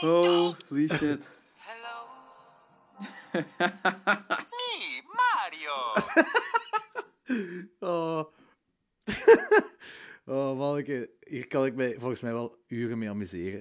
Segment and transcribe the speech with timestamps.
[0.00, 1.26] Holy shit.
[1.58, 1.96] Hello.
[4.58, 5.76] Me, Mario.
[7.80, 8.24] Oh.
[10.26, 11.10] oh, manneke.
[11.20, 13.60] Hier kan ik mij volgens mij wel uren mee amuseren.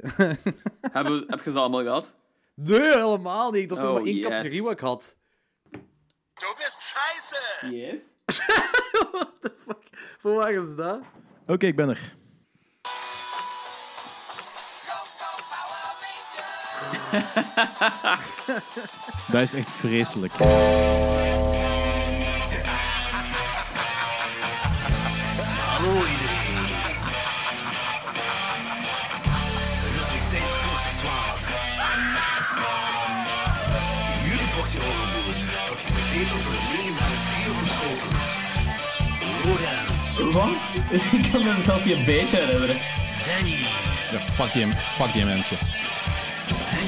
[0.91, 2.15] Heb je ze allemaal gehad?
[2.53, 3.69] nee, helemaal niet.
[3.69, 4.27] Dat is nog Oh, maar één yes.
[4.27, 5.15] categorie wat ik had.
[6.33, 7.75] Du bist scheiße.
[7.75, 8.01] Yes.
[9.11, 9.87] What the fuck?
[10.19, 11.01] Voor waar is dat?
[11.47, 12.15] Oké, ik ben er.
[19.31, 20.33] Dat is echt vreselijk.
[25.65, 26.65] Hallo iedereen.
[29.83, 31.41] Het is weer tijd voor klokslag 12.
[34.23, 38.23] Jullie portie horrorboers, dat geserveerd wordt door het legendarische trio van Schotens.
[39.43, 40.61] Lorenz, Wat?
[41.21, 42.77] Ik kan me zelfs niet een beetje herinneren.
[43.25, 43.57] Danny
[44.11, 45.57] Ja, fuck die, fuck die mensen.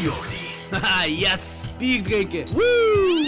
[0.01, 0.47] Jordi.
[0.71, 1.73] Haha, yes!
[1.77, 2.45] Bier drinken.
[2.53, 3.19] Woo!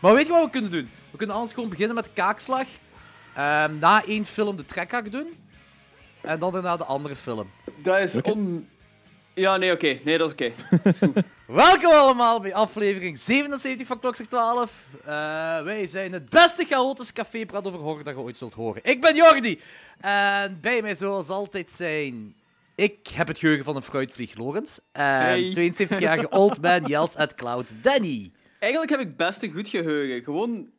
[0.00, 0.90] Maar weet je wat we kunnen doen?
[1.10, 2.66] We kunnen anders gewoon beginnen met de kaakslag.
[3.34, 5.45] Ehm, na één film de trekhak doen.
[6.26, 7.50] En dan daarna de andere film.
[7.82, 8.68] Dat is on...
[9.34, 9.98] Ja, nee, oké.
[10.04, 10.52] Nee, dat is oké.
[11.46, 14.84] Welkom allemaal bij aflevering 77 van Klokzicht 12.
[15.04, 15.06] Eh,
[15.62, 18.84] wij zijn het beste chaotische café praat over horror dat je ooit zult horen.
[18.84, 19.60] Ik ben Jordi.
[20.00, 22.34] En bij mij zoals altijd zijn...
[22.74, 24.78] Ik heb het geheugen van een fruitvlieg Lorenz.
[24.92, 25.72] En Hey.
[25.72, 28.32] 72-jarige old man yells at cloud Danny.
[28.58, 30.24] Eigenlijk heb ik best een goed geheugen.
[30.24, 30.70] Gewoon,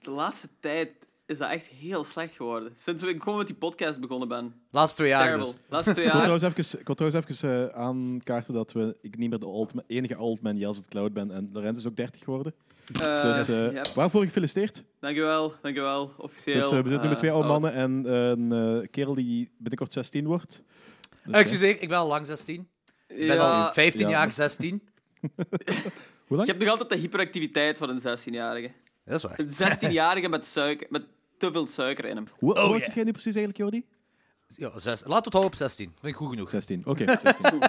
[0.00, 0.90] de laatste tijd
[1.32, 2.72] is dat echt heel slecht geworden.
[2.76, 4.54] Sinds ik gewoon met die podcast begonnen ben.
[4.70, 5.46] Laatste twee jaar Terrible.
[5.46, 5.58] dus.
[5.68, 6.30] Laatste twee Ik wil jaar.
[6.38, 10.18] trouwens even, ik wil trouwens even aankaarten dat we, ik niet meer de old, enige
[10.18, 11.30] old man Jels het Cloud ben.
[11.30, 12.54] En Lorenz is ook 30 geworden.
[13.00, 13.82] Eh, Dus eh, ja.
[13.94, 14.84] waarvoor gefeliciteerd.
[15.00, 16.12] Dankjewel, dankjewel.
[16.18, 16.54] Officieel.
[16.60, 17.60] Dus eh, we zitten nu met twee oude oud.
[17.60, 20.62] mannen en een kerel die binnenkort 16 wordt.
[21.24, 22.68] Dus, Excuseer, ik ben al lang 16.
[23.08, 24.10] Ik ben Ja, al 15 ja.
[24.10, 24.82] jaar 16.
[25.20, 25.28] eh,
[26.26, 26.42] hoe lang?
[26.44, 28.70] je hebt nog altijd de hyperactiviteit van een 16-jarige.
[29.04, 29.38] Dat is waar.
[29.38, 29.50] Een
[29.90, 31.02] 16-jarige met, suiker, met
[31.42, 32.26] te veel suiker in hem.
[32.38, 32.94] Hoe hoe oud yeah.
[32.94, 33.84] jij nu precies eigenlijk, Jordi?
[34.46, 35.02] Ja, zes.
[35.06, 35.86] Laat het houden op 16.
[35.86, 36.50] Vind ik goed genoeg.
[36.50, 36.82] 16.
[36.84, 37.04] Oké.
[37.40, 37.60] 16.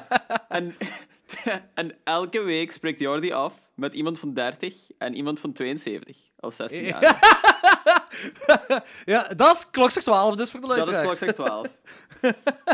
[0.50, 0.76] En,
[1.74, 6.54] en elke week spreekt Jordi af met iemand van 30 en iemand van 72 als
[6.62, 7.16] 16-jarige.
[9.06, 11.18] Ja, dat is klokslag 12 dus voor de Dat is luisteraars.
[11.18, 11.68] klokslag 12.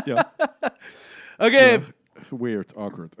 [0.04, 0.32] ja.
[1.38, 1.82] Oké,
[2.28, 3.14] Weird, awkward.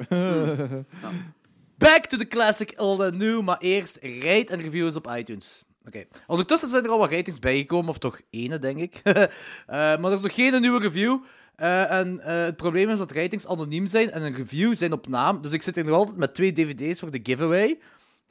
[1.78, 5.64] back to the classic old and new, maar eerst rate en reviews op iTunes.
[5.86, 6.04] Oké.
[6.26, 9.00] Ondertussen zijn er al wat ratings bijgekomen, of toch ene, denk ik.
[9.66, 11.18] Eh, maar er is nog geen nieuwe review.
[11.56, 15.08] Eh, en eh, het probleem is dat ratings anoniem zijn en een review zijn op
[15.08, 15.42] naam.
[15.42, 17.78] Dus ik zit hier nog altijd met twee dvd's voor de giveaway.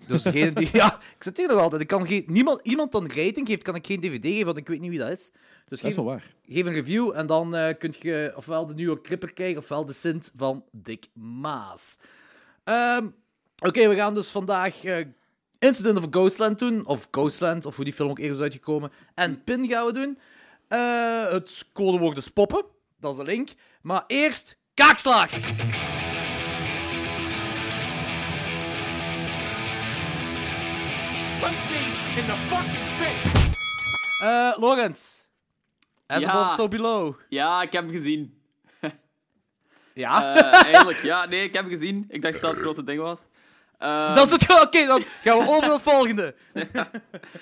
[0.07, 0.69] Dus degene die...
[0.73, 1.81] Ja, ik zit hier nog altijd.
[1.81, 4.67] Ik kan geen, niemand, iemand dan rating geeft, kan ik geen dvd geven, want ik
[4.67, 5.31] weet niet wie dat is.
[5.67, 6.33] Dus Dat is wel waar.
[6.47, 9.93] geef een review en dan eh kun je ofwel de nieuwe Cripper krijgen, ofwel de
[9.93, 11.97] Sint van Dick Maas.
[12.63, 13.07] Ehm,
[13.65, 14.75] Oké, we gaan dus vandaag
[15.59, 16.85] Incident of Ghostland doen.
[16.85, 18.91] Of Ghostland, of hoe die film ook eerst is uitgekomen.
[19.15, 20.19] En Pin gaan we doen.
[20.67, 22.65] Eh, het codewoord is poppen.
[22.99, 23.49] Dat is de link.
[23.81, 25.29] Maar eerst kaakslag.
[31.39, 31.81] Punch me
[32.19, 33.47] in the fucking face!
[34.23, 35.23] Eh Lorenz.
[36.07, 36.29] As Ja.
[36.29, 37.15] above, so below.
[37.29, 38.33] Ja, ik heb hem gezien.
[39.93, 42.05] Ja, Eh, eigenlijk, ja, nee, ik heb hem gezien.
[42.07, 43.27] Ik dacht dat dat het grootste ding was.
[43.79, 44.49] Eh, dat is het.
[44.65, 46.35] Oké, dan gaan we over naar het volgende.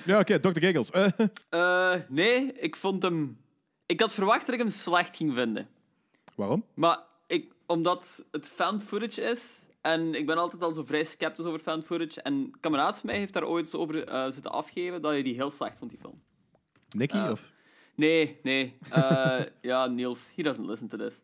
[0.05, 0.59] Ja, oké, Dr.
[0.59, 0.89] Giggles.
[0.91, 1.07] Eh,
[1.49, 3.37] eh, nee, ik vond hem...
[3.85, 5.67] Ik had verwacht dat ik hem slecht ging vinden.
[6.35, 6.65] waarom?
[6.73, 11.45] Maar ik, omdat het found footage is, en ik ben altijd al zo vrij sceptisch
[11.45, 14.51] over found footage, en een kameraad van mij heeft daar ooit eens over eh, zitten
[14.51, 16.21] afgeven, dat hij die heel slecht vond, die film.
[16.95, 17.17] Nicky?
[17.17, 17.51] Of?
[17.95, 18.77] Nee, nee.
[18.89, 21.21] eh, ja, Niels, he doesn't listen to this.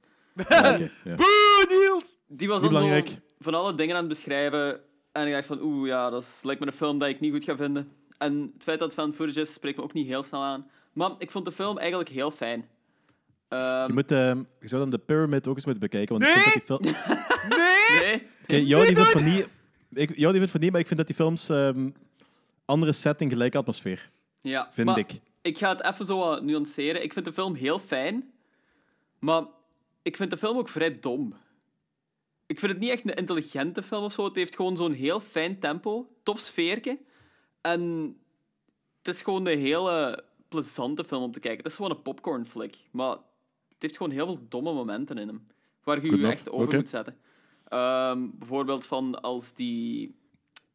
[0.47, 0.77] Ja.
[1.15, 2.17] Boe, Niels.
[2.27, 3.19] Die was dan zo belangrijk.
[3.39, 4.81] van alle dingen aan het beschrijven,
[5.13, 7.31] en ik dacht van, oeh, ja, dat is, lijkt me een film dat ik niet
[7.31, 7.91] goed ga vinden.
[8.17, 10.69] En het feit dat het found footage is, spreekt me ook niet heel snel aan.
[10.93, 12.67] Maar ik vond de film eigenlijk heel fijn.
[13.47, 16.19] Ehm, Je, moet, ehm, je zou dan de Pyramid ook eens moeten bekijken.
[16.19, 17.17] Want ik vind dat die film...
[18.01, 18.27] Nee.
[18.47, 19.47] Nee, jou die vindt van niet...
[19.89, 21.49] Ik, jou die vindt van niet, maar ik vind dat die films...
[21.49, 21.89] ehm,
[22.65, 24.09] andere setting, gelijke atmosfeer.
[24.41, 25.19] Ja, Vind maar ik.
[25.41, 27.03] Ik ga het even zo wat nuanceren.
[27.03, 28.31] Ik vind de film heel fijn,
[29.19, 29.43] maar
[30.01, 31.33] ik vind de film ook vrij dom.
[32.45, 34.25] Ik vind het niet echt een intelligente film of zo.
[34.25, 36.99] Het heeft gewoon zo'n heel fijn tempo, tof sfeertje.
[37.61, 37.81] En
[38.97, 41.63] het is gewoon een hele plezante film om te kijken.
[41.63, 42.77] Het is gewoon een popcorn flick.
[42.91, 43.11] Maar
[43.67, 45.47] het heeft gewoon heel veel domme momenten in hem.
[45.83, 47.17] Waar je je echt over moet zetten.
[47.67, 50.15] Ehm, bijvoorbeeld van als die,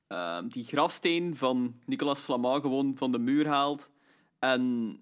[0.06, 3.90] ehm, die grafsteen van Nicolas Flamand gewoon van de muur haalt.
[4.38, 4.94] En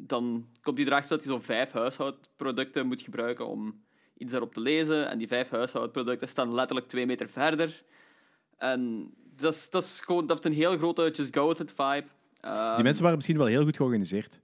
[0.00, 3.82] dan komt hij erachter dat hij zo'n vijf huishoudproducten moet gebruiken om
[4.18, 5.08] iets daarop te lezen.
[5.08, 7.82] En die vijf huishoudproducten staan letterlijk twee meter verder.
[8.58, 11.74] En dat is, dat is gewoon dat heeft een heel grote just go with it
[11.76, 12.04] vibe.
[12.74, 14.40] Die mensen waren misschien wel heel goed georganiseerd.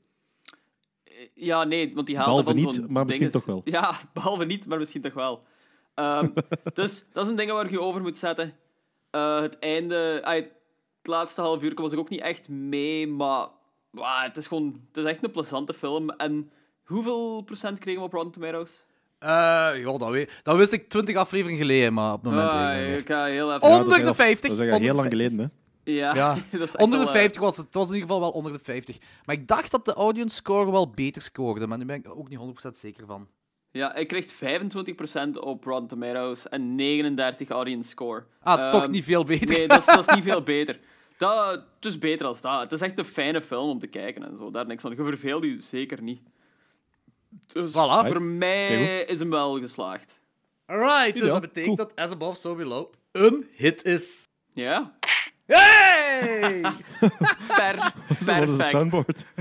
[1.35, 3.45] Ja, nee, want die haalden Behalve van niet, maar misschien dinges.
[3.45, 3.63] toch wel.
[3.65, 5.43] Ja, behalve niet, maar misschien toch wel.
[5.95, 6.29] Ehm,
[6.75, 8.55] dus dat is een ding waar je je over moet zetten.
[9.11, 10.21] Eh, het einde...
[10.25, 10.51] het
[11.03, 13.49] laatste half uur was ik ook niet echt mee, maar...
[13.91, 14.81] wauw, het is gewoon...
[14.89, 16.11] Het is echt een plezante film.
[16.11, 16.51] En
[16.85, 18.87] hoeveel procent kregen we op Rotten Tomatoes?
[19.25, 22.67] Eh, ja, dat, weet, dat wist ik 20 afleveringen geleden, maar op het moment Ah,
[22.67, 23.17] weet ik niet ik meer.
[23.17, 23.69] ga heel even...
[23.69, 24.51] Ja, Onder de echt- 50.
[24.51, 25.19] Dat is heel de lang 50.
[25.19, 25.47] geleden, hè?
[25.93, 27.67] Ja, Ja, dat is echt Onder de wel, eh, 50 was het.
[27.67, 28.97] Het was in ieder geval wel onder de 50.
[29.25, 32.17] Maar ik dacht dat de audience score wel beter scoorde, maar nu ben ik er
[32.17, 33.29] ook niet 100% zeker van.
[33.71, 38.25] Ja, ik kreeg 25% op Rotten Tomatoes en 39 audience score.
[38.43, 39.57] Ah, toch Ehm, niet veel beter.
[39.59, 40.81] Nee, dat is, dat is niet veel beter.
[41.17, 42.61] Dat, het is beter als dat.
[42.61, 44.51] Het is echt een fijne film om te kijken en zo.
[44.51, 44.91] Daar niks van.
[44.97, 46.21] Je verveelt je zeker niet.
[47.53, 48.07] Dus Voilà.
[48.09, 50.19] voor mij is hem wel geslaagd.
[50.67, 51.89] Alright, dus Ja, dat betekent cool.
[51.89, 54.29] dat As Above, So Below een hit is.
[54.53, 54.93] Ja,
[55.47, 56.61] Hey!
[57.57, 57.93] per,
[58.27, 58.65] perfect.
[58.65, 59.25] soundboard.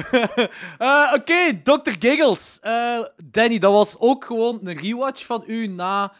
[0.77, 1.91] Eh, Oké, Dr.
[1.99, 2.59] Giggles.
[2.61, 6.13] Eh, Danny, dat was ook gewoon een rewatch van u na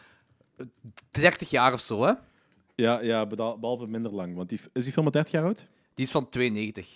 [1.10, 2.12] 30 jaar of zo, hè?
[2.74, 4.36] Ja, ja, beda- behalve minder lang.
[4.36, 5.66] Want die, is die film al 30 jaar oud?
[5.94, 6.88] Die is van 92.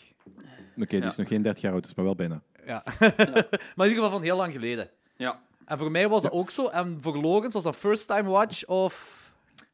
[0.76, 1.06] Oké, die Ja.
[1.08, 2.42] is nog geen 30 jaar oud, dus maar wel bijna.
[2.68, 2.82] Ja.
[3.76, 4.90] maar in ieder geval van heel lang geleden.
[5.16, 5.40] Ja.
[5.64, 6.66] En voor mij was dat ook zo.
[6.66, 9.16] En voor Logans was dat first time watch of...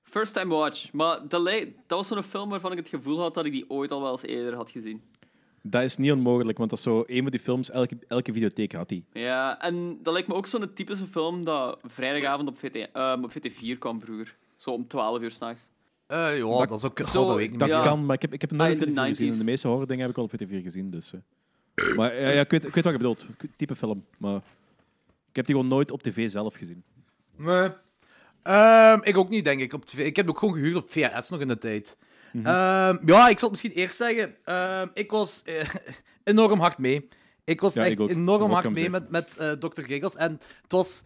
[0.02, 0.92] First time watch.
[0.92, 1.44] Maar dat,
[1.86, 4.10] dat was zo'n film waarvan ik het gevoel had dat ik die ooit al wel
[4.12, 5.02] eens eerder had gezien.
[5.62, 8.72] Dat is niet onmogelijk, want dat is zo een van die films, elke, elke videotheek
[8.72, 9.04] had die.
[9.12, 13.30] Ja, en dat lijkt me ook zo'n typische film dat vrijdagavond op, VT, ehm, op
[13.32, 14.36] VT4 kwam vroeger.
[14.56, 15.62] Zo om 12 uur s'nachts.
[16.06, 16.98] Eh, ja, dat is ook...
[17.08, 17.68] Zo- oh, dat weet ik niet Dat.
[17.68, 17.82] Ja.
[17.82, 19.28] kan, maar ik heb, ik heb Ah, nooit in op de VT4 gezien.
[19.28, 19.32] 90s.
[19.32, 21.12] En de meeste horror dingen heb ik al op VT4 gezien, dus...
[21.12, 21.20] eh.
[21.96, 23.26] Maar ja, ja, ik, weet, ik weet wat je bedoelt.
[23.56, 24.40] Type film, maar...
[25.30, 26.82] Ik heb die gewoon nooit op tv zelf gezien.
[27.36, 27.70] Nee.
[28.42, 29.72] Ehm, ik ook niet, denk ik.
[29.72, 31.96] Op, tv ik heb ook gewoon gehuurd op VHS nog in de tijd.
[32.32, 34.34] Ehm, ja, ik zal het misschien eerst zeggen.
[34.44, 35.68] Ehm, ik was eh,
[36.24, 37.08] enorm hard mee.
[37.44, 38.08] Ik was Ja, echt ik ook.
[38.10, 39.82] enorm Dat hard kan mee met, met eh, Dr.
[39.82, 40.16] Giggles.
[40.16, 40.32] En
[40.62, 41.02] het was...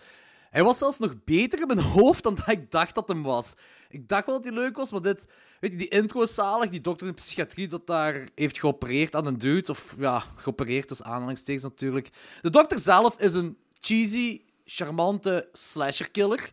[0.51, 3.55] Hij was zelfs nog beter in mijn hoofd dan dat ik dacht dat hem was.
[3.89, 5.27] Ik dacht wel dat hij leuk was, maar dit...
[5.61, 6.71] Weet je, die intro is zalig.
[6.71, 9.71] Die dokter in psychiatrie dat daar heeft geopereerd aan een dude.
[9.71, 12.11] Of ja, geopereerd, dus aanhalingstekens natuurlijk.
[12.43, 16.53] De dokter zelf is een cheesy, charmante slasher-killer.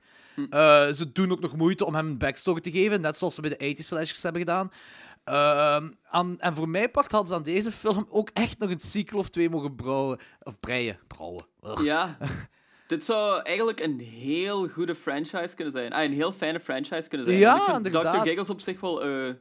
[0.50, 3.42] Eh, ze doen ook nog moeite om hem een backstory te geven, net zoals ze
[3.42, 4.72] bij de 80 slashers hebben gedaan.
[6.10, 9.20] Aan, en voor mij part hadden ze aan deze film ook echt nog een sequel
[9.20, 10.20] of twee mogen brouwen.
[10.44, 11.00] Of breien.
[11.08, 11.46] Brouwen.
[11.64, 11.84] Ugh.
[11.84, 12.18] Ja.
[12.88, 15.92] Dit zou eigenlijk een heel goede franchise kunnen zijn.
[15.94, 17.40] Ah, een heel fijne franchise kunnen zijn.
[17.40, 18.04] Ja, Want ik vind.
[18.04, 18.18] Dr.
[18.20, 19.34] Giggles op zich wel eh,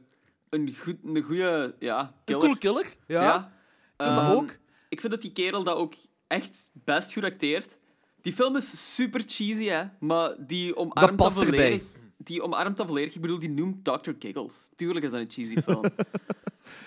[0.49, 2.41] een, goed, een goede ja, Een killer.
[2.41, 2.85] coole killer.
[3.07, 3.21] Ja.
[3.23, 3.51] Ja.
[3.97, 4.57] vind dat Ehm, ook.
[4.89, 5.93] Ik vind dat die kerel dat ook
[6.27, 7.77] echt best goed acteert.
[8.21, 9.83] Die film is super cheesy, hè.
[9.99, 11.59] Maar die omarmt past dat erbij.
[11.69, 11.87] volledig.
[12.17, 13.15] Die omarmt dat volledig.
[13.15, 14.11] Ik bedoel, die noemt Dr.
[14.19, 14.69] Giggles.
[14.75, 15.83] Tuurlijk is dat een cheesy film.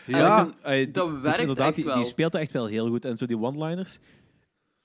[0.06, 0.40] Ja.
[0.62, 1.96] En ik vind- Dat werkt inderdaad, echt die, wel.
[1.96, 3.04] die speelt echt wel heel goed.
[3.04, 3.98] En zo die one-liners,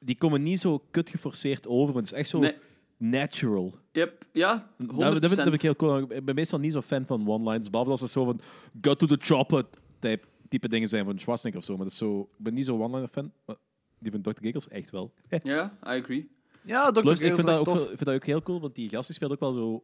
[0.05, 2.55] die komen niet zo kut geforceerd over, maar het is echt zo Nee.
[2.97, 3.73] natural.
[3.91, 4.87] Yep, ja, 100%.
[4.87, 5.97] Dat, dat, vind, dat vind ik heel cool.
[6.11, 8.39] Ik ben meestal niet zo'n fan van one-liners, behalve als het zo van
[8.81, 9.63] go to the chopper
[9.99, 11.73] type, type dingen zijn van Schwarzenegger of zo.
[11.75, 13.31] Maar dat is zo, ik ben niet zo'n one-liner fan.
[13.45, 13.55] Maar
[13.99, 14.31] die van Dr.
[14.41, 15.13] Giggles echt wel.
[15.43, 16.29] Ja, I agree.
[16.61, 17.01] Ja, Dr.
[17.01, 17.73] Plus, ik Giggles vind is dat, ook, tof.
[17.75, 19.83] wel- ik vind dat ook heel cool, want die gast die speelt ook wel zo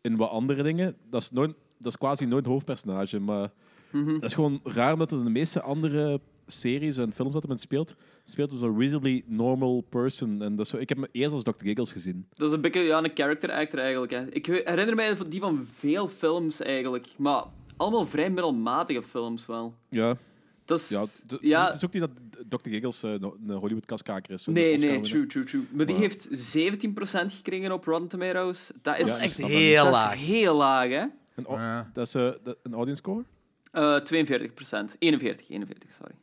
[0.00, 0.96] in wat andere dingen.
[1.10, 3.50] Dat is, nooit, dat is quasi nooit hoofdpersonage, maar
[3.92, 4.12] Mhm.
[4.12, 7.60] dat is gewoon raar omdat er de meeste andere series en films dat hij met
[7.60, 10.42] speelt, speelt hij zo'n reasonably normal person.
[10.42, 11.50] En dat is zo, ik heb hem eerst als Dr.
[11.64, 12.26] Giggles gezien.
[12.36, 14.12] Dat is een beetje ja, een character actor eigenlijk.
[14.12, 14.30] Hè.
[14.30, 17.06] Ik he- herinner mij van- die van veel films eigenlijk.
[17.16, 17.44] Maar
[17.76, 19.74] allemaal vrij middelmatige films wel.
[19.88, 20.16] Ja,
[20.64, 21.04] Dat is, ja,
[21.40, 22.02] ja, Het is ook niet
[22.48, 22.68] dat Dr.
[22.70, 24.46] Giggles eh, een Hollywood-kaskaker is.
[24.46, 25.62] nee, nee, true, true, true.
[25.70, 28.70] Maar die heeft 17% gekregen op Rotten Tomatoes.
[28.82, 30.14] Dat is Ja, echt heel dat laag.
[30.14, 31.04] Is heel laag, hè?
[31.34, 31.84] Een.
[31.92, 33.24] Dat is eh, dat- een audience score?
[33.72, 34.96] Eh 42%.
[34.98, 36.14] 41, 41, sorry.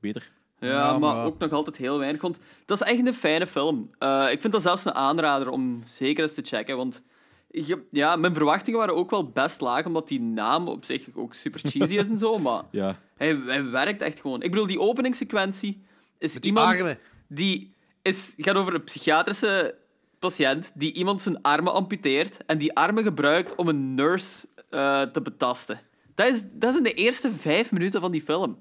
[0.00, 0.30] Beter.
[0.58, 2.22] Ja, Ja, maar maar- ook nog altijd heel weinig.
[2.22, 3.86] Want dat is echt een fijne film.
[3.98, 6.76] Eh, ik vind dat zelfs een aanrader om zeker eens te checken.
[6.76, 7.02] Want
[7.50, 11.34] je- ja, mijn verwachtingen waren ook wel best laag, omdat die naam op zich ook
[11.34, 12.38] super cheesy is en zo.
[12.48, 12.96] Maar Ja.
[13.16, 14.42] hij, hij werkt echt gewoon.
[14.42, 15.76] Ik bedoel, die openingssequentie
[16.18, 16.98] is die iemand armen.
[17.28, 19.74] die is, gaat over een psychiatrische
[20.18, 25.22] patiënt die iemand zijn armen amputeert en die armen gebruikt om een nurse eh, te
[25.22, 25.80] betasten.
[26.14, 28.58] Dat is, dat is in de eerste vijf minuten van die film.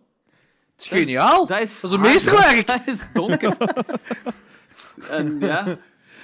[0.71, 1.45] Het is geniaal.
[1.45, 2.67] Dat is, Dat is een meesterwerk.
[2.67, 3.57] Dat is donker.
[5.09, 5.77] en ja,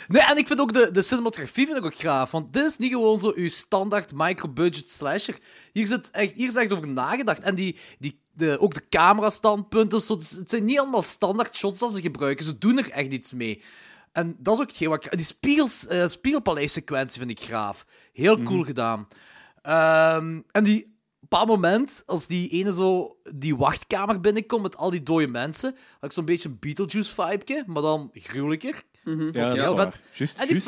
[0.08, 2.32] Nee, en ik vind ook de, de cinematografie vind ik ook gaaf.
[2.32, 5.38] Want dit is niet gewoon zo uw standaard micro-budget slasher.
[5.72, 7.40] Hier, zit echt, hier is echt over nagedacht.
[7.40, 10.02] En die, die, de, ook de camerastandpunten.
[10.02, 12.46] Zo, het zijn niet allemaal standaard shots dat ze gebruiken.
[12.46, 13.62] Ze doen er echt iets mee.
[14.12, 15.16] En dat is ook hetgeen wat ik...
[15.16, 17.86] Die spiegels, eh spiegelpaleis-sequentie vind ik gaaf.
[18.14, 19.08] Heel cool gedaan.
[19.62, 20.96] Ehm, en die...
[21.28, 25.28] Op een bepaald moment, als die ene zo die wachtkamer binnenkomt met al die dode
[25.28, 28.84] mensen, had ik zo'n beetje een Beetlejuice-vibe, maar dan gruwelijker.
[29.04, 30.00] Ja, dat heel vet.
[30.38, 30.64] En die,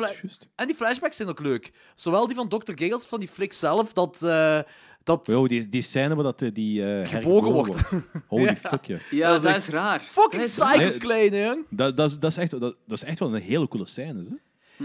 [0.56, 1.72] en flashbacks zijn ook leuk.
[1.94, 2.56] Zowel die van Dr.
[2.64, 4.22] Giggles als van die flik zelf, dat...
[4.22, 4.58] eh,
[5.04, 7.90] dat Yo, die, die scène waar dat, eh, die eh Gebogen wordt.
[8.28, 8.56] Holy Ja.
[8.56, 8.98] fuck, ja.
[9.10, 10.00] Ja, Dat dat is raar.
[10.00, 10.98] fucking Dat psycho Nee.
[10.98, 11.54] klein, hè.
[11.70, 14.24] Dat, dat, is, dat, is echt, dat, dat is echt wel een hele coole scène.
[14.28, 14.36] Hè?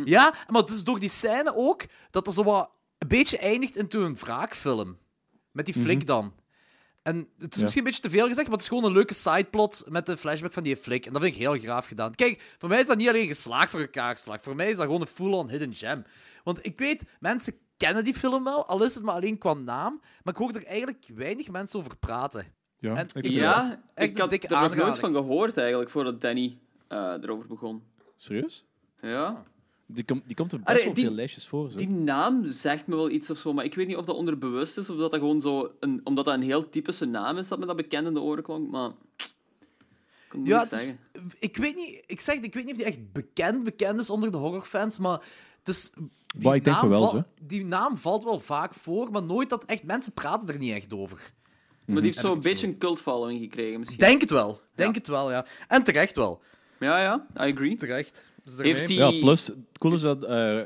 [0.05, 3.75] Ja, maar het is door die scène ook dat er zo wat een beetje eindigt
[3.75, 4.98] into een wraakfilm.
[5.56, 6.34] Met die flik dan.
[7.04, 7.58] En het is Mhm.
[7.58, 7.62] Ja.
[7.64, 10.18] misschien een beetje te veel gezegd, maar het is gewoon een leuke sideplot met de
[10.18, 11.06] flashback van die flik.
[11.06, 12.16] En dat vind ik heel graaf gedaan.
[12.16, 14.44] Kijk, voor mij is dat niet alleen geslaagd voor elkaar geslaagd.
[14.44, 16.04] Voor mij is dat gewoon een full-on hidden gem.
[16.44, 20.02] Want ik weet, mensen kennen die film wel, al is het maar alleen qua naam.
[20.24, 22.46] Maar ik hoor er eigenlijk weinig mensen over praten.
[22.80, 23.26] Ja, En ik.
[23.26, 26.58] Ja, Echt ik een had er nog nooit van gehoord eigenlijk, voordat Danny
[26.88, 27.84] eh, erover begon.
[28.16, 28.66] Serieus?
[29.02, 29.44] Ja.
[29.88, 31.72] Die, komt die komt er best wel die- veel lijstjes voor.
[31.72, 31.77] Zo.
[31.77, 34.77] Die naam zegt me wel iets of zo, maar ik weet niet of dat onderbewust
[34.77, 35.72] is of dat dat gewoon zo...
[35.80, 38.44] Een, omdat dat een heel typische naam is dat me dat bekend in de oren
[38.44, 38.92] klonk, maar...
[40.32, 40.94] Ik Ja, is-
[41.39, 44.32] ik weet niet, ik zeg, ik weet niet of die echt bekend, bekend is onder
[44.32, 45.20] de horrorfans, maar
[45.60, 45.92] het is.
[46.36, 47.24] Die, Maar ik denk naam van wel, val- zo.
[47.42, 50.94] die naam valt wel vaak voor, maar nooit dat echt mensen praten er niet echt
[50.94, 51.18] over.
[51.86, 54.00] Maar die heeft Heb zo ik een het beetje een cult following gekregen, misschien.
[54.00, 54.98] Denk het wel, denk Ja.
[55.00, 55.46] het wel, ja.
[55.68, 56.42] En terecht wel,
[56.80, 57.75] Ja, ja, I agree.
[57.77, 58.24] terecht.
[58.46, 60.58] Dus Heeft daarmee- die- Ja, plus, het coole is dat eh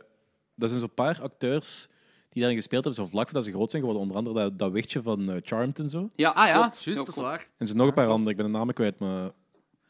[0.58, 1.88] er zijn zo'n paar acteurs
[2.30, 4.08] die daarin gespeeld hebben, zo vlak voordat ze groot zijn geworden.
[4.08, 6.08] Onder andere dat, dat wichtje van eh, Charmed en zo.
[6.16, 6.84] Ja, Ah ja, klopt.
[6.84, 7.40] juist, dat is waar.
[7.40, 9.32] En er zijn nog een paar andere, ik ben de namen kwijt, maar...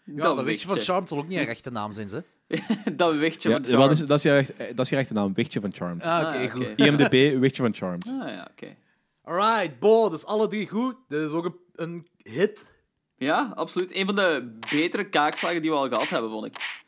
[0.04, 0.92] Ja, dat weet je van wichtje.
[0.92, 2.24] Charmed zal ook niet een rechte naam zijn, ze.
[2.96, 4.08] dat wichtje Ja, van dat, is, Charmed.
[4.08, 6.04] dat, is je echt, eh, dat is je echte naam, wichtje van Charmed.
[6.06, 6.50] Ah, oké, Ah, oké.
[6.50, 6.68] goed.
[6.80, 8.08] IMDb, wichtje van Charmed.
[8.08, 8.76] Ah, ja, oké.
[9.24, 10.96] Alright, Bo, dus alle drie goed.
[11.08, 12.76] Dit is ook een, een hit.
[13.18, 13.96] Ja, absoluut.
[13.96, 16.82] Een van de betere kaakslagen die we al gehad hebben, vond ik.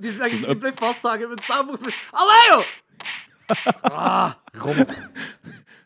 [0.00, 1.78] Die is ik blijf vasthangen met samen.
[2.10, 2.64] Allee, joh!
[3.80, 4.86] Ah, rommel.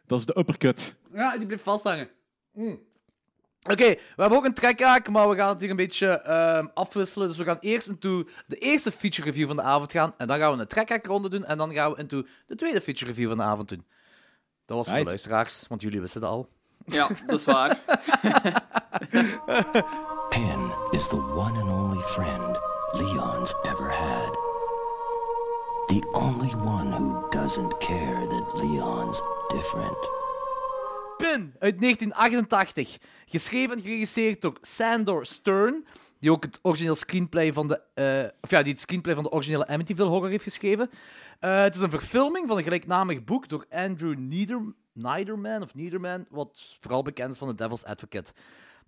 [0.06, 0.94] Dat is de uppercut.
[1.12, 2.08] Ja, die blijft vasthangen.
[2.52, 2.78] Mm.
[3.62, 7.28] Oké, we hebben ook een trekhaak, maar we gaan het hier een beetje ehm, afwisselen.
[7.28, 10.14] Dus we gaan eerst into de eerste feature review van de avond gaan.
[10.16, 11.44] En dan gaan we een trekhaakronde doen.
[11.44, 13.84] En dan gaan we into de tweede feature review van de avond doen.
[14.64, 15.06] Dat was voor de Right.
[15.06, 16.48] luisteraars, want jullie wisten dat al.
[16.86, 17.78] Ja, dat is waar.
[20.28, 22.58] Pin is the one and only friend
[22.98, 24.30] Leon's ever had.
[25.86, 30.10] The only one who doesn't care that Leon's different.
[31.16, 32.98] Pin uit 1988.
[33.26, 35.86] Geschreven en geregisseerd door Sandor Stern.
[36.20, 37.80] Die ook het origineel screenplay van de.
[37.94, 40.90] eh, of ja, die het screenplay van de originele Amityville Horror heeft geschreven.
[41.40, 44.60] Eh, het is een verfilming van een gelijknamig boek door Andrew Nieder,
[44.92, 48.32] Niederman, of Niederman, wat vooral bekend is van The Devil's Advocate.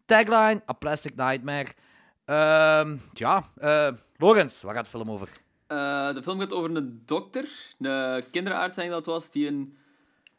[0.04, 1.68] Tagline: A Plastic Nightmare.
[2.28, 5.28] Ehm, ja, eh Lorenz, waar gaat de film over?
[5.66, 9.76] Eh, de film gaat over een dokter, een kinderarts dat was, die een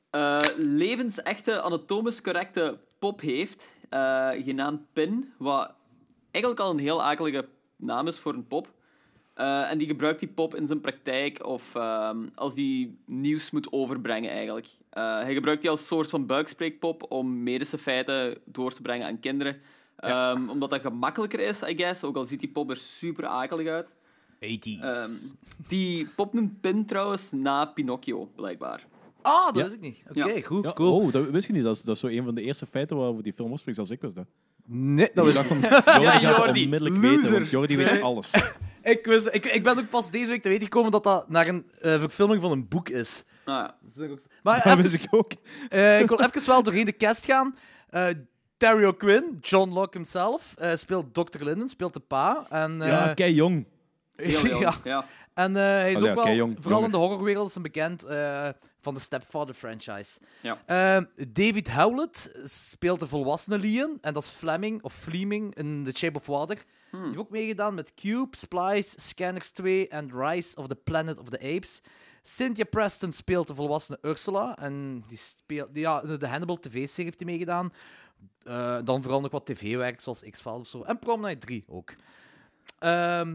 [0.10, 3.68] eh, levensechte, anatomisch correcte pop heeft,
[4.44, 5.74] genaamd Pin, wat
[6.32, 8.74] eigenlijk al een heel akelige naam is voor een pop.
[9.34, 14.32] En die gebruikt die pop in zijn praktijk of ehm, als die nieuws moet overbrengen
[14.32, 14.68] eigenlijk.
[14.90, 19.62] Hij gebruikt die als soort van buikspreekpop om medische feiten door te brengen aan kinderen.
[20.00, 23.68] Ehm, omdat dat gemakkelijker is, I guess, ook al ziet die pop er super akelig
[23.68, 23.94] uit.
[24.40, 24.80] 80s.
[24.82, 25.10] Ehm,
[25.68, 28.86] die pop noemt Pin trouwens na Pinocchio, blijkbaar.
[29.22, 29.64] ah, dat ja.
[29.64, 29.98] wist ik niet.
[30.10, 30.42] Oké, Ja.
[30.42, 30.96] goed, Ja, cool.
[31.02, 31.64] Oh, dat wist je niet.
[31.64, 33.90] Dat is, dat is zo een van de eerste feiten waarover die film opspreekt als
[33.90, 34.14] ik was.
[34.14, 34.26] Dat.
[34.66, 37.16] Nee, dat wist ik Jordi gaat het Jordi, onmiddellijk loser.
[37.18, 38.04] weten, want Jordi weet Nee.
[38.04, 38.32] alles.
[38.84, 41.48] Ik, wist, ik, ik ben ook pas deze week te weten gekomen dat dat naar
[41.48, 43.24] een eh, verfilming van een boek is.
[43.46, 44.08] Ah, ja.
[44.44, 45.32] Maar Dat even, wist ik ook.
[45.70, 47.56] eh, ik wil even wel doorheen de cast gaan.
[47.90, 48.08] Eh
[48.60, 51.44] Terry O'Quinn, John Locke himself, eh, speelt Dr.
[51.44, 52.46] Linden, speelt de pa.
[52.50, 53.66] En, eh, Ja, kei jong.
[54.16, 54.62] Heel jong.
[54.62, 54.74] ja.
[54.84, 55.06] ja.
[55.34, 57.64] En eh, hij is Oh, ook ja, wel, jong- vooral in de horrorwereld is hij
[57.64, 58.50] bekend eh,
[58.82, 60.20] van de Stepfather franchise.
[60.42, 60.62] Ja.
[60.66, 63.98] Eh, David Howlett speelt de volwassene Leon.
[64.02, 66.56] En dat is Fleming, of Fleming, in The Shape of Water.
[66.92, 71.30] Die heeft ook meegedaan met Cube, Splice, Scanners 2 en Rise of the Planet of
[71.30, 71.82] the Apes.
[72.24, 74.58] Cynthia Preston speelt de volwassene Ursula.
[74.58, 77.74] En die speelt, ja, de Hannibal TV-serie heeft hij meegedaan.
[78.50, 80.84] Eh, dan vooral nog wat tv-werk, zoals X-Files of zo.
[80.84, 81.96] En Prom Night 3 ook.
[82.80, 83.34] Ehm,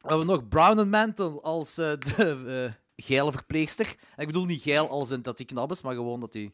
[0.00, 3.86] we hebben nog Brown and Mantle als eh, de eh, geile verpleegster.
[3.86, 6.52] En ik bedoel niet geil als in dat hij knap is, maar gewoon dat hij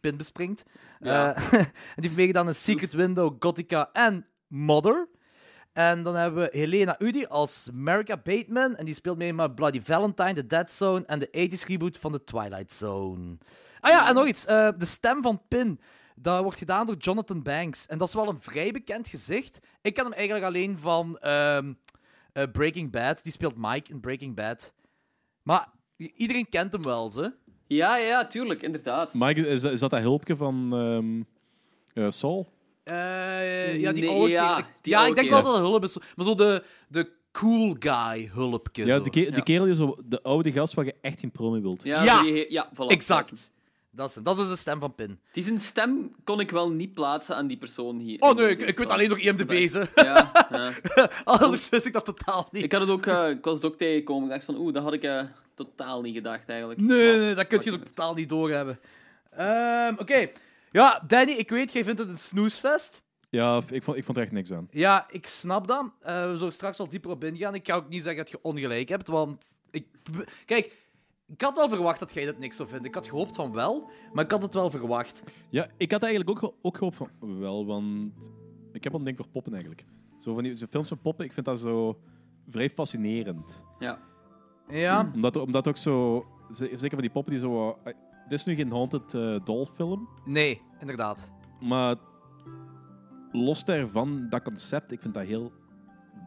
[0.00, 0.64] pin bespringt.
[1.00, 1.34] Ja.
[1.94, 5.08] En die heeft meegedaan in Secret Window, Gothica en Mother.
[5.72, 8.76] En dan hebben we Helena Udi als America Bateman.
[8.76, 12.12] En die speelt mee met Bloody Valentine, The Dead Zone en de 80s reboot van
[12.12, 13.38] The Twilight Zone.
[13.80, 14.44] Ah ja, en nog iets.
[14.44, 15.80] de stem van Pin.
[16.22, 17.86] Dat wordt gedaan door Jonathan Banks.
[17.86, 19.58] En dat is wel een vrij bekend gezicht.
[19.82, 21.72] Ik ken hem eigenlijk alleen van ehm,
[22.32, 23.22] eh, Breaking Bad.
[23.22, 24.74] Die speelt Mike in Breaking Bad.
[25.42, 27.32] Maar iedereen kent hem wel, ze.
[27.66, 29.14] Ja, ja, tuurlijk, inderdaad.
[29.14, 31.22] Mike, is, dat- is dat dat hulpje van ehm
[32.04, 32.48] eh, Saul?
[32.84, 35.98] Eh, ja, die Nee, oude ja, die ja, ik denk wel dat het hulp is.
[36.16, 38.86] Maar zo de, de cool guy hulpje.
[38.86, 39.02] Ja, zo.
[39.02, 41.60] de, ke- de kerel die zo, de oude gast waar je echt geen pro mee
[41.60, 41.82] wilt.
[41.82, 43.52] Ja, Ja, die he- ja voilà, Exact.
[43.94, 44.24] Dat is hem.
[44.24, 45.18] Dat is dus de stem van Pin.
[45.32, 48.20] Die zijn stem kon ik wel niet plaatsen aan die persoon hier.
[48.20, 49.86] Oh nee, ik, ik weet alleen nog IMDb, ze.
[49.94, 50.72] Ja, ja.
[51.24, 52.62] Anders wist ik dat totaal niet.
[52.64, 54.24] Ik, had het ook, eh, ik was het ook tegengekomen.
[54.24, 55.22] Ik dacht van, oeh, dat had ik eh,
[55.54, 56.80] totaal niet gedacht eigenlijk.
[56.80, 58.78] Nee, nee, Maar- nee, dat kun je ook totaal niet doorhebben.
[59.30, 60.28] Ehm Oké.
[60.70, 63.02] Ja, Danny, ik weet, jij vindt het een snoesfest.
[63.30, 64.68] Ja, ik vond, ik vond er echt niks aan.
[64.70, 65.84] Ja, ik snap dat.
[66.00, 67.54] Eh, we zullen straks wel dieper op ingaan.
[67.54, 69.44] Ik ga ook niet zeggen dat je ongelijk hebt, want...
[69.70, 69.86] Ik...
[70.44, 70.76] Kijk,
[71.32, 72.86] ik had wel verwacht dat jij dit niks zou vinden.
[72.88, 75.22] Ik had gehoopt van wel, maar ik had het wel verwacht.
[75.50, 78.12] Ja, ik had eigenlijk ook, ook gehoopt van wel, want
[78.72, 79.84] ik heb een ding voor poppen eigenlijk.
[80.18, 81.98] Zo van die zo films met poppen, ik vind dat zo
[82.48, 83.62] vrij fascinerend.
[83.78, 83.98] Ja.
[84.68, 85.10] Ja.
[85.14, 87.78] Omdat, omdat ook zo, ze- zeker van die poppen die zo...
[87.84, 87.92] eh,
[88.28, 91.32] dit is nu geen haunted eh, doll film, Nee, inderdaad.
[91.60, 91.96] maar
[93.32, 95.52] los daarvan, dat concept, ik vind dat heel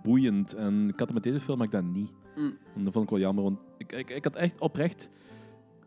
[0.03, 0.53] boeiend.
[0.53, 2.11] En ik had het met deze film had ik dat niet.
[2.35, 2.57] Mm.
[2.75, 5.09] En dat vond ik wel jammer, want ik, ik, ik had echt oprecht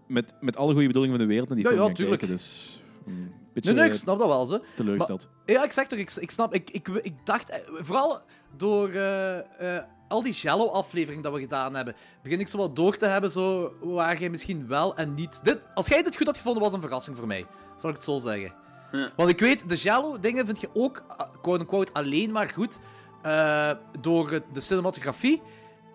[0.06, 2.18] met, met alle goede bedoelingen van de wereld naar die Ja, film ja, gaan tuurlijk.
[2.20, 2.36] kijken.
[2.38, 4.60] Dus een beetje Nee, nee, ik snap dat wel, ze.
[4.76, 5.28] teleurgesteld.
[5.46, 6.54] Ja, ik zeg toch, ik, ik snap.
[6.54, 8.20] Ik, ik, ik dacht, eh, vooral
[8.56, 12.96] door eh, eh, al die Jello-afleveringen dat we gedaan hebben, begin ik zo wat door
[12.96, 15.44] te hebben zo, waar jij misschien wel en niet.
[15.44, 17.44] Dit, als jij dit goed had gevonden, was een verrassing voor mij.
[17.76, 18.54] Zal ik het zo zeggen.
[18.92, 19.10] Ja.
[19.16, 21.04] Want ik weet, de Jello-dingen vind je ook,
[21.42, 22.78] quote-unquote, alleen maar goed
[23.22, 25.42] eh, door de cinematografie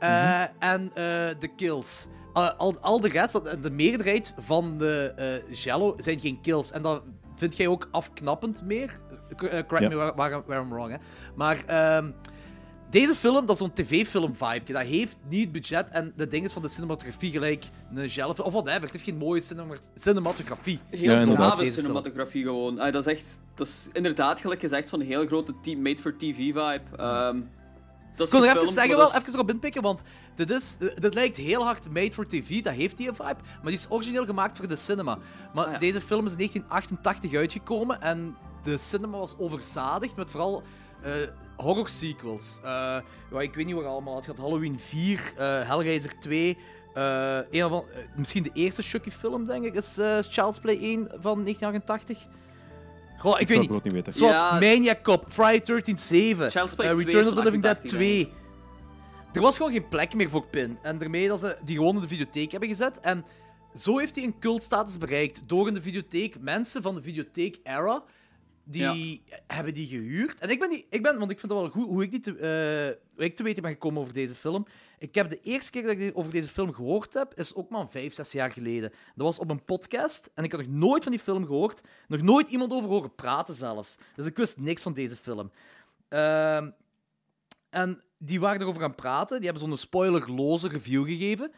[0.03, 2.07] eh, en eh, de kills.
[2.37, 6.71] Uh, al, al de rest, de de meerderheid van de eh Jello zijn geen kills.
[6.71, 7.03] En dat
[7.35, 8.99] vind jij ook afknappend meer.
[9.29, 10.13] Eh, correct Ja.
[10.13, 10.97] me where, I'm wrong, hè.
[11.35, 12.11] Maar ehm,
[12.89, 14.73] deze film, dat is zo'n tv-film-vibe.
[14.73, 17.63] Dat heeft niet het budget en de ding is van de cinematografie gelijk
[17.93, 18.29] een Jello...
[18.29, 20.79] Of whatever, het heeft geen mooie cinema cinematografie.
[20.89, 22.79] Heel Ja, cinematografie gewoon.
[22.79, 23.41] Ah, dat is echt...
[23.55, 26.81] Dat is inderdaad, gelijk gezegd, zo'n heel grote made-for-TV-vibe.
[26.97, 27.39] Ehm
[28.17, 30.01] Ik kon er even zeggen, wel, even erop inpikken, want
[30.35, 33.73] dit, is, dit lijkt heel hard made for TV, dat heeft die vibe, maar die
[33.73, 35.17] is origineel gemaakt voor de cinema.
[35.53, 35.77] Maar Ah, ja.
[35.77, 40.63] deze film is in 1988 uitgekomen en de cinema was overzadigd met vooral
[41.01, 41.11] eh,
[41.57, 42.59] horror sequels.
[42.63, 42.97] Eh,
[43.39, 44.15] ik weet niet wat allemaal.
[44.15, 46.57] Het gaat Halloween 4, eh, Hellraiser 2.
[46.93, 47.83] eh, een van,
[48.15, 49.97] misschien de eerste Chucky-film, denk ik, is
[50.29, 52.25] Child's Play 1 van 1988.
[53.23, 53.69] Goh, ik, Ik weet zou niet.
[53.69, 54.13] het ook niet weten.
[54.13, 54.59] Zwart, Ja.
[54.59, 57.99] Maniac Cop, Friday 13 7, Child's Play eh, 2 Return of the Living Dead 88,
[57.99, 58.31] 2.
[59.33, 60.77] Er was gewoon geen plek meer voor Pin.
[60.81, 62.99] En daarmee dat ze die gewoon in de videotheek hebben gezet.
[62.99, 63.25] En
[63.75, 65.41] zo heeft hij een cultstatus bereikt.
[65.47, 68.03] Door in de videotheek, mensen van de videotheek-era,
[68.63, 70.39] die hebben die gehuurd.
[70.39, 72.19] En ik ben, die, ik ben, want ik vind het wel goed hoe ik, die
[72.19, 74.65] te, eh, hoe ik te weten ben gekomen over deze film.
[75.03, 77.89] Ik heb de eerste keer dat ik over deze film gehoord heb, is ook maar
[77.89, 78.89] vijf, zes jaar geleden.
[78.89, 81.81] Dat was op een podcast en ik had nog nooit van die film gehoord.
[82.07, 83.95] Nog nooit iemand over horen praten zelfs.
[84.15, 85.51] Dus ik wist niks van deze film.
[86.07, 86.69] Ehm,
[87.69, 89.41] en die waren erover gaan praten.
[89.41, 91.51] Die hebben zo'n spoilerloze review gegeven.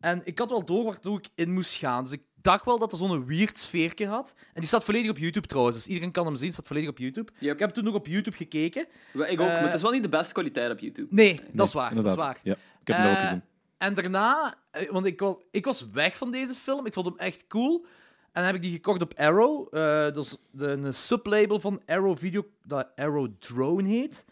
[0.00, 2.04] En ik had wel door waartoe ik in moest gaan.
[2.04, 4.34] Dus dacht wel dat er zo'n weird sfeertje had.
[4.36, 5.76] En die staat volledig op YouTube trouwens.
[5.76, 6.52] Dus iedereen kan hem zien.
[6.52, 7.32] staat volledig op YouTube.
[7.38, 7.52] Yep.
[7.54, 8.86] Ik heb toen nog op YouTube gekeken.
[9.12, 11.06] Ik ook, maar Eh, het is wel niet de beste kwaliteit op YouTube.
[11.10, 11.94] Nee, dat is waar.
[11.94, 12.38] Dat is waar.
[12.42, 13.42] Ja, ik heb hem ook Eh, gezien.
[13.78, 16.86] En daarna, eh, want ik was, ik was weg van deze film.
[16.86, 17.84] Ik vond hem echt cool.
[18.32, 19.66] En dan heb ik die gekocht op Arrow.
[19.74, 19.80] eh
[20.14, 24.24] dat is de, een sublabel van Arrow Video, dat Arrow Drone heet.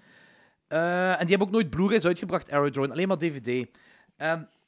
[0.68, 3.66] Eh, en die hebben ook nooit Blu-rays uitgebracht, Arrow Drone, alleen maar DVD.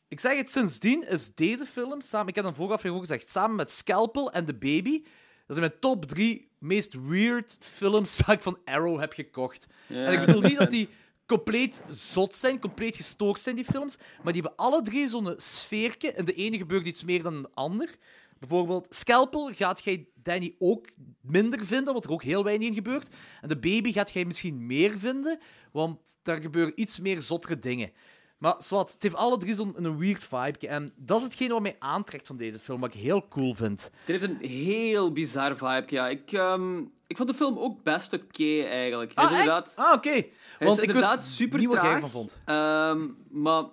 [0.09, 3.57] Ik zeg het, sindsdien is deze film, samen, ik heb vorige aflevering ook gezegd, samen
[3.57, 5.03] met Scalpel en The Baby,
[5.47, 9.67] dat zijn mijn top drie meest weird films dat ik van Arrow heb gekocht.
[9.89, 10.89] En ik bedoel niet dat die
[11.27, 16.13] compleet zot zijn, compleet gestoord zijn, die films, maar die hebben alle drie zo'n sfeertje.
[16.13, 17.97] En de ene gebeurt iets meer dan de ander.
[18.39, 20.89] Bijvoorbeeld, Scalpel gaat jij Danny ook
[21.21, 23.15] minder vinden, want er ook heel weinig in gebeurt.
[23.41, 25.39] En de baby gaat jij misschien meer vinden,
[25.73, 27.93] want daar gebeuren iets meer zottere dingen.
[28.39, 30.69] Maar zwart, het heeft alle drie zo'n een weird vibe.
[30.69, 33.91] En dat is hetgeen wat mij aantrekt van deze film, wat ik heel cool vind.
[34.05, 35.85] Dit heeft een heel bizar vibe.
[35.87, 36.09] Ja.
[36.09, 39.13] Ik, ehm, ik vond de film ook best oké eigenlijk.
[39.15, 39.41] Hij is echt?
[39.41, 40.09] inderdaad, Ah, oké.
[40.11, 41.95] hij Want is ik inderdaad wist super niet wat jij traag.
[41.95, 42.41] ervan vond.
[42.45, 43.65] Ehm, maar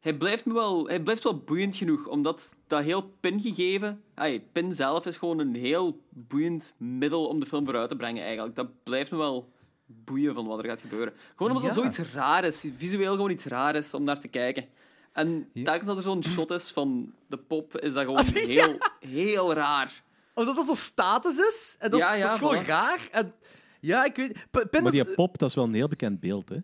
[0.00, 4.00] hij blijft, me wel, hij blijft wel boeiend genoeg, omdat dat heel pin-gegeven...
[4.14, 8.24] Ay, pin zelf is gewoon een heel boeiend middel om de film vooruit te brengen,
[8.24, 8.56] eigenlijk.
[8.56, 9.52] Dat blijft me wel
[9.86, 11.12] boeien van wat er gaat gebeuren.
[11.36, 11.90] Gewoon omdat het Ja.
[11.92, 12.64] zoiets raar is.
[12.76, 14.64] Visueel gewoon iets raar is om naar te kijken.
[15.12, 18.64] En telkens dat er zo'n shot is van de pop, is dat gewoon ja.
[18.64, 20.02] heel, heel raar.
[20.34, 21.76] Omdat dat zo status is.
[21.78, 22.66] En dat is, Ja, ja, dat is gewoon voilà.
[22.66, 23.08] raar.
[23.12, 23.32] En,
[23.80, 24.46] ja, ik weet...
[24.50, 26.56] P- Maar die pop, dat is wel een heel bekend beeld, hè?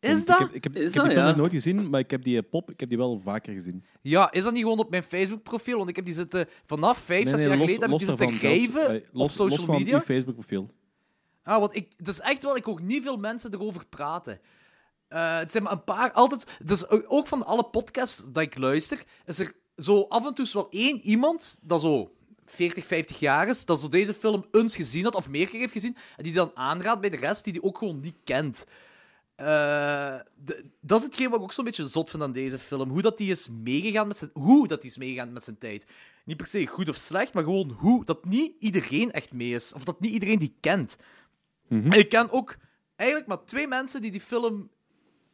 [0.00, 0.40] is dat?
[0.40, 1.26] Ik heb, ik heb, Is ik heb dat, die film ja?
[1.26, 3.84] nog nooit gezien, maar ik heb die pop ik heb die wel vaker gezien.
[4.02, 5.76] Ja, is dat niet gewoon op mijn Facebook-profiel?
[5.76, 6.46] Want ik heb die zitten...
[6.64, 9.48] Vanaf vijf, Nee, zes nee, jaar los- geleden heb ik die zitten geven op social
[9.48, 9.94] los van media.
[9.96, 10.70] uw Facebook-profiel.
[11.48, 14.40] Ah, want ik, het is echt wel, ik hoor niet veel mensen erover praten.
[15.08, 19.02] Eh, het zijn maar een paar, altijd, dus ook van alle podcasts dat ik luister,
[19.24, 22.12] is er zo af en toe wel één iemand dat zo
[22.44, 25.72] 40, 50 jaar is, dat zo deze film eens gezien had, of meer keer heeft
[25.72, 28.64] gezien, en die dan aanraadt bij de rest die die ook gewoon niet kent.
[29.34, 30.16] Eh,
[30.80, 32.90] dat is hetgeen wat ik ook zo'n beetje zot vind aan deze film.
[32.90, 34.30] Hoe dat die is meegegaan met zijn...
[34.32, 35.86] Hoe dat die is meegegaan met zijn tijd.
[36.24, 38.04] Niet per se goed of slecht, maar gewoon hoe.
[38.04, 39.72] Dat niet iedereen echt mee is.
[39.72, 40.96] Of dat niet iedereen die kent.
[41.68, 42.56] En ik ken ook
[42.96, 44.70] eigenlijk maar twee mensen die die film...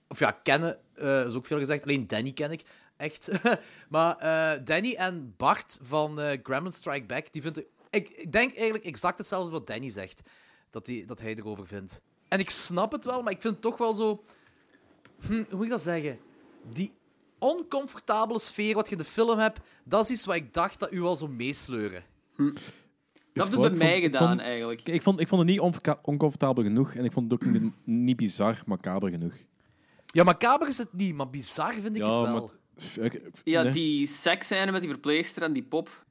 [0.09, 1.83] Of ja, kennen, eh is ook veel gezegd.
[1.83, 2.63] Alleen Danny ken ik,
[2.97, 3.29] echt.
[3.89, 7.65] maar eh, Danny en Bart van eh Gremlin Strike Back, die vinden...
[7.91, 10.23] Ik, ik denk eigenlijk exact hetzelfde wat Danny zegt.
[10.71, 12.01] Dat, die, dat hij erover vindt.
[12.29, 14.25] En ik snap het wel, maar ik vind het toch wel zo...
[15.21, 16.19] Hm, hoe moet ik dat zeggen?
[16.73, 16.93] Die
[17.39, 20.93] oncomfortabele sfeer wat je in de film hebt, dat is iets wat ik dacht dat
[20.93, 22.05] u wel zou meesleuren.
[23.35, 24.89] Dat heeft het bij mij ik gedaan, vond- eigenlijk.
[24.89, 25.61] Ik vond, ik vond het niet
[26.03, 29.35] oncomfortabel genoeg en ik vond het ook niet, niet bizar, macaber genoeg.
[30.07, 32.41] Ja, macaber is het niet, maar bizar vind ik Ja, het wel.
[32.97, 33.73] maar- Ik- Ja, nee.
[33.73, 36.05] die seksscène met die verpleegster en die pop.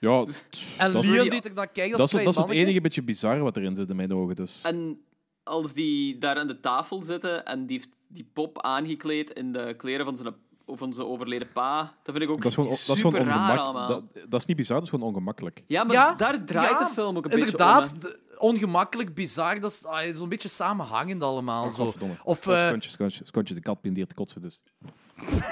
[0.00, 0.24] Ja,
[0.78, 2.46] En dat is- Leon die er naar kijkt dat als is, klein dat is het
[2.46, 2.60] manneke.
[2.66, 4.36] enige beetje bizar wat erin zit in mijn ogen.
[4.36, 4.62] Dus.
[4.62, 5.00] En
[5.42, 9.74] als die daar aan de tafel zitten en die heeft die pop aangekleed in de
[9.76, 10.34] kleren van zijn,
[10.66, 13.26] van zijn overleden pa, dat vind ik ook Dat is gewoon, dat is super gewoon
[13.26, 13.88] raar ongemak- allemaal.
[13.88, 15.62] dat, dat is niet bizar, dat is gewoon ongemakkelijk.
[15.66, 19.60] Ja, maar Ja, daar draait ja, de film ook een Inderdaad, beetje de- ongemakkelijk, bizar,
[19.60, 21.64] dat is ah, zo'n beetje samenhangend allemaal.
[21.64, 21.94] Oh, zo.
[22.24, 24.62] Of, is eh, Skontje, skontje, skontje, de kat pindeert te kotsen, dus...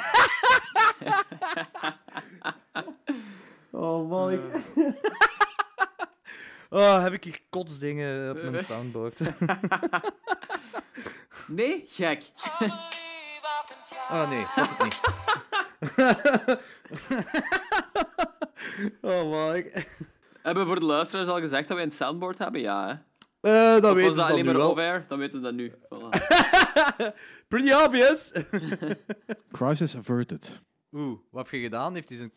[6.70, 9.20] oh, heb ik hier kotsdingen op mijn soundboard.
[11.46, 12.22] Nee, gek.
[14.10, 15.00] Oh nee, dat is het niet.
[19.00, 19.62] oh man.
[20.42, 22.60] Hebben we voor de luisteraars al gezegd dat wij een soundboard hebben?
[22.60, 22.92] Ja, hè?
[23.50, 24.70] Eh, dat Of weten ze dat alleen nu maar wel.
[24.70, 25.04] over?
[25.08, 25.72] Dan weten we dat nu.
[25.94, 26.08] Voilà.
[27.48, 28.32] Pretty obvious.
[29.52, 30.60] Crisis averted.
[30.92, 31.94] Oeh, wat heb je gedaan?
[31.94, 32.32] Heeft hij zijn...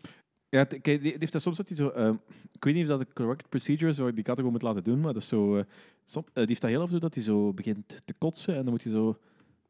[0.50, 1.90] Ja, kijk, die, die heeft dat soms dat hij zo...
[1.90, 2.16] ehm,
[2.52, 4.62] ik weet niet of dat de correct procedure is waar ik die kat gewoon moet
[4.62, 5.58] laten doen, maar dat is zo...
[5.58, 5.64] eh,
[6.06, 8.56] som- eh, die heeft dat heel af en toe dat hij zo begint te kotsen
[8.56, 9.18] en dan moet hij zo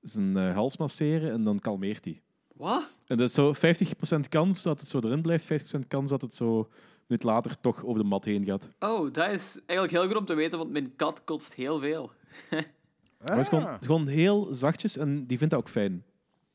[0.06, 2.22] zijn eh, hals masseren en dan kalmeert hij.
[2.54, 2.90] Wat?
[3.08, 6.36] En dat is zo 50% kans dat het zo erin blijft, 50% kans dat het
[6.36, 6.68] zo een
[7.08, 8.70] minuut later toch over de mat heen gaat.
[8.80, 12.12] Oh, dat is eigenlijk heel goed om te weten, want mijn kat kotst heel veel.
[12.50, 16.04] Maar het is gewoon, gewoon heel zachtjes en die vindt dat ook fijn.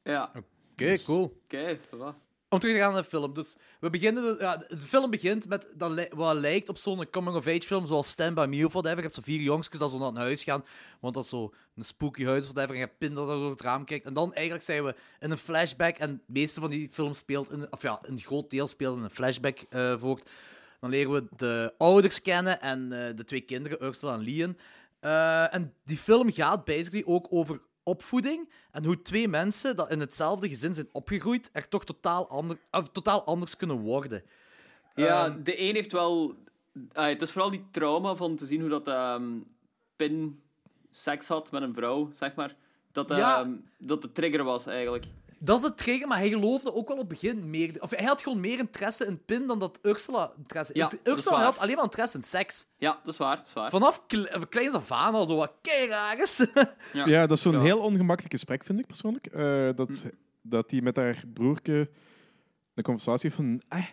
[0.02, 0.32] Ja,
[0.72, 1.40] Oké, cool.
[1.44, 2.29] oké, voilà.
[2.52, 3.34] Om terug te gaan naar de film.
[3.34, 7.62] Dus we beginnen, dus- ja, de film begint met dat wat lijkt op zo'n coming-of-age
[7.62, 8.96] film, zoals Stand By Me of whatever.
[8.96, 10.64] Je hebt zo vier jongens dat zo naar huis gaan,
[11.00, 12.70] want dat is zo een spooky huis of whatever.
[12.70, 14.06] En je hebt Pin dat door het raam kijkt.
[14.06, 15.96] En dan eigenlijk zijn we in een flashback.
[15.96, 19.10] En het meeste van die film speelt, of ja, een groot deel speelt in een
[19.10, 20.30] flashback eh, voort.
[20.80, 24.58] Dan leren we de ouders kennen en eh, de twee kinderen, Ursula en.
[25.00, 30.00] Eh, en die film gaat basically ook over opvoeding en hoe twee mensen dat in
[30.00, 34.22] hetzelfde gezin zijn opgegroeid er toch totaal, ander, of totaal anders kunnen worden.
[34.94, 35.42] Ja, Ehm.
[35.42, 36.34] de een heeft wel...
[36.92, 39.24] het is vooral die trauma van te zien hoe dat ehm,
[39.96, 40.40] Pin
[40.90, 42.56] seks had met een vrouw, zeg maar.
[42.92, 43.40] Dat, Ja.
[43.40, 45.04] ehm, dat de trigger was, eigenlijk.
[45.42, 47.76] Dat is het trigger, maar hij geloofde ook wel op het begin meer...
[47.82, 50.72] Of hij had gewoon meer interesse in Pin dan dat Ursula interesse...
[50.74, 52.66] Ja, Ursula had alleen maar interesse in seks.
[52.78, 53.70] Ja, dat is waar, dat is waar.
[53.70, 56.46] Vanaf kle- kleins af aan al zo wat keiraar is.
[56.92, 57.06] Ja.
[57.06, 57.60] Ja, dat is zo'n Ja.
[57.60, 59.26] heel ongemakkelijk gesprek, vind ik persoonlijk.
[59.26, 60.04] Eh, dat,
[60.42, 61.90] dat die met haar broertje
[62.74, 63.78] een conversatie heeft van...
[63.78, 63.84] I,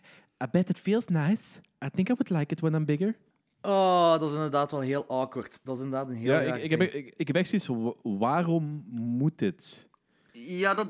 [0.44, 1.44] I bet it feels nice.
[1.86, 3.16] I think I would like it when I'm bigger.
[3.62, 5.60] Oh, dat is inderdaad wel heel awkward.
[5.64, 7.94] Dat is inderdaad een heel Ja, raar ik, ik, heb, ik, ik heb echt zoiets
[8.04, 9.88] waarom moet dit?
[10.32, 10.88] Ja, dat,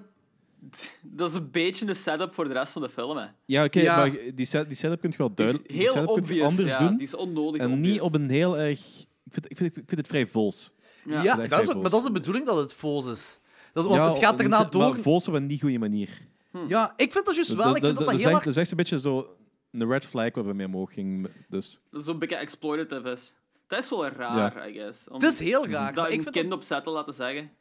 [1.17, 3.25] dat is een beetje de setup voor de rest van de film, hè.
[3.45, 3.95] Ja, oké, Ja.
[3.95, 5.73] maar die, set, die setup kun je wel Die is duidelijk...
[5.79, 6.79] die heel je obvious, anders ja.
[6.79, 6.97] doen.
[6.97, 7.87] Die is onnodig En obvious.
[7.91, 8.79] niet op een heel erg...
[9.25, 10.71] Ik vind, ik vind, ik vind het vrij vols.
[11.05, 13.05] Ja, Ja, dat is dat is ook, maar dat is de bedoeling dat het vols
[13.07, 13.39] is.
[13.73, 14.97] Dat is want Ja, het gaat erna maar door...
[14.99, 16.21] vols op een niet goede manier.
[16.67, 17.75] Ja, ik vind dat juist wel.
[17.75, 18.39] Ik vind dat dat is heel erg...
[18.43, 19.35] dat is echt een beetje zo
[19.71, 21.27] een red flag waar we mee omhoog ging.
[21.49, 21.79] Dus.
[21.91, 23.33] Dat zo'n beetje exploitative is.
[23.67, 25.07] Dat is wel raar, I guess.
[25.07, 27.13] Om Het is heel raar, dat maar ik een vind kind dat- op zetten laten
[27.13, 27.51] zeggen.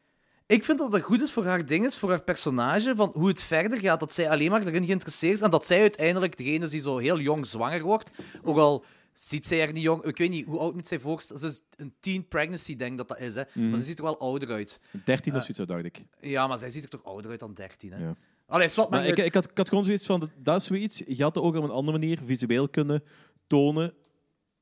[0.47, 3.29] Ik vind dat het goed is voor haar ding is, voor haar personage, van hoe
[3.29, 4.01] het verder gaat.
[4.01, 5.41] Dat zij alleen maar erin geïnteresseerd is.
[5.41, 8.11] En dat zij uiteindelijk degene is die zo heel jong zwanger wordt.
[8.43, 10.05] Ook al ziet zij er niet jong...
[10.05, 11.43] Ik weet niet, hoe oud moet zij voorstellen?
[11.43, 13.43] Ze is een teen pregnancy, denk ik dat dat is, hè.
[13.55, 14.81] Maar ze ziet er wel ouder uit.
[15.05, 16.03] 13 of zoiets, dacht ik.
[16.21, 17.99] Ja, maar zij ziet er toch ouder uit dan 13, hè.
[18.05, 18.15] Ja.
[18.47, 21.03] Allee, maar Maar ik, ik, had, ik had gewoon zoiets van, dat- dat is zoiets,
[21.07, 23.03] je had het ook op een andere manier visueel kunnen
[23.47, 23.95] tonen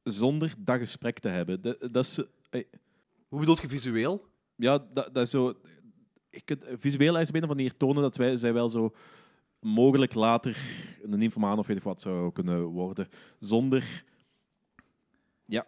[0.02, 1.62] zonder dat gesprek te hebben.
[1.62, 2.18] Dat, dat is,
[2.50, 2.62] eh,
[3.28, 4.26] Hoe bedoel je visueel?
[4.56, 5.54] Ja, dat, dat is zo...
[6.30, 8.94] Je kunt visueel is op een of andere manier tonen dat wij, zij wel zo
[9.60, 10.56] mogelijk later
[11.02, 13.08] een nymphomaan of weet ik wat zou kunnen worden.
[13.40, 14.04] Zonder...
[15.46, 15.66] Ja,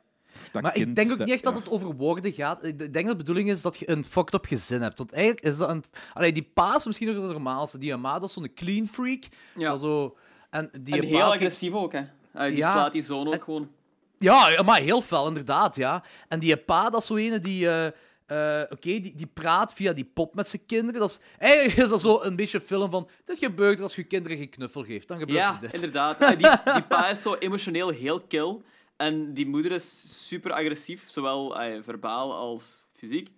[0.52, 1.58] dat Maar kind, ik denk ook niet echt dat ja.
[1.58, 2.64] het over woorden gaat.
[2.64, 4.98] Ik denk dat de bedoeling is dat je een fucked up gezin hebt.
[4.98, 5.84] Want eigenlijk is dat een...
[6.12, 7.78] Allee, die paas is misschien nog het normaalste.
[7.78, 9.24] Die ma, dat is zo'n clean freak.
[9.56, 9.70] Ja.
[9.70, 10.16] Dat zo...
[10.50, 12.02] En die En heel agressief ook, hè.
[12.32, 12.72] Die Ja.
[12.72, 13.70] slaat die zoon ook En- gewoon.
[14.18, 16.04] Ja, ja, maar heel fel, inderdaad, ja.
[16.28, 17.68] En die pa, dat is zo ene die...
[17.70, 17.92] eh,
[18.26, 21.00] eh, Oké, die, die praat via die pop met zijn kinderen.
[21.00, 23.08] Dat is, eigenlijk is dat zo een beetje een film van...
[23.24, 25.08] Dit gebeurt er als je kinderen geen knuffel geeft.
[25.08, 25.72] Dan gebeurt Ja, er dit.
[25.74, 26.20] inderdaad.
[26.20, 28.60] Ah, Die, die pa is zo emotioneel heel kill.
[28.96, 33.30] En die moeder is super agressief, zowel eh, verbaal als fysiek.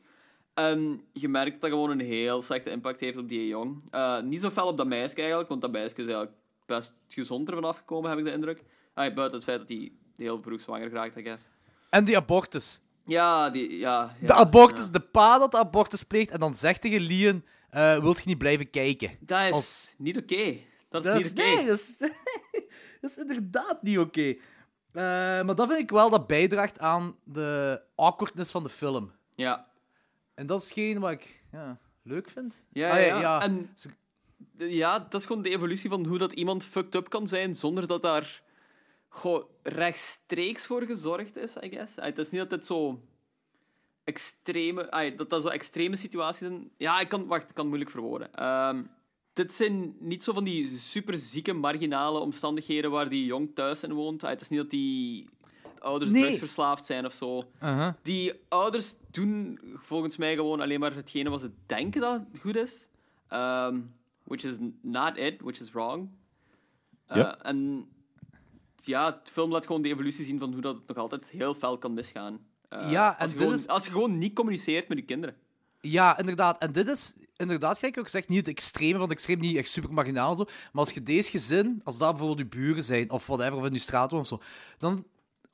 [0.54, 3.82] En je merkt dat dat gewoon een heel slechte impact heeft op die jong.
[3.90, 6.32] Eh, niet zo fel op dat meisje eigenlijk, want dat meisje is eigenlijk
[6.66, 8.62] best gezond ervan afgekomen, heb ik de indruk.
[8.94, 11.44] Buiten het feit dat hij heel vroeg zwanger geraakt, I guess.
[11.90, 12.80] En die abortus.
[13.08, 14.90] Ja, die, ja, ja De abortus, ja.
[14.90, 16.30] de pa dat de abortus pleegt.
[16.30, 17.44] En dan zegt tegen Lian...
[17.70, 19.16] eh wilt je niet blijven kijken?
[19.20, 20.56] Dat is Als- niet oké.
[20.88, 21.42] Dat is Dat niet oké.
[21.42, 21.98] nee, dat is,
[23.00, 24.20] dat is inderdaad niet oké.
[24.92, 25.02] Eh,
[25.42, 29.12] maar dat vind ik wel dat bijdraagt aan de awkwardness van de film.
[29.30, 29.66] Ja.
[30.34, 32.66] En dat is geen wat ik ja, leuk vind.
[32.72, 33.40] Ja, Ah, ja, ja.
[33.42, 33.70] En
[34.58, 37.86] ja, dat is gewoon de evolutie van hoe dat iemand fucked up kan zijn zonder
[37.86, 38.42] dat daar
[39.08, 41.92] goh, rechtstreeks voor gezorgd is, I guess.
[41.96, 43.02] Het is niet dat het zo
[44.04, 46.70] extreme, ah, dat dat zo extreme situaties zijn.
[46.76, 48.34] Ja, ik kan, wacht, ik kan het moeilijk verwoorden.
[48.34, 48.82] Ehm,
[49.32, 53.92] dit zijn niet zo van die super zieke, marginale omstandigheden waar die jong thuis in
[53.92, 54.22] woont.
[54.22, 55.28] Het is niet dat die
[55.78, 56.22] ouders Nee.
[56.22, 57.42] drugsverslaafd zijn of zo.
[57.62, 57.92] Uh-huh.
[58.02, 62.88] Die ouders doen volgens mij gewoon alleen maar hetgene wat ze denken dat goed is.
[63.28, 63.80] Ehm,
[64.24, 66.08] which is not it, which is wrong.
[67.06, 67.32] Eh.
[67.42, 67.88] En
[68.84, 71.54] ja, het film laat gewoon de evolutie zien van hoe dat het nog altijd heel
[71.54, 72.38] fel kan misgaan.
[72.68, 75.04] Eh, Ja, en als, je dit gewoon, is- als je gewoon niet communiceert met je
[75.04, 75.36] kinderen.
[75.80, 76.58] Ja, inderdaad.
[76.58, 79.70] En dit is, inderdaad, gelijk ook gezegd, niet het extreme van het extreem, niet echt
[79.70, 80.44] super marginaal zo.
[80.44, 83.72] Maar als je deze gezin, als dat bijvoorbeeld je buren zijn, of whatever, of in
[83.72, 84.40] je straat of zo,
[84.78, 85.04] dan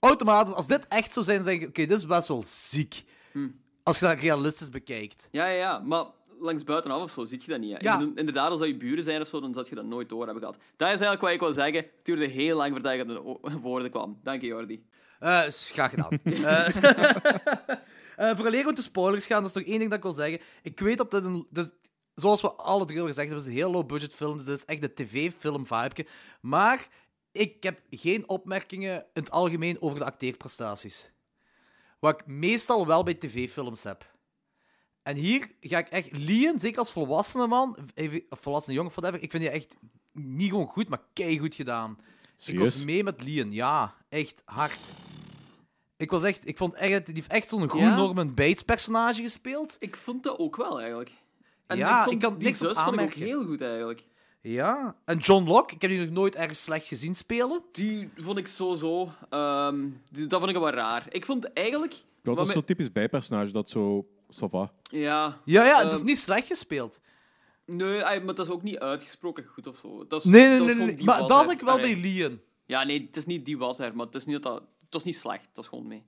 [0.00, 3.04] automatisch, als dit echt zou zijn, zeg je, oké, dit is best wel ziek.
[3.32, 3.48] Hm.
[3.82, 5.28] Als je dat realistisch bekijkt.
[5.30, 6.04] Ja, ja, ja, maar
[6.44, 7.82] langs buitenaf of zo ziet je dat niet.
[7.82, 8.00] Ja.
[8.14, 10.42] Inderdaad, als dat je buren zijn of zo, dan zou je dat nooit door hebben
[10.42, 10.56] gehad.
[10.56, 11.74] Dat is eigenlijk wat ik wil zeggen.
[11.74, 14.20] Het duurde heel lang voordat ik aan de woorden kwam.
[14.22, 14.84] Dank je, Jordi.
[15.46, 16.18] Is graag gedaan.
[18.16, 20.12] Eh eh, vooraleer we te spoilers gaan, dat is nog één ding dat ik wil
[20.12, 20.40] zeggen.
[20.62, 21.46] Ik weet dat dit een...
[21.50, 21.74] dit-
[22.14, 24.36] zoals we alle drie al gezegd hebben, is een heel low-budget film.
[24.38, 26.06] Dit is echt de tv-film-vibe.
[26.40, 26.88] Maar
[27.32, 31.12] ik heb geen opmerkingen in het algemeen over de acteerprestaties.
[32.00, 34.12] Wat ik meestal wel bij tv-films heb.
[35.04, 36.16] En hier ga ik echt...
[36.16, 39.76] Lian, zeker als volwassene man, even- of volwassene jongen, of whatever, ik vind die echt
[40.12, 41.02] niet gewoon goed, maar
[41.38, 41.98] goed gedaan.
[42.46, 43.94] Ik was mee met Lian, ja.
[44.08, 44.92] Echt hard.
[45.96, 46.48] Ik was echt...
[46.48, 47.06] Ik vond echt...
[47.06, 47.96] Die heeft echt zo'n goed Ja?
[47.96, 49.76] Norman Bates personage gespeeld.
[49.78, 51.10] Ik vond dat ook wel, eigenlijk.
[51.66, 53.22] En Ja, ik, vond ik kan die niks op zus vond ik ook aanmerken.
[53.26, 54.04] heel goed, eigenlijk.
[54.40, 54.96] Ja.
[55.04, 57.62] En John Locke, ik heb die nog nooit ergens slecht gezien spelen.
[57.72, 59.10] Die vond ik sowieso...
[59.30, 61.06] ehm die- dat vond ik wel raar.
[61.08, 61.94] Ik vond eigenlijk...
[62.22, 64.06] Dat was zo'n typisch bijpersonage dat zo...
[64.82, 65.40] Ja.
[65.44, 67.00] Ja, ja, het Ehm, is niet slecht gespeeld.
[67.66, 70.06] Nee, maar dat is ook niet uitgesproken goed of zo.
[70.06, 70.86] Dat is, Nee, nee, dat is nee.
[70.86, 70.96] nee.
[70.96, 72.40] die Maar was dat had ik wel bij Lian.
[72.66, 74.62] Ja, nee, het is niet die was er, maar het is niet dat dat...
[74.84, 76.04] Het was niet slecht, het was gewoon mee.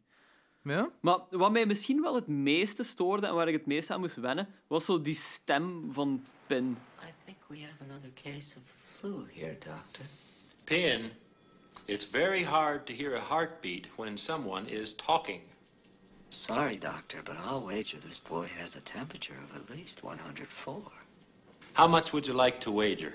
[0.62, 0.90] Ja?
[1.00, 4.14] Maar wat mij misschien wel het meeste stoorde en waar ik het meest aan moest
[4.16, 6.76] wennen, was zo die stem van Pin.
[7.02, 10.04] I think we have another case of the flu here, Doctor.
[10.64, 11.10] Pin,
[11.84, 15.40] it's very hard to hear a heartbeat when someone is talking.
[16.36, 20.82] Sorry, Doctor, but I'll wager this boy has a temperature of at least 104.
[21.72, 23.14] How much would you like to wager?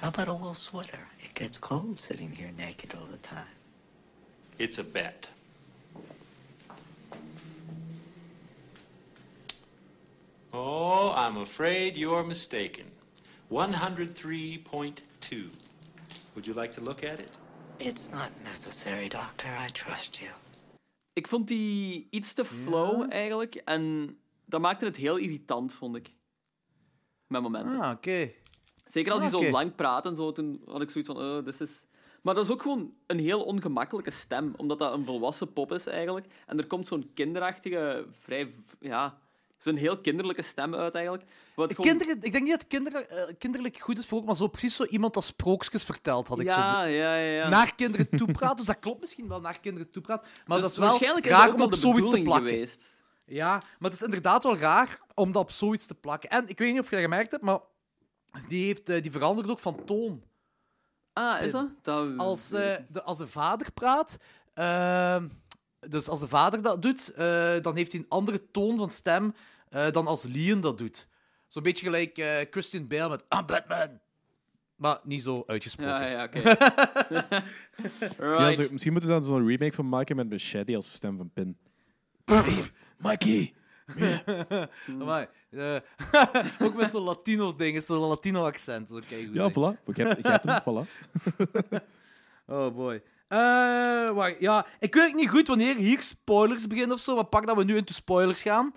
[0.00, 1.00] How about a wool sweater?
[1.22, 3.56] It gets cold sitting here naked all the time.
[4.58, 5.26] It's a bet.
[10.52, 12.86] Oh, I'm afraid you're mistaken.
[13.50, 15.48] 103.2.
[16.36, 17.32] Would you like to look at it?
[17.80, 19.48] It's not necessary, Doctor.
[19.58, 20.28] I trust you.
[21.14, 26.12] Ik vond die iets te flow eigenlijk en dat maakte het heel irritant, vond ik.
[27.26, 27.80] Met momenten.
[27.80, 28.30] Ah, oké.
[28.84, 29.44] Zeker als Ah, oké.
[29.44, 31.84] zo lang praat en zo, toen had ik zoiets van, oh, dit is...
[32.22, 35.86] Maar dat is ook gewoon een heel ongemakkelijke stem, omdat dat een volwassen pop is
[35.86, 36.26] eigenlijk.
[36.46, 39.18] En er komt zo'n kinderachtige, vrij, ja,
[39.64, 41.24] zo'n heel kinderlijke stem uit, eigenlijk.
[41.54, 44.36] Wat gewoon- Kinderen, ik denk niet dat kinder, eh, kinderlijk goed is voor ook, maar
[44.36, 46.58] zo precies zo iemand dat sprookjes vertelt, had ik zo.
[46.58, 47.48] Ja, ja, ja.
[47.48, 50.28] Naar kinderen toe praten, dus dat klopt misschien wel, naar kinderen toe praten.
[50.46, 52.48] Maar Dus dat is wel waarschijnlijk raar om op zoiets te plakken.
[52.50, 52.92] geweest.
[53.26, 56.30] Ja, maar het is inderdaad wel raar om dat op zoiets te plakken.
[56.30, 57.58] En ik weet niet of je dat gemerkt hebt, maar
[58.48, 60.22] die, heeft, eh, die verandert ook van toon.
[61.12, 61.68] Ah, is dat?
[61.82, 64.18] dat Als, eh, de, als de vader praat,
[65.88, 69.34] dus als de vader dat doet, eh, dan heeft hij een andere toon van stem
[69.74, 71.08] eh, dan als Leon dat doet.
[71.46, 74.00] Zo'n beetje gelijk eh, Christian Bale met I'm Batman.
[74.76, 75.92] Maar niet zo uitgesproken.
[75.92, 76.38] Ja, ja, oké.
[77.78, 78.70] Misschien, als right.
[78.70, 81.56] misschien moeten ze daar zo'n remake van maken met Machete als stem van Pin.
[82.98, 83.54] Mikey!
[85.00, 85.76] Amai, eh,
[86.66, 88.88] ook met zo'n Latino-ding, zo'n Latino-accent.
[88.88, 89.00] Zo
[89.32, 89.84] Ja, voilà.
[89.86, 90.88] Ik heb, ik heb hem, voilà.
[92.46, 93.02] Oh boy.
[93.34, 97.46] Eh, wacht, ja, ik weet niet goed wanneer hier spoilers beginnen of zo, maar pak
[97.46, 98.74] dat we nu into spoilers gaan.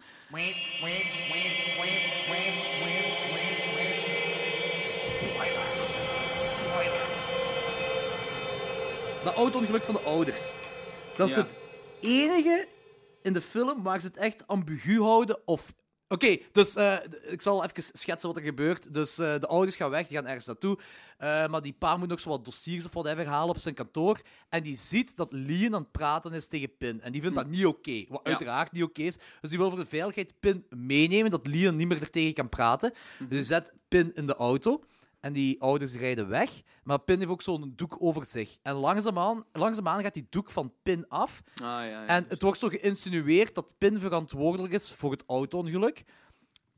[9.24, 10.52] Dat auto-ongeluk van de ouders.
[11.15, 11.56] Dat is het
[12.02, 12.67] enige
[13.22, 15.74] in de film waar ze het echt ambigu houden of...
[16.10, 18.93] Oké, dus eh, ik zal even schetsen wat er gebeurt.
[18.93, 20.78] Dus eh, de ouders gaan weg, die gaan ergens naartoe.
[21.17, 24.22] Eh, maar die pa moet nog zo wat dossiers of whatever halen op zijn kantoor.
[24.50, 27.02] En die ziet dat Leon aan het praten is tegen Pin.
[27.02, 28.06] En die vindt dat niet oké.
[28.10, 28.30] Wat Ja.
[28.30, 29.17] uiteraard niet oké is.
[29.41, 32.50] Dus die wil voor de veiligheid Pin meenemen, dat Leon niet meer er tegen kan
[32.50, 32.93] praten.
[33.20, 34.84] Dus die zet Pin in de auto.
[35.28, 36.62] En die ouders rijden weg.
[36.84, 38.58] Maar Pin heeft ook zo'n doek over zich.
[38.62, 41.42] En langzaamaan, langzaamaan gaat die doek van Pin af.
[41.54, 42.06] Ah, ja, ja.
[42.06, 46.04] En het wordt zo geïnsinueerd dat Pin verantwoordelijk is voor het auto-ongeluk.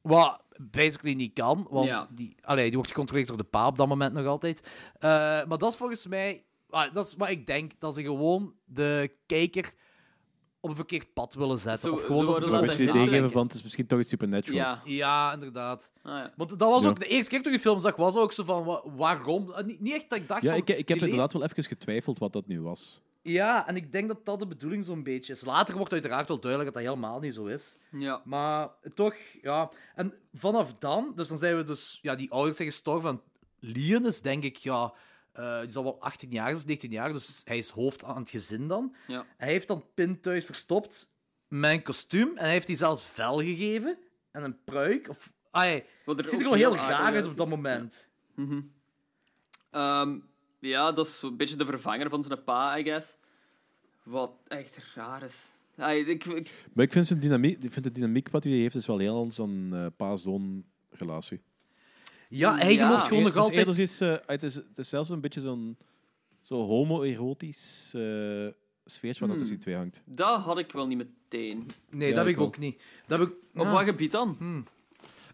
[0.02, 2.08] Wat basically niet kan, want Ja.
[2.12, 4.68] die, allee, die wordt gecontroleerd door de pa op dat moment nog altijd.
[4.94, 5.10] Eh,
[5.46, 6.44] maar dat is volgens mij...
[6.70, 9.72] ah, dat is wat ik denk, dat ze gewoon de kijker
[10.62, 11.89] op een verkeerd pad willen zetten.
[11.89, 14.58] Zo- of gewoon zo dat ze Een beetje van het is misschien toch iets supernatural.
[14.60, 14.82] Ja.
[14.84, 15.91] Ja, inderdaad.
[16.04, 16.34] Ah, ja.
[16.36, 16.89] Want dat was Ja.
[16.89, 19.52] ook de eerste keer toen ik die film zag, was ook zo van wa- waarom?
[19.52, 20.58] Eh, Niet, niet echt dat ik dacht Ja, van.
[20.60, 23.02] ik, ik heb leeft- inderdaad wel even getwijfeld wat dat nu was.
[23.22, 25.45] Ja, en ik denk dat dat de bedoeling zo'n beetje is.
[25.45, 27.78] Later wordt uiteraard wel duidelijk dat dat helemaal niet zo is.
[27.91, 28.22] ja.
[28.26, 29.69] Maar toch, ja.
[29.95, 33.10] En vanaf dan, dus dan zijn we dus, ja, die ouders zijn gestorven.
[33.10, 33.22] En
[33.60, 34.93] Leon is denk ik, ja,
[35.32, 38.30] eh, die zal wel 18 jaar of 19 jaar, dus hij is hoofd aan het
[38.30, 38.96] gezin dan.
[39.08, 39.26] Ja.
[39.38, 41.10] Hij heeft dan Pin thuis verstopt
[41.48, 43.98] met een kostuum en hij heeft die zelfs vel gegeven
[44.32, 45.10] en een pruik.
[45.10, 48.08] Of, ai, het er ziet er ook gewoon heel raar uit op dat moment.
[49.72, 50.20] Ehm,
[50.60, 53.18] ja, dat is een beetje de vervanger van zijn pa, I guess.
[54.04, 55.52] Wat echt raar is.
[56.08, 58.86] Ik, ik- Maar ik vind, zijn dynamiek, ik vind de dynamiek wat hij heeft is
[58.86, 61.42] wel heel anders dan eh pa-zoon relatie.
[62.30, 62.86] Ja, hij Ja.
[62.86, 63.78] gelooft gewoon nog Het is altijd...
[63.78, 65.78] iets, eh, het, is, het is zelfs een beetje zo'n
[66.42, 68.48] zo homoerotisch eh
[68.86, 70.02] sfeertje wat er tussen die twee hangt.
[70.06, 71.70] dat had ik wel niet meteen.
[71.89, 72.82] Nee, Ja, dat heb ik ik ook niet.
[73.08, 73.34] Dat heb ik...
[73.62, 74.38] Op wat gebied dan?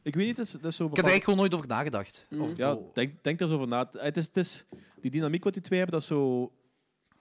[0.03, 1.67] Ik weet niet, het is, het is zo Ik heb er eigenlijk gewoon nooit over
[1.67, 2.27] nagedacht.
[2.39, 2.91] Of Ja, zo.
[2.93, 3.89] denk, denk daar zo over na.
[3.91, 4.65] Het is, het is,
[5.01, 6.51] die dynamiek wat die twee hebben, dat is zo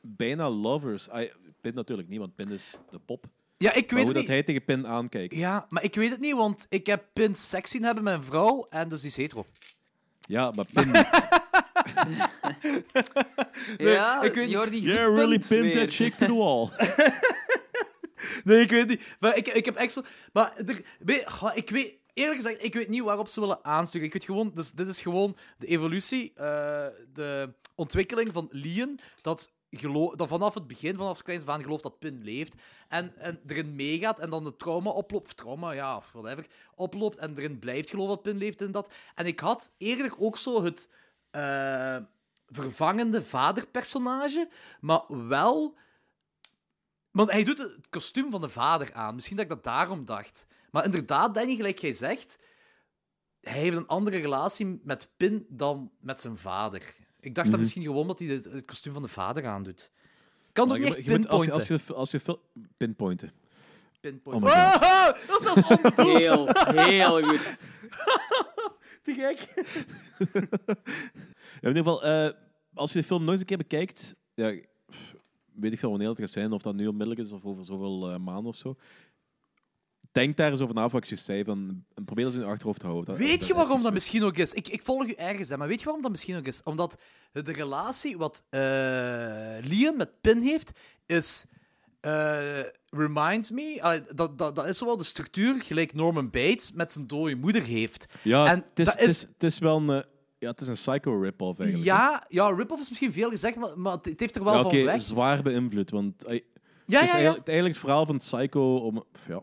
[0.01, 1.09] bijna lovers.
[1.09, 3.27] Ah, Pin natuurlijk niet, want Pin is de pop.
[3.64, 4.27] Ja, ik Maar weet hoe het dat niet.
[4.29, 5.35] hij tegen Pin aankijkt.
[5.35, 8.24] Ja, maar ik weet het niet, want ik heb Pin seks zien hebben met een
[8.24, 9.44] vrouw en dus die is hetero.
[10.20, 10.92] Ja, maar Pin...
[13.92, 14.50] ja, ik weet.
[14.50, 15.85] Jordi, yeah, really pinned weer.
[15.87, 16.68] that chick to the wall.
[18.44, 19.16] Nee, ik weet niet.
[19.20, 20.03] Maar ik, ik heb echt zo...
[20.33, 21.94] Maar er, weet, goh, ik weet...
[22.12, 24.07] Eerlijk gezegd, ik weet niet waarop ze willen aansturen.
[24.07, 24.50] Ik weet gewoon...
[24.55, 29.53] Dus dit is gewoon de evolutie, eh, de ontwikkeling van Leon, dat,
[30.17, 32.55] dat vanaf het begin, vanaf kleins af aan, gelooft dat Pin leeft.
[32.89, 35.25] En, en erin meegaat en dan de trauma oploopt...
[35.25, 36.47] Of trauma, ja, whatever.
[36.75, 38.93] Oploopt en erin blijft geloven dat Pin leeft en dat.
[39.15, 40.89] En ik had eerder ook zo het...
[41.31, 41.97] eh,
[42.49, 44.49] vervangende vaderpersonage,
[44.81, 45.77] maar wel...
[47.11, 49.15] Want hij doet het kostuum van de vader aan.
[49.15, 50.47] Misschien dat ik dat daarom dacht.
[50.71, 52.39] Maar inderdaad, Danny, gelijk jij zegt,
[53.41, 56.95] hij heeft een andere relatie met Pin dan met zijn vader.
[57.25, 59.91] Ik dacht dat misschien gewoon dat hij het, het kostuum van de vader aandoet.
[60.53, 61.95] Kan ook niet je- echt je moet- als je, pinpointen.
[61.95, 62.39] als je, als je
[62.77, 63.31] pinpointen.
[64.01, 64.51] Pinpointen.
[64.51, 64.83] Oh God.
[64.83, 66.59] Oh, dat is onbedoeld.
[66.69, 67.57] Heel, heel goed.
[69.03, 69.49] Te gek.
[71.61, 72.29] Ja, in ieder geval, eh,
[72.75, 74.55] als je de film nog eens een keer bekijkt, ja,
[75.53, 78.11] weet ik veel wanneer het gaat zijn, of dat nu onmiddellijk is of over zoveel
[78.11, 78.77] eh, maanden of zo.
[80.15, 82.87] Denk daar eens over na wat je zei, van, probeer dat in je achterhoofd te
[82.87, 83.17] houden.
[83.17, 83.92] Weet dat je waarom dat is.
[83.92, 84.52] misschien ook is?
[84.52, 86.62] Ik, ik volg u ergens, hè, maar weet je waarom dat misschien ook is?
[86.62, 86.96] Omdat
[87.33, 88.60] de relatie wat eh
[89.62, 90.71] Leon met Pin heeft,
[91.06, 91.44] is...
[92.00, 92.60] eh,
[92.90, 94.02] reminds me...
[94.15, 98.06] dat, dat, dat is zowel de structuur gelijk Norman Bates met zijn dode moeder heeft.
[98.23, 100.04] Ja, En het is, dat het is, het is wel een,
[100.38, 101.88] ja, het is een psycho rip-off eigenlijk.
[101.90, 104.85] Ja, ja rip-off is misschien veel gezegd, maar, maar het heeft er wel Ja, van
[104.85, 105.02] weg.
[105.02, 106.44] zwaar beïnvloed, want eh, Ja, het
[106.87, 107.12] is ja, ja.
[107.12, 109.04] eigenlijk, eigenlijk het verhaal van Psycho om...
[109.29, 109.42] Ja,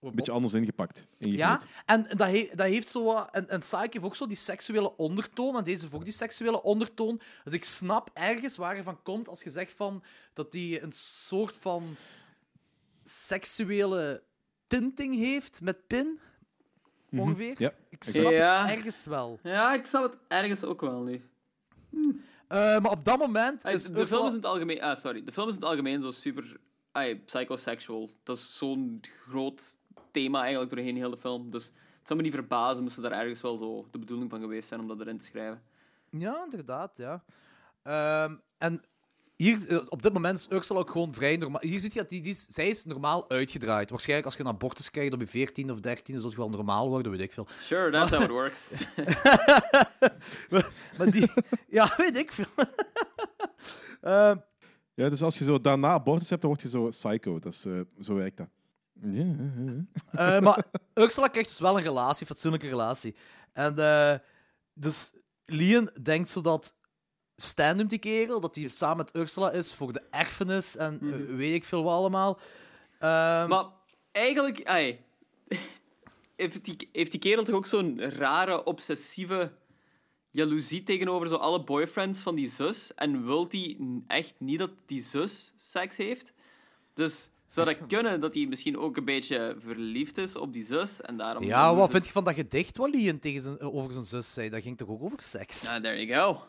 [0.00, 1.06] Een beetje anders ingepakt.
[1.18, 3.28] Ja, en dat, he- dat heeft zo wat...
[3.32, 6.62] En, en Psyche heeft ook zo die seksuele ondertoon, en deze heeft ook die seksuele
[6.62, 7.20] ondertoon.
[7.44, 10.92] Dus ik snap ergens waar je van komt als je zegt van, dat die een
[10.92, 11.96] soort van
[13.04, 14.22] seksuele
[14.66, 16.18] tinting heeft met Pin,
[17.10, 17.54] ongeveer.
[17.58, 18.66] Ja, Ik snap Ja.
[18.66, 19.38] het ergens wel.
[19.42, 21.22] Ja, ik snap het ergens ook wel nu.
[22.48, 24.82] Eh, maar op dat moment Ay, is de film Ursula- is in het algemeen...
[24.82, 25.24] Ah, sorry.
[25.24, 26.56] De film is in het algemeen zo super...
[26.92, 28.10] ay, psychosexual.
[28.22, 29.76] Dat is zo'n groot
[30.10, 31.50] thema eigenlijk doorheen heel de film.
[31.50, 34.40] Dus het zou me niet verbazen moest er daar ergens wel zo de bedoeling van
[34.40, 35.62] geweest zijn om dat erin te schrijven.
[36.10, 37.24] Ja, inderdaad, ja.
[37.82, 38.82] Ehm, en
[39.36, 41.60] hier, eh, op dit moment is Ursula ook gewoon vrij normaal.
[41.60, 43.90] Hier zie je dat die, die, zij is normaal uitgedraaid.
[43.90, 46.88] Waarschijnlijk als je een abortus krijgt op je 14 of 13, zult je wel normaal
[46.88, 47.46] worden, weet ik veel.
[47.60, 48.70] Sure, that's how it works.
[50.98, 51.30] Maar die...
[51.68, 52.44] ja, weet ik veel.
[54.00, 54.36] Ehm,
[54.94, 57.38] Ja, dus als je zo daarna abortus hebt, dan word je zo psycho.
[57.38, 58.48] Dat is, eh, zo werkt dat.
[59.02, 60.36] Ja, ja, ja.
[60.36, 63.14] eh, maar Ursula krijgt dus wel een relatie, een fatsoenlijke relatie.
[63.52, 64.18] En eh,
[64.74, 65.12] dus
[65.44, 66.74] Leon denkt zo dat
[67.36, 71.54] Stan die kerel, dat hij samen met Ursula is voor de erfenis en eh, weet
[71.54, 72.38] ik veel wat allemaal.
[72.98, 73.64] Ehm, maar
[74.12, 74.68] eigenlijk...
[74.68, 75.04] Ay,
[76.36, 79.52] heeft, die, heeft die kerel toch ook zo'n rare, obsessieve
[80.30, 82.94] jaloezie tegenover zo alle boyfriends van die zus?
[82.94, 86.32] En wil hij echt niet dat die zus seks heeft?
[86.94, 91.00] Dus zou dat kunnen dat hij misschien ook een beetje verliefd is op die zus?
[91.00, 93.92] En daarom Ja, wat dus- vind je van dat gedicht wat Leon tegen zijn, over
[93.92, 94.48] zijn zus zei?
[94.50, 95.66] Dat ging toch ook over seks?
[95.66, 96.42] Ah, there you go.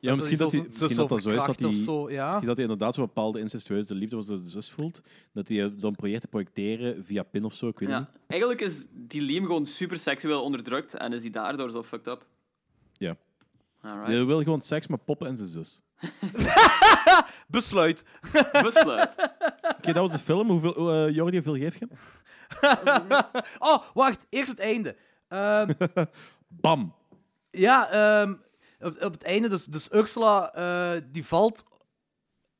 [0.00, 2.26] Ja, misschien dat, hij misschien dat dat zo is dat hij, Of zo, ja.
[2.26, 5.00] misschien dat hij inderdaad zo'n bepaalde incestueuze liefde voor zijn zus voelt.
[5.32, 7.98] Dat hij eh, zo'n project te projecteren via pin of zo, ik weet Ja.
[7.98, 8.08] niet.
[8.26, 12.26] Eigenlijk is die Liam gewoon super seksueel onderdrukt en is hij daardoor zo fucked up.
[12.92, 13.16] Ja.
[13.80, 14.06] Alright.
[14.06, 15.80] Hij wil gewoon seks met poppen en zijn zus.
[17.48, 18.04] Besluit.
[18.62, 19.10] Besluit.
[19.76, 20.50] Oké, dat was de film.
[20.50, 21.88] Hoeveel, eh Jordi, hoeveel geef je?
[21.88, 21.98] hem?
[23.58, 24.26] Oh, wacht.
[24.28, 24.96] Eerst het einde.
[25.28, 25.72] Ehm,
[26.48, 26.94] Bam!
[27.50, 28.34] ja, ehm,
[28.80, 31.64] op, op het einde, dus, dus Ursula, eh, die valt...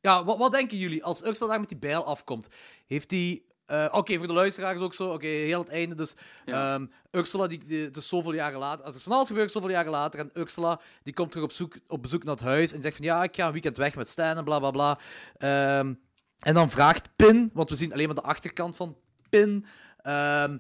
[0.01, 1.05] Ja, wat, wat denken jullie?
[1.05, 2.49] Als Ursula daar met die bijl afkomt,
[2.87, 3.49] heeft die...
[3.71, 5.13] eh, Oké, voor de luisteraars ook zo.
[5.13, 5.95] Oké, heel het einde.
[5.95, 6.15] Dus
[6.45, 6.75] Ja.
[6.75, 8.85] ehm, Ursula, die, die, het is zoveel jaren later.
[8.85, 10.21] Als er van alles gebeurt, zoveel jaren later.
[10.21, 12.73] En Ursula, die komt terug op, zoek, op bezoek naar het huis.
[12.73, 14.99] En zegt van, ja, ik ga een weekend weg met Stan en bla, bla, bla.
[15.37, 15.95] Ehm,
[16.39, 18.97] en dan vraagt Pin, want we zien alleen maar de achterkant van
[19.29, 19.65] Pin.
[20.01, 20.57] ehm,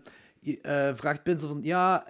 [0.62, 2.04] eh, vraagt Pin zo van, ja,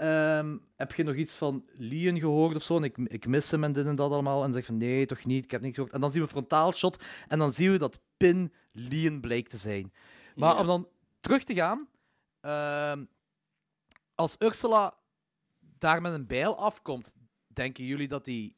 [0.76, 2.76] heb je nog iets van Leon gehoord of zo?
[2.76, 4.44] En ik, ik mis hem en dit en dat allemaal.
[4.44, 5.92] En zegt van, nee, toch niet, ik heb niks gehoord.
[5.94, 9.51] En dan zien we een frontaal shot en dan zien we dat Pin Leon blijkt
[9.51, 9.92] te zijn.
[10.41, 10.61] Maar Ja.
[10.61, 10.88] om dan
[11.20, 11.88] terug te gaan,
[12.41, 13.05] ehm,
[14.14, 14.95] als Ursula
[15.78, 17.14] daar met een bijl afkomt,
[17.47, 18.55] denken jullie dat hij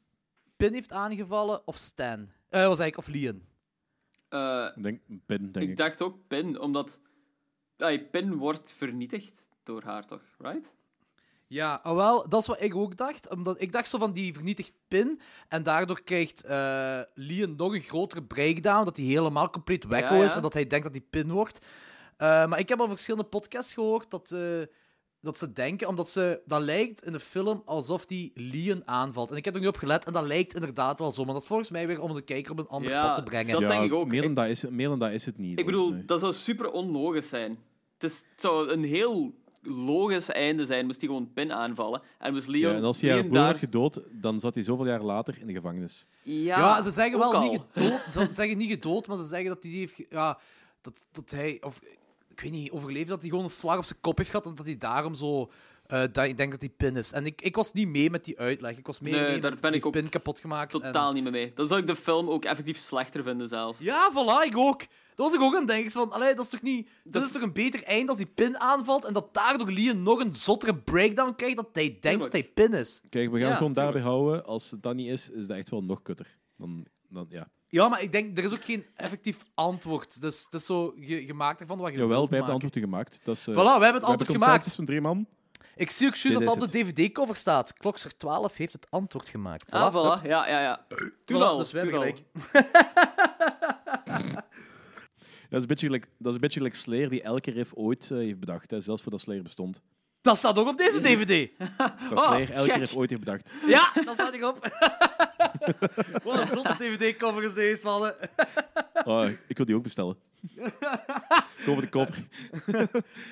[0.57, 2.21] Pin heeft aangevallen of Stan?
[2.49, 3.47] Eh, was eigenlijk, of Leon?
[4.29, 5.71] Eh, Ik denk pin, denk ik.
[5.71, 7.01] ik dacht ook Pin, omdat
[7.77, 10.23] ay, Pin wordt vernietigd door haar, toch?
[10.39, 10.73] Right?
[11.53, 13.29] Ja, ah, wel, dat is wat ik ook dacht.
[13.35, 15.21] Omdat ik dacht zo van die vernietigt Pin.
[15.49, 18.85] En daardoor krijgt eh Leon nog een grotere breakdown.
[18.85, 20.31] Dat hij helemaal compleet wekko Ja, is.
[20.31, 20.37] ja.
[20.37, 21.59] En dat hij denkt dat hij Pin wordt.
[22.17, 24.41] Eh, maar ik heb al verschillende podcasts gehoord dat, eh,
[25.21, 29.31] dat ze denken, omdat ze, dat lijkt in de film alsof die Leon aanvalt.
[29.31, 31.25] En ik heb er nu op gelet en dat lijkt inderdaad wel zo.
[31.25, 33.23] Maar dat is volgens mij weer om de kijker op een ander Ja, pad te
[33.23, 33.53] brengen.
[33.53, 34.09] dat ja, denk ik ook.
[34.09, 35.59] Meer dan, Ik- dat is, het- meer dan dat is het niet.
[35.59, 36.03] Ik bedoel, mij.
[36.07, 37.59] dat zou super onlogisch zijn.
[37.99, 42.03] Het, is, het zou een heel logisch einde zijn, moest hij gewoon Pin aanvallen.
[42.19, 43.47] En moest Leon, Ja, en als hij haar broer daar...
[43.47, 46.07] had gedood, dan zat hij zoveel jaar later in de gevangenis.
[46.23, 47.51] Ja, Ja, ze zeggen wel al.
[47.51, 48.01] niet gedood.
[48.13, 50.03] Ze zeggen niet gedood, maar ze zeggen dat hij heeft.
[50.11, 50.39] Ja,
[50.81, 51.59] dat, dat hij.
[51.61, 51.81] Of,
[52.29, 54.55] ik weet niet, overleefd dat hij gewoon een slag op zijn kop heeft gehad en
[54.55, 55.51] dat hij daarom zo.
[55.87, 57.13] eh, dat, ik denk dat hij pin is.
[57.13, 58.77] En ik, ik was niet mee met die uitleg.
[58.79, 60.71] Ik was mee, Nee, mee daar met ben die ik ook pin kapot gemaakt.
[60.71, 61.15] Totaal en...
[61.15, 61.53] niet meer mee.
[61.55, 63.77] Dan zou ik de film ook effectief slechter vinden zelf.
[63.81, 64.83] Ja, voilà, ik ook.
[65.15, 65.91] Dat was ik ook aan het denken.
[65.91, 66.89] Van, allee, dat is toch niet...
[67.05, 70.21] Dat is toch een beter eind als die pin aanvalt en dat daardoor Leon nog
[70.21, 72.23] een zottere breakdown krijgt dat hij denkt Tuurlijk.
[72.23, 73.03] dat hij pin is.
[73.11, 74.45] Kijk, we gaan Ja, gewoon daarbij houden.
[74.45, 76.37] Als het dat niet is, is dat echt wel nog kutter.
[76.57, 77.49] Dan, dan, ja.
[77.69, 80.21] Ja, maar ik denk, er is ook geen effectief antwoord.
[80.21, 82.85] Dus het is zo ge- gemaakt ervan wat je Jawel, wilt wij hebben het antwoord
[82.91, 83.21] gemaakt.
[83.25, 84.75] Dat is, eh, Voilà, we hebben het antwoord gemaakt.
[84.75, 85.27] van drie man.
[85.77, 87.73] Ik zie ook juist dat op de DVD-cover staat.
[87.73, 89.67] Klokster 12 heeft het antwoord gemaakt.
[89.67, 89.71] Voilà.
[89.71, 90.23] Ah, voilà.
[90.27, 90.87] Ja, ja, ja.
[91.25, 91.57] Toen Voilà, al.
[91.57, 92.03] dus we hebben al.
[92.03, 92.23] gelijk.
[95.53, 98.11] Dat is een beetje gelijk, dat is een beetje gelijk Slayer die elke riff ooit
[98.11, 98.71] eh, heeft bedacht.
[98.71, 99.81] Hè, zelfs voordat Slayer bestond.
[100.21, 101.51] Dat staat ook op deze DVD.
[101.79, 102.79] Dat Oh, Slayer elke gek.
[102.79, 103.53] riff ooit heeft bedacht.
[103.67, 104.59] Ja, dat staat ik op.
[106.25, 108.15] Wat een zotte DVD-cover is deze, mannen.
[109.05, 110.17] Oh, ik wil die ook bestellen.
[111.65, 112.27] Kom voor de cover.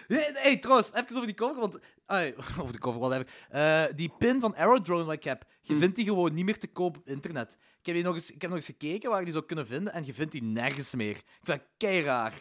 [0.09, 1.79] Nee, trouwens, even over die cover, want...
[2.07, 3.47] ai, over de cover, wat heb ik?
[3.49, 6.69] Eh, die pin van Aerodrome wat ik heb, je vindt die gewoon niet meer te
[6.69, 7.59] koop op internet.
[7.81, 9.67] Ik heb, die nog eens, ik heb nog eens gekeken waar je die zou kunnen
[9.67, 11.11] vinden en je vindt die nergens meer.
[11.17, 12.33] Ik vind dat kei raar.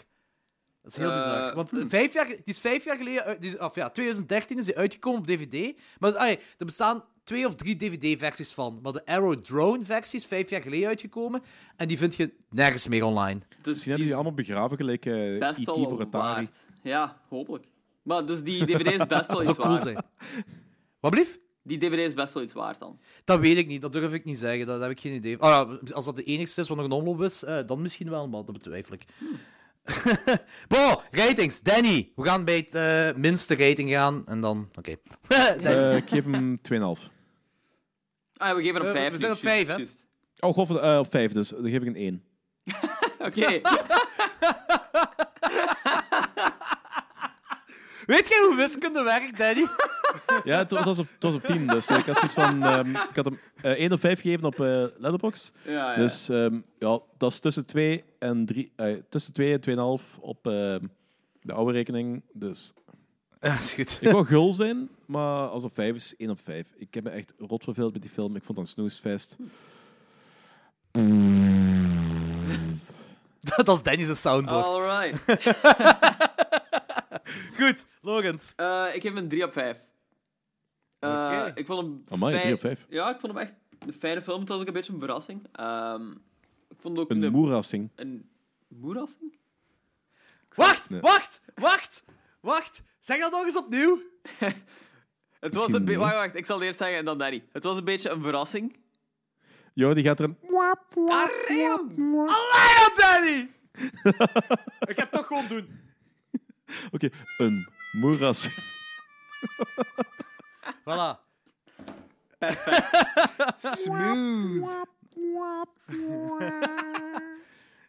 [0.82, 1.56] Dat is heel Eh, bizar.
[1.56, 1.90] Want hmm.
[1.90, 3.40] vijf jaar, die is vijf jaar geleden...
[3.40, 5.80] Die is, of ja, 2013 is die uitgekomen op DVD.
[6.00, 6.16] Maar
[6.58, 8.80] er bestaan twee of drie DVD-versies van.
[8.82, 11.42] Maar de Arrow Drone-versie is vijf jaar geleden uitgekomen.
[11.76, 13.40] En die vind je nergens meer online.
[13.40, 15.66] Dus Misschien hebben die allemaal begraven, gelijk eh best E.T.
[15.66, 16.12] wel voor Atari.
[16.46, 16.56] waard.
[16.84, 17.66] Ja, hopelijk.
[18.02, 19.82] Maar dus die DVD is best wel Dat iets zou cool waard.
[19.84, 20.04] zijn.
[21.00, 21.40] Wat blief?
[21.64, 23.00] Die DVD is best wel iets waard dan.
[23.24, 24.66] Dat weet ik niet, dat durf ik niet zeggen.
[24.68, 25.38] Dat, heb ik geen idee.
[25.38, 25.50] van.
[25.52, 28.10] Ah, ja, als dat de enigste is wat nog een omloop is, eh, dan misschien
[28.10, 29.06] wel, maar dat betwijfel ik.
[30.68, 31.62] Bo, ratings.
[31.62, 32.12] Danny.
[32.16, 34.70] We gaan bij het eh, minste rating gaan en dan.
[34.76, 34.96] Oké.
[35.28, 35.64] Danny.
[35.66, 37.10] Eh, ik geef hem 2,5.
[38.38, 39.12] Ah, we geven hem Eh, 5.
[39.12, 39.86] we zijn op vijf, hè?
[40.40, 41.50] Oh, god, eh, op 5 dus.
[41.50, 42.24] Dan geef ik een 1.
[43.28, 43.62] Oké.
[48.10, 49.66] Weet jij hoe wiskunde werkt, Danny?
[50.44, 51.68] Ja, het, was op, het was op 10.
[51.68, 52.64] Dus ik had zoiets van...
[52.64, 55.52] ehm, ik had hem eh 1 op 5 gegeven op eh Letterboxd.
[55.66, 55.96] Ja, ja.
[55.96, 58.72] Dus ehm, ja, dat is tussen 2 en 3...
[58.76, 60.80] eh, tussen 2 en 2,5 op ehm,
[61.42, 62.22] de oude rekening.
[62.34, 62.74] Dus
[63.42, 63.98] Ja, is goed.
[64.02, 66.68] ik wou gul zijn, maar als op 5 is 1 op 5.
[66.78, 68.36] Ik heb me echt rot verveeld met die film.
[68.36, 69.36] Ik vond het een snoesfest.
[73.66, 74.66] dat is Danny's soundboard.
[74.66, 75.26] Alright.
[77.60, 78.54] Goed, Logans.
[78.56, 79.78] Eh, ik geef hem een 3 op 5.
[81.00, 81.52] Eh, Oké.
[81.60, 82.04] Ik vond hem.
[82.10, 82.86] Amai, fijn- 3 op 5.
[82.90, 84.40] Ja, ik vond hem echt een fijne film.
[84.40, 85.48] Het was ook een beetje een verrassing.
[85.52, 86.12] Ehm,
[86.70, 87.32] ik vond ook Een een.
[87.32, 87.90] moerassing.
[87.96, 88.30] een
[88.68, 89.38] moerassing?
[90.56, 91.00] Wacht, Nee.
[91.02, 92.04] wacht, wacht,
[92.40, 92.84] wacht.
[93.00, 94.02] Zeg dat nog eens opnieuw.
[95.40, 96.00] Het was een be- niet.
[96.00, 97.44] wacht, wacht, ik zal het eerst zeggen en dan Danny.
[97.52, 98.78] Het was een beetje een verrassing.
[99.74, 100.38] Jo, die gaat er een...
[101.08, 102.20] Arream.
[102.28, 103.50] Allee, Danny.
[104.90, 105.80] ik ga het toch gewoon doen.
[106.94, 108.54] Oké, een moerassing.
[110.86, 111.20] Voilà.
[112.38, 112.90] Perfect.
[113.78, 114.86] Smooth.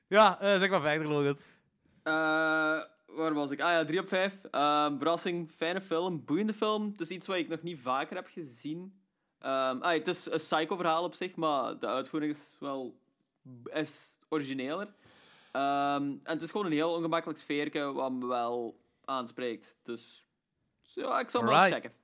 [0.07, 1.51] ja, eh, zeg maar verder, Logans.
[2.03, 2.12] Eh,
[3.07, 3.61] waar was ik?
[3.61, 4.35] Ah ja, 3 op 5.
[4.99, 6.91] verrassing, fijne film, boeiende film.
[6.91, 9.01] Het is iets wat ik nog niet vaker heb gezien.
[9.39, 12.99] Ehm, ah, het is een psycho-verhaal op zich, maar de uitvoering is wel
[13.72, 14.89] is origineler.
[15.53, 19.77] Ehm, en het is gewoon een heel ongemakkelijk sfeerke wat me wel aanspreekt.
[19.83, 20.27] Dus
[20.83, 21.83] ja, ik zal hem wel Alright.
[21.83, 21.99] checken.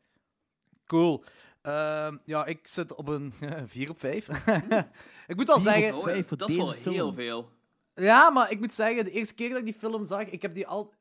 [0.86, 1.24] Cool.
[1.62, 3.32] Ehm, ja, ik zit op een
[3.66, 4.28] 4 op 5.
[5.26, 6.38] ik moet op zeggen...
[6.38, 7.48] Dat is wel heel veel.
[7.94, 10.54] Ja, maar ik moet zeggen, de eerste keer dat ik die film zag, ik heb
[10.54, 10.92] die al...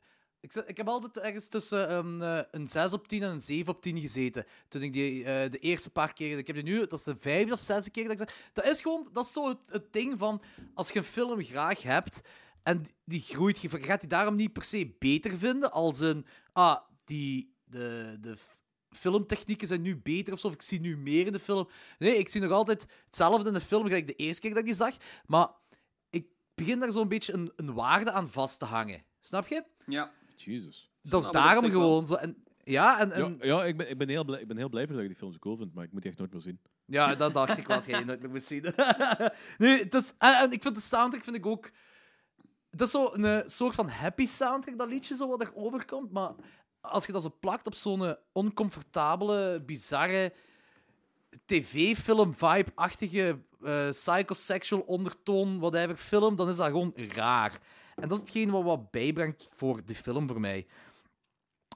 [0.45, 3.81] Ik, heb altijd ergens tussen een, eh, een 6 op 10 en een 7 op
[3.81, 4.45] 10 gezeten.
[4.67, 6.37] Toen ik die eh, de eerste paar keer...
[6.37, 6.79] Ik heb die nu...
[6.79, 8.49] Dat is de vijfde of zesde keer dat ik zeg...
[8.53, 9.09] Dat is gewoon...
[9.11, 10.41] Dat is zo het, ding van...
[10.73, 12.21] Als je een film graag hebt
[12.63, 16.25] en die groeit, je gaat die daarom niet per se beter vinden als een...
[16.53, 17.53] Ah, die...
[17.67, 18.37] De, de
[18.89, 21.67] filmtechnieken zijn nu beter of zo, of ik zie nu meer in de film.
[21.97, 24.65] Nee, ik zie nog altijd hetzelfde in de film gelijk de eerste keer dat ik
[24.65, 24.95] die zag.
[25.25, 25.47] Maar
[26.09, 29.03] ik begin daar zo'n beetje een, een waarde aan vast te hangen.
[29.19, 29.63] Snap je?
[29.85, 30.11] Ja.
[30.41, 30.89] Jezus.
[31.01, 32.13] Dat is op daarom gewoon zo.
[32.13, 34.69] En, ja, en, en, Ja, ja ik, ben, ik, ben heel blij, ik ben heel
[34.69, 36.41] blij dat ik die film zo cool vind, maar ik moet die echt nooit meer
[36.41, 36.59] zien.
[36.85, 38.61] Ja, dat dacht ik wat jij nooit meer moest zien.
[39.57, 41.71] nu, het is, en, en ik vind de soundtrack vind ik ook.
[42.69, 46.11] Het is zo een eh, soort van happy soundtrack, dat liedje, zo wat er overkomt.
[46.11, 46.31] Maar
[46.81, 50.33] als je dat zo plakt op zo'n oncomfortabele, bizarre
[51.45, 57.59] tv-film-vibe-achtige eh, psychosexual ondertoon, whatever film, dan is dat gewoon raar.
[57.95, 60.67] En dat is hetgeen wat wat bijbrengt voor de film voor mij.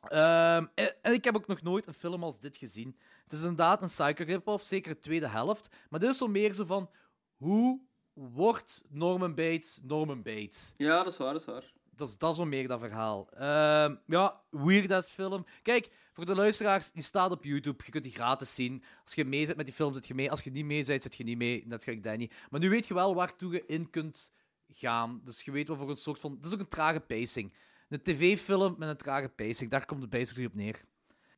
[0.07, 2.97] Ehm, en, en ik heb ook nog nooit een film als dit gezien.
[3.23, 5.75] Het is inderdaad een psycho rip-off, zeker de tweede helft.
[5.89, 6.89] Maar dit is zo meer zo van...
[7.37, 7.81] Hoe
[8.13, 10.73] wordt Norman Bates Norman Bates?
[10.77, 11.73] ja, dat is waar, dat is waar.
[11.95, 13.29] Dat is, dat zo meer dat verhaal.
[13.29, 15.45] Ehm, ja, weird ass film.
[15.61, 17.83] Kijk, voor de luisteraars, die staat op YouTube.
[17.85, 18.83] Je kunt die gratis zien.
[19.03, 20.29] Als je mee zit met die film, zit je mee.
[20.29, 21.63] Als je niet mee bent, zit je niet mee.
[21.67, 22.29] Net gelijk Danny.
[22.49, 24.31] Maar nu weet je wel waartoe je in kunt
[24.69, 25.21] gaan.
[25.23, 26.31] Dus je weet wat voor een soort van...
[26.31, 27.53] Het is ook een trage pacing.
[27.89, 29.71] Een tv-film met een trage pacing.
[29.71, 30.81] Daar komt het basically op neer.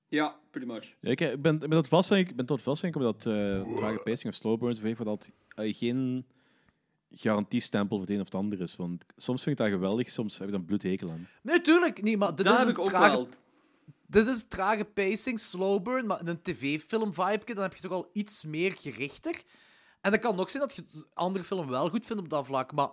[0.07, 0.95] Ja, pretty much.
[0.99, 4.35] Ja, ik, ik ben, ben tot ik ben tot vaststelling omdat uh, trage pacing of
[4.35, 6.25] slow burns of even dat uh, geen
[7.11, 8.75] garantiestempel voor het een of het ander is.
[8.75, 11.27] Want soms vind ik dat geweldig, soms heb ik dan bloedhekel aan.
[11.41, 12.17] Nee, tuurlijk niet.
[12.17, 13.29] Maar dit Dat is heb een ik ook trage wel.
[14.07, 18.09] Dit is trage pacing, slow burn, maar in een tv-film-vibe, dan heb je toch al
[18.13, 19.41] iets meer gerichter.
[20.01, 22.71] En dat kan ook zijn dat je andere film wel goed vindt op dat vlak,
[22.71, 22.89] maar...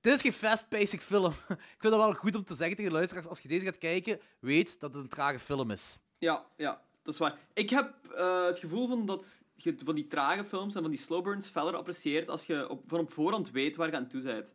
[0.00, 1.24] Dit is geen fast-pacing film.
[1.48, 3.78] ik vind dat wel goed om te zeggen tegen de luisteraars, als je deze gaat
[3.78, 5.98] kijken, weet dat het een trage film is.
[6.18, 7.38] Ja, ja, dat is waar.
[7.54, 11.00] Ik heb eh, het gevoel van dat je van die trage films en van die
[11.00, 14.22] slow burns feller apprecieert als je op, van op voorhand weet waar je aan toe
[14.22, 14.54] bent.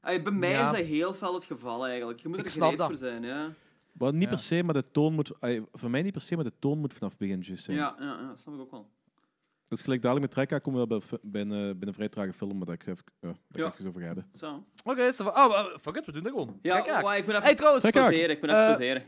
[0.00, 0.70] Ay, bij mij Ja.
[0.70, 2.20] is dat heel fel het geval eigenlijk.
[2.20, 3.52] Je moet er gereed voor zijn, ja.
[3.92, 4.28] Maar niet Ja.
[4.28, 5.32] per se, maar de toon moet...
[5.72, 7.76] voor mij niet per se, maar de toon moet vanaf het begin juist zijn.
[7.76, 8.90] Ja, ja, ja, dat snap ik ook wel.
[9.66, 12.08] Dus gelijk dadelijk met Trekka komen we wel bij, bij, een, eh, bij een vrij
[12.08, 13.72] trage film, maar dat ik, even, ja, dat ik Ja.
[13.72, 14.28] even over ga hebben.
[14.32, 14.64] Zo.
[14.84, 16.58] Oké, so, oh, uh, fuck it, we doen dat gewoon.
[16.62, 17.84] Ja, maar ik ben even Hey, trouwens.
[17.84, 19.02] Ik ben even poseren.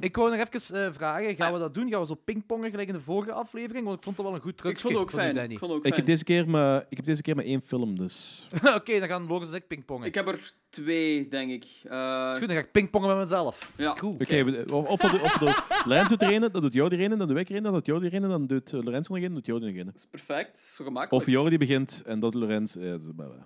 [0.00, 1.90] Ik wou nog even eh, vragen, gaan we dat doen?
[1.90, 3.84] Gaan we zo pingpongen gelijk in de vorige aflevering?
[3.84, 5.34] Want ik vond dat wel een goed Ik trucje vond het ook van fijn.
[5.34, 5.52] Danny.
[5.52, 6.06] Ik vond het ook Ik fijn.
[6.06, 8.46] heb, deze keer maar, ik heb deze keer maar één film, dus...
[8.76, 10.06] Oké, dan gaan Loris en ik pingpongen.
[10.06, 11.64] Ik heb er twee, denk ik.
[11.84, 13.70] Eh, Is goed, dan ga ik pingpongen met mezelf.
[13.76, 13.92] Ja.
[13.92, 14.12] Cool.
[14.20, 15.54] Oké, we- of, of, of we doen
[15.92, 17.72] Lorenz doet er een, dan doet Jordi er een, dan doe ik er een, dan
[17.72, 19.78] doet Jordi er een, dan doet eh, Lorenz er nog een, dan doet Jordi er
[19.78, 19.86] een.
[19.86, 20.58] Dat is perfect.
[20.58, 21.26] Zo gemakkelijk.
[21.26, 22.72] Of Jordi begint en dat Lorenz...
[22.72, 23.42] zo, blah, blah.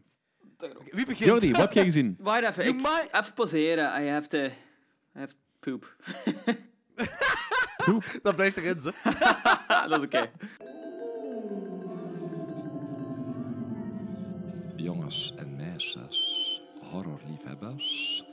[0.91, 1.19] Wie begint?
[1.29, 2.17] Jordi, wat heb jij gezien?
[2.21, 2.67] Wacht even.
[2.67, 4.03] Ik, might- Even poseren.
[4.03, 4.39] I have to...
[4.39, 4.51] I
[5.21, 5.97] have to poop.
[8.23, 8.93] Dat blijft erin, ze.
[9.89, 10.31] Dat is oké.
[14.77, 18.25] Jongens en meisjes, horrorliefhebbers.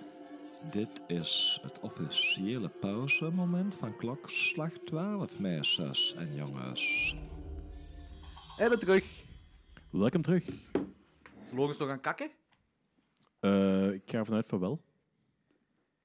[0.71, 7.15] Dit is het officiële pauzemoment van klokslag 12, meisjes en jongens.
[8.57, 9.23] En ben terug.
[9.89, 10.45] Welkom terug.
[11.43, 12.31] Is Loris nog aan kakken?
[13.39, 14.81] Eh, ik ga ervan uit van wel.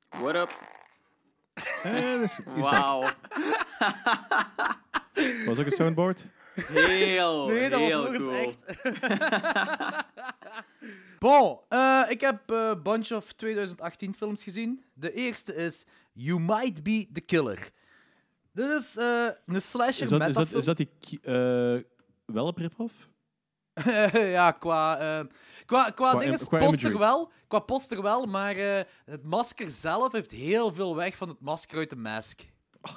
[0.08, 0.79] What up?
[1.82, 3.00] Eh, Wauw.
[5.46, 6.24] was ook een soundboard?
[6.54, 8.34] Heel, Nee, dat was heel nog eens cool.
[8.34, 8.64] echt.
[11.18, 14.84] bon, eh, ik heb een bunch of 2018 films gezien.
[14.94, 17.70] De eerste is You Might Be the Killer.
[18.52, 20.58] Dit is eh, een slasher Is dat, is dat, metafilm.
[20.58, 21.82] is dat die ki- eh,
[22.34, 22.94] wel een rip-off?
[24.38, 25.26] ja, qua, eh,
[25.66, 29.24] qua, qua, Qua ding im- is qua poster wel, qua poster wel, maar eh, het
[29.24, 32.40] masker zelf heeft heel veel weg van het masker uit de mask.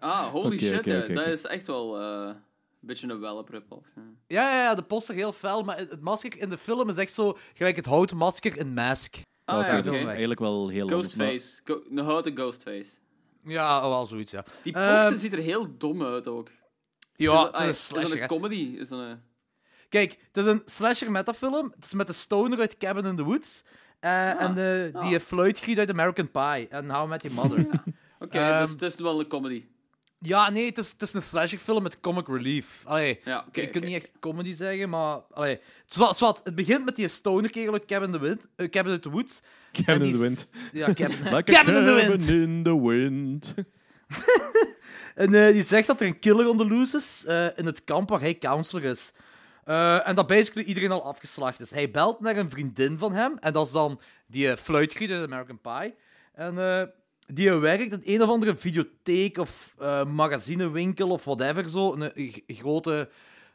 [0.00, 0.78] Ah, holy shit.
[0.78, 2.36] oké, dat is echt wel eh, een
[2.80, 3.86] beetje een welp rip-off.
[3.96, 4.02] Ja.
[4.26, 7.12] Ja, ja, ja, de poster heel fel, maar het masker in de film is echt
[7.14, 9.16] zo gelijk het houten masker in mask.
[9.44, 11.60] Ah, Oké, ja, dat is eigenlijk wel heel anders, maar- Ghostface.
[11.64, 12.90] Go een houten Ghostface.
[13.44, 14.44] Ja, wel zoiets, ja.
[14.62, 16.48] Die poster Ehm, ziet er heel dom uit ook.
[17.14, 18.22] Ja, is het is een is dat slasher.
[18.22, 18.76] een comedy?
[18.78, 19.22] Is dat een...
[19.88, 21.72] Kijk, het is een slasher metafilm.
[21.74, 23.62] Het is met de stoner uit Cabin in the Woods.
[24.00, 25.22] eh, En de, die Ah.
[25.22, 26.68] fluitgriet uit American Pie.
[26.68, 27.66] En How I Met Your Mother.
[28.20, 29.64] Oké, Ehm, dus het is wel een comedy.
[30.20, 32.82] ja, nee, het is, het is een slasherfilm met comic relief.
[32.86, 33.60] Allee, Ja, oké.
[33.60, 33.86] je kunt oké.
[33.92, 35.20] niet echt comedy zeggen, maar...
[35.30, 38.92] Allee, zwart, zwart, het begint met die stoner kerel uit Cabin in the, wind, Cabin
[38.92, 39.40] in the Woods.
[39.72, 40.50] En Cabin die in the Wind.
[40.72, 42.24] Ja, Cabin, Like a cabin in the Wind.
[42.26, 43.54] cabin in the wind.
[45.14, 47.84] En eh, die zegt dat er een killer on the loose is eh, in het
[47.84, 49.12] kamp waar hij counselor is.
[49.68, 51.70] Eh, en dat basically iedereen al afgeslacht is.
[51.70, 53.38] Hij belt naar een vriendin van hem.
[53.38, 55.94] En dat is dan die uh, fluitgriet uit American Pie.
[56.32, 56.82] En eh,
[57.26, 59.74] die werkt in een of andere videotheek of
[60.06, 61.68] magazinewinkel of whatever.
[61.68, 61.94] Zo.
[61.94, 63.08] Een, grote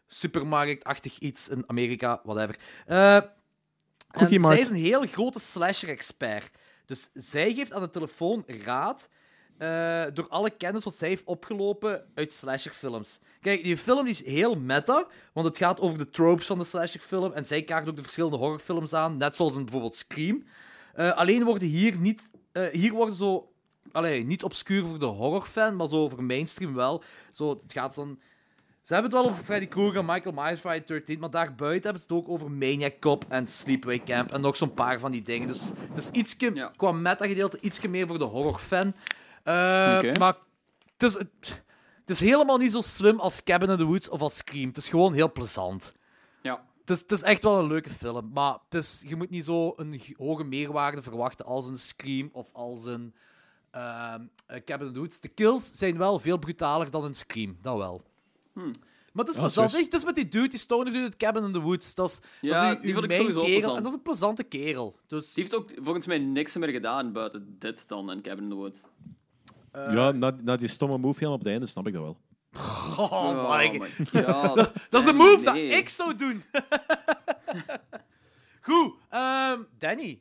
[0.07, 2.55] supermarktachtig iets in Amerika, whatever.
[2.86, 6.51] En zij is een heel grote slasher-expert.
[6.86, 9.09] Dus zij geeft aan de telefoon raad
[9.64, 13.20] eh, door alle kennis wat zij heeft opgelopen uit slasherfilms.
[13.41, 17.32] Kijk, die film is heel meta, want het gaat over de tropes van de slasherfilm
[17.32, 20.43] en zij kaart ook de verschillende horrorfilms aan, net zoals in bijvoorbeeld Scream.
[20.93, 22.32] Eh, alleen worden hier niet...
[22.51, 23.47] eh, hier worden zo...
[23.91, 27.03] Allee, niet obscuur voor de horrorfan, maar zo voor mainstream wel.
[27.32, 28.20] Zo, het gaat dan...
[28.82, 32.01] Ze hebben het wel over Freddy Krueger en Michael Myers, Friday 13, maar daarbuiten hebben
[32.01, 35.22] ze het ook over Maniac Cop en Sleepaway Camp en nog zo'n paar van die
[35.22, 35.47] dingen.
[35.47, 36.72] Dus het is ietsje, Ja.
[36.76, 38.93] qua meta-gedeelte, ietsje meer voor de horrorfan.
[39.44, 40.16] Eh.
[40.18, 40.38] Maar
[40.98, 44.38] het is, het is helemaal niet zo slim als Cabin in the Woods of als
[44.38, 44.68] Scream.
[44.68, 45.94] Het is gewoon heel plezant.
[46.41, 46.66] Ja.
[46.80, 49.46] Het is, het is echt wel een leuke film, maar het is, je moet niet
[49.46, 53.14] zo een hoge meerwaarde verwachten als een Scream of als een
[53.72, 55.20] ehm, eh, Cabin in the Woods.
[55.20, 58.04] De kills zijn wel veel brutaler dan een Scream, dat wel.
[58.54, 58.72] Hmm.
[59.14, 59.72] Maar het is plezant.
[59.72, 61.96] Het is met die dude, die stoner dude uit Cabin in the Woods.
[61.96, 63.52] Dat is, Ja, dat is uw- die vond ik sowieso kerel.
[63.54, 63.78] plezant.
[63.78, 64.96] En dat is een plezante kerel.
[65.08, 68.50] Dus, Die heeft ook volgens mij niks meer gedaan buiten dit dan in Cabin in
[68.50, 68.84] the Woods.
[69.74, 72.18] Ja, na, na die stomme move helemaal op het einde snap ik dat wel.
[73.06, 74.26] oh, my my god.
[74.26, 74.56] god.
[74.90, 76.44] Dat is de move dat ik zou doen.
[78.62, 80.18] Goed, ehm, Danny.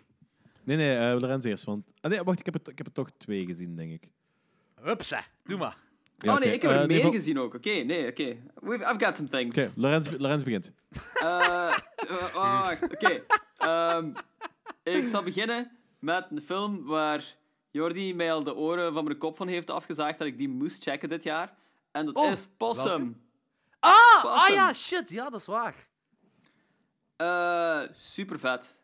[0.65, 1.65] Nee, nee, eh Lorenz eerst.
[1.65, 1.87] Want...
[2.01, 4.09] Ah, nee, wacht, ik heb, het, ik heb er toch twee gezien, denk ik.
[4.83, 5.77] Hupsa, doe maar.
[6.19, 6.57] Ja, oh nee, oké.
[6.57, 7.55] ik heb er Eh, meer gezien ook.
[7.55, 8.37] Oké, nee, oké.
[8.61, 9.57] We've- I've got some things.
[9.57, 10.73] Oké, Lorenz, Lorenz begint.
[11.15, 11.77] Eh,
[12.09, 13.23] eh, wacht, oké.
[13.57, 14.11] Ehm,
[14.83, 17.37] ik zal beginnen met een film waar
[17.73, 20.83] Jordi mij al de oren van mijn kop van heeft afgezaagd dat ik die moest
[20.83, 21.57] checken dit jaar.
[21.91, 23.27] En dat Oh, is Possum.
[23.81, 25.89] Ah, ah ja, shit, ja, dat is waar.
[27.17, 28.77] Eh, super vet.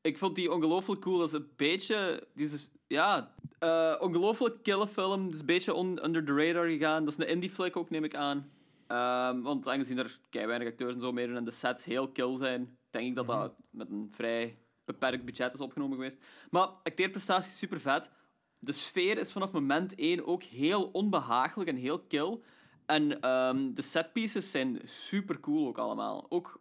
[0.00, 1.18] Ik vond die ongelooflijk cool.
[1.18, 2.26] Dat is een beetje.
[2.34, 5.24] Die is, ja, eh ongelooflijk kille film.
[5.24, 7.04] Het is een beetje on- under the radar gegaan.
[7.04, 8.50] Dat is een indie flick ook, neem ik aan.
[8.86, 12.36] Ehm, want aangezien er kei weinig acteurs en zo meedoen en de sets heel kill
[12.36, 14.58] zijn, denk ik dat dat met een vrij
[14.92, 16.16] beperkt budget is opgenomen geweest.
[16.50, 18.10] Maar acteerprestatie is super vet.
[18.58, 22.40] De sfeer is vanaf moment 1 ook heel onbehagelijk en heel kill.
[22.86, 26.26] En ehm, de setpieces zijn super cool ook allemaal.
[26.28, 26.60] Ook,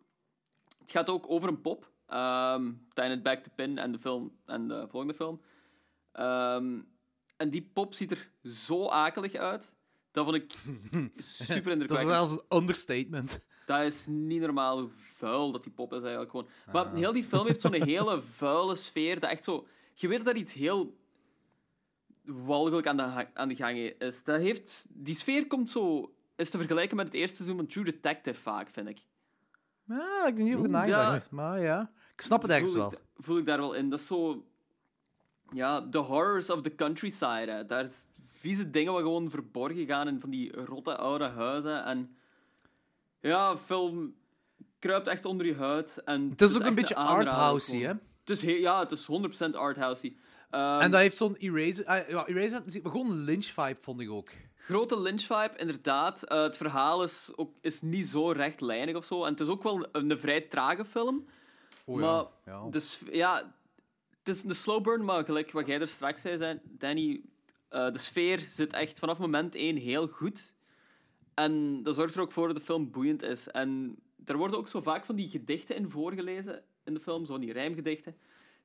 [0.79, 1.91] het gaat ook over een pop.
[2.05, 5.41] ehm Tiny Back to Pin en de film en de volgende film.
[6.11, 6.81] Ehm,
[7.37, 9.73] en die pop ziet er zo akelig uit.
[10.11, 10.51] Dat vond ik
[11.15, 12.09] super Dat is indrukwekkend.
[12.09, 13.45] zelfs een understatement.
[13.69, 16.47] Dat is niet normaal hoe vuil dat die pop is eigenlijk gewoon.
[16.71, 19.19] Maar heel die film heeft zo'n hele vuile sfeer.
[19.19, 19.67] Dat echt zo...
[19.93, 20.97] Je weet dat er iets heel
[22.23, 24.23] walgelijk aan de, aan de gang is.
[24.23, 24.87] Dat heeft...
[24.89, 26.13] Die sfeer komt zo...
[26.35, 29.01] Is te vergelijken met het eerste seizoen van True Detective vaak, vind ik.
[29.83, 31.23] Ja, ik heb niet over nagedacht.
[31.23, 31.35] ja.
[31.35, 32.93] Maar ja, ik snap het ergens wel.
[33.17, 33.89] Voel ik daar wel in.
[33.89, 34.45] Dat is zo...
[35.53, 37.51] Ja, the horrors of the countryside.
[37.51, 37.65] Hè.
[37.65, 41.85] Daar is vieze dingen wat gewoon verborgen gaan in van die rotte oude huizen.
[41.85, 42.17] En
[43.21, 44.15] ja, film
[44.79, 46.01] kruipt echt onder je huid.
[46.05, 47.93] En Het is ook een beetje arthousey, hè?
[48.19, 49.07] Het is ja, het is
[49.51, 50.15] 100% arthousey.
[50.49, 51.85] Ehm, En dat heeft zo'n Eraser...
[51.85, 54.29] ah, ja, Eraser maar gewoon een Lynch-vibe, vond ik ook.
[54.55, 56.23] Grote Lynch-vibe, inderdaad.
[56.23, 59.23] Eh, het verhaal is, ook, is niet zo rechtlijnig of zo.
[59.23, 61.25] En het is ook wel een, een vrij trage film.
[61.85, 62.29] Oh, maar ja.
[62.45, 62.69] Ja.
[62.69, 63.53] Dus, ja,
[64.19, 67.21] het is een slow burn, maar gelijk wat jij er straks zei, Danny,
[67.69, 70.53] eh, de sfeer zit echt vanaf moment één heel goed.
[71.43, 73.47] En dat zorgt er ook voor dat de film boeiend is.
[73.47, 77.31] En er worden ook zo vaak van die gedichten in voorgelezen in de film, zo
[77.31, 78.15] van die rijmgedichten,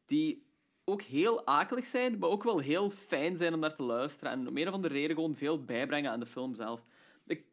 [0.06, 0.42] die
[0.84, 4.32] ook heel akelig zijn, maar ook wel heel fijn zijn om naar te luisteren.
[4.32, 6.80] En om een of andere reden gewoon veel bijbrengen aan de film zelf.
[7.26, 7.44] Ik,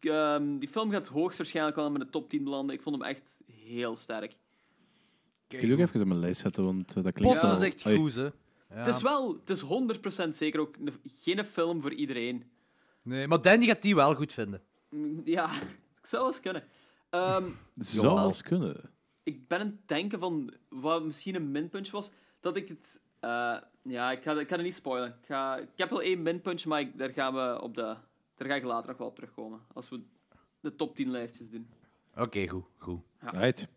[0.00, 2.74] ehm, die film gaat hoogstwaarschijnlijk wel in de top 10 belanden.
[2.76, 4.36] Ik vond hem echt heel sterk.
[5.48, 7.82] Ik wil ook even op mijn lijst zetten, want eh, dat klinkt wel- is echt
[7.96, 8.22] goed, hè.
[8.24, 8.30] Ja.
[8.68, 12.44] Het is wel, het is 100% zeker ook een- geen film voor iedereen.
[13.04, 14.62] Nee, maar Danny gaat die wel goed vinden.
[15.24, 15.50] Ja,
[16.00, 16.62] ik zou wel eens kunnen.
[17.10, 17.44] Ehm,
[17.74, 18.90] Zou wel eens kunnen.
[19.22, 22.10] ik ben aan het denken van wat misschien een minpuntje was.
[22.40, 23.00] Dat ik het.
[23.20, 25.08] eh, ja, ik ga, ik ga het niet spoilen.
[25.08, 27.96] Ik, ga, ik heb wel één minpuntje, maar ik, daar, gaan we op de,
[28.36, 29.60] daar ga ik later nog wel op terugkomen.
[29.72, 30.00] Als we
[30.60, 31.68] de top 10 lijstjes doen.
[32.16, 32.64] Oké, goed.
[32.78, 33.00] goed.
[33.20, 33.30] Ja.
[33.30, 33.68] Right.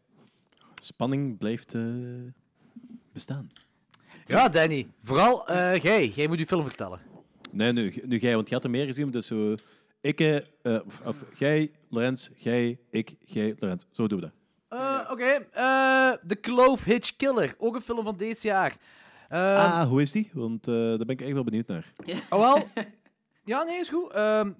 [0.82, 1.84] Spanning blijft eh,
[3.14, 3.50] bestaan.
[4.26, 4.88] Ja, Danny.
[5.04, 6.08] Vooral eh, jij.
[6.08, 7.02] Jij moet je film vertellen.
[7.58, 9.12] Nee, nu, nu jij, want je had er meer gezien.
[9.12, 9.56] Dus zo,
[10.02, 13.84] ik, eh, eh, of, jij, Lorenz, jij, ik, jij, Lorenz.
[13.92, 14.34] Zo doen we dat.
[14.80, 15.24] Eh, Oké.
[15.52, 17.56] eh, The Clove Hitch Killer.
[17.58, 18.76] Ook een film van dit jaar.
[19.30, 20.30] Ehm, ah, hoe is die?
[20.34, 21.94] Want eh, daar ben ik echt wel benieuwd naar.
[22.30, 22.68] Oh, wel.
[23.44, 24.12] Ja, nee, is goed.
[24.12, 24.52] Ehm,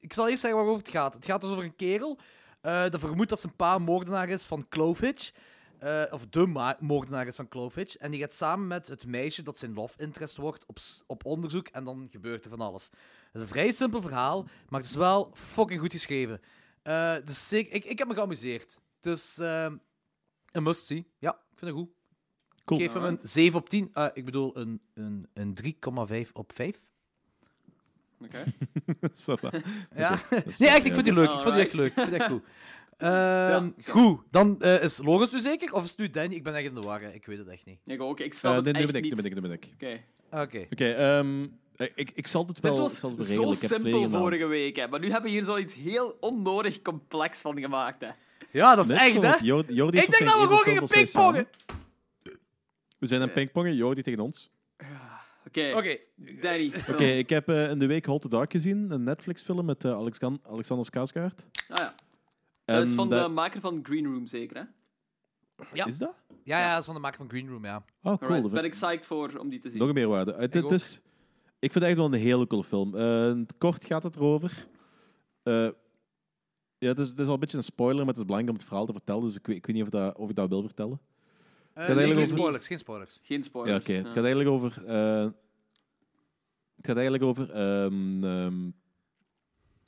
[0.00, 1.14] ik zal eerst zeggen waarover het gaat.
[1.14, 2.18] Het gaat dus over een kerel
[2.60, 5.14] eh dat vermoedt dat zijn pa moordenaar is van Clove
[5.82, 7.96] Eh, of de moordenaar is van Clove Hitch.
[7.96, 11.68] En die gaat samen met het meisje dat zijn love interest wordt op, op onderzoek.
[11.68, 12.84] En dan gebeurt er van alles.
[12.84, 16.40] Het is een vrij simpel verhaal, maar het is wel fucking goed geschreven.
[16.82, 18.80] Eh, dus zeker, ik, ik heb me geamuseerd.
[18.96, 19.76] Het is ehm,
[20.50, 21.06] een must-see.
[21.18, 21.90] Ja, ik vind het goed.
[22.64, 22.80] Cool.
[22.80, 23.90] Ik geef hem een 7 op 10.
[23.92, 25.56] Eh, ik bedoel, een, een, een
[26.26, 26.86] 3,5 op 5.
[28.20, 28.44] Oké.
[29.14, 29.52] Va.
[29.96, 30.18] Ja.
[30.58, 31.30] Nee, echt, ik vind die leuk.
[31.30, 31.88] Ik vond die echt leuk.
[31.88, 32.44] Ik vind die echt goed.
[33.02, 33.70] Ehm.
[33.86, 35.72] Goed, dan eh, is Loris nu zeker?
[35.74, 36.34] Of is het nu Danny?
[36.34, 37.00] Ik ben echt in de war.
[37.00, 37.10] hè.
[37.12, 37.78] Ik weet het echt niet.
[37.86, 38.20] Ik ook.
[38.20, 39.68] Ik Eh, snap het nee, nu echt ben ik, ben ik, ben ik.
[39.74, 40.00] Oké.
[40.30, 40.66] Oké.
[40.70, 41.46] Oké, ehm,
[41.76, 42.72] eh, ik, ik zal het wel...
[42.72, 44.88] Dit was ik zal het wel zo simpel vorige week, hè.
[44.88, 48.00] maar nu hebben we hier zoiets heel onnodig complex van gemaakt.
[48.00, 48.08] Hè.
[48.50, 49.44] Ja, dat is Net echt, hè?
[49.44, 51.46] Jordi- Jordi heeft Ik denk dat we gewoon gingen pingpongen.
[52.98, 54.50] We zijn aan het pingpongen, Jordi tegen ons.
[55.46, 55.96] Oké, Oké.
[56.40, 56.72] Danny.
[56.90, 59.92] Oké, ik heb eh, in de week Hot to Dark gezien, een Netflix-film met eh,
[59.92, 61.44] Alexan- Alexander Skarsgård.
[61.68, 61.94] Ah, ja.
[62.72, 64.62] En Dat is van dat- de maker van Green Room, zeker, hè?
[65.72, 65.86] Ja.
[65.86, 66.14] Is dat?
[66.44, 67.84] Ja, ja, dat is van de maker van Green Room, ja.
[68.02, 68.42] Oh, cool.
[68.42, 69.78] Dat ben ik psyched voor om die te zien.
[69.78, 70.36] Nog een meerwaarde.
[70.62, 70.72] Ook.
[70.72, 71.00] is,
[71.58, 72.96] ik vind het echt wel een hele coole film.
[72.96, 74.66] Eh, het kort gaat het erover.
[75.42, 75.68] Eh,
[76.78, 78.58] ja, het, is, het is al een beetje een spoiler, maar het is belangrijk om
[78.58, 80.48] het verhaal te vertellen, dus ik weet, ik weet niet of, dat, of ik dat
[80.48, 81.00] wil vertellen.
[81.72, 83.20] Eh, nee, geen over- spoilers, geen spoilers.
[83.22, 83.80] Geen Ja, spoilers.
[83.80, 83.92] oké.
[83.92, 84.74] Het gaat eigenlijk over...
[86.76, 87.50] het gaat eigenlijk over...
[87.50, 88.70] ehm, ehm,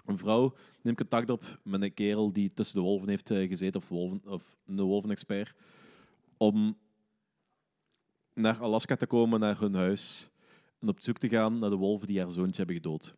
[0.05, 3.81] een vrouw neemt contact op met een kerel die tussen de wolven heeft eh, gezeten,
[3.81, 5.55] of, wolven, of een wolvenexpert,
[6.37, 6.79] om
[8.35, 10.29] naar Alaska te komen, naar hun huis,
[10.81, 13.15] en op zoek te gaan naar de wolven die haar zoontje hebben gedood.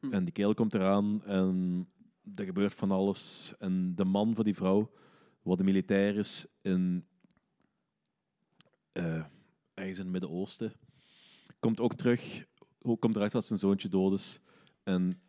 [0.00, 0.12] Hm.
[0.12, 1.88] En die kerel komt eraan en
[2.34, 3.54] er gebeurt van alles.
[3.58, 4.90] En de man van die vrouw,
[5.42, 7.04] wat een militair is in
[9.74, 10.72] ergens in het Midden-Oosten,
[11.60, 12.46] komt ook terug,
[12.98, 14.40] komt eruit dat zijn zoontje dood is
[14.82, 15.20] en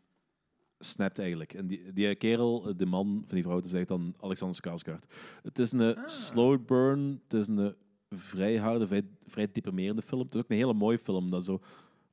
[0.86, 1.54] snapt eigenlijk.
[1.54, 4.56] En die, die kerel, eh, de man van die vrouw, dat is eigenlijk dan Alexander
[4.58, 5.06] Skarsgård.
[5.44, 7.76] Het is een slow burn, het is een
[8.10, 10.22] vrij harde, vrij, vrij deprimerende film.
[10.22, 11.30] Het is ook een hele mooie film.
[11.30, 11.62] Dat zo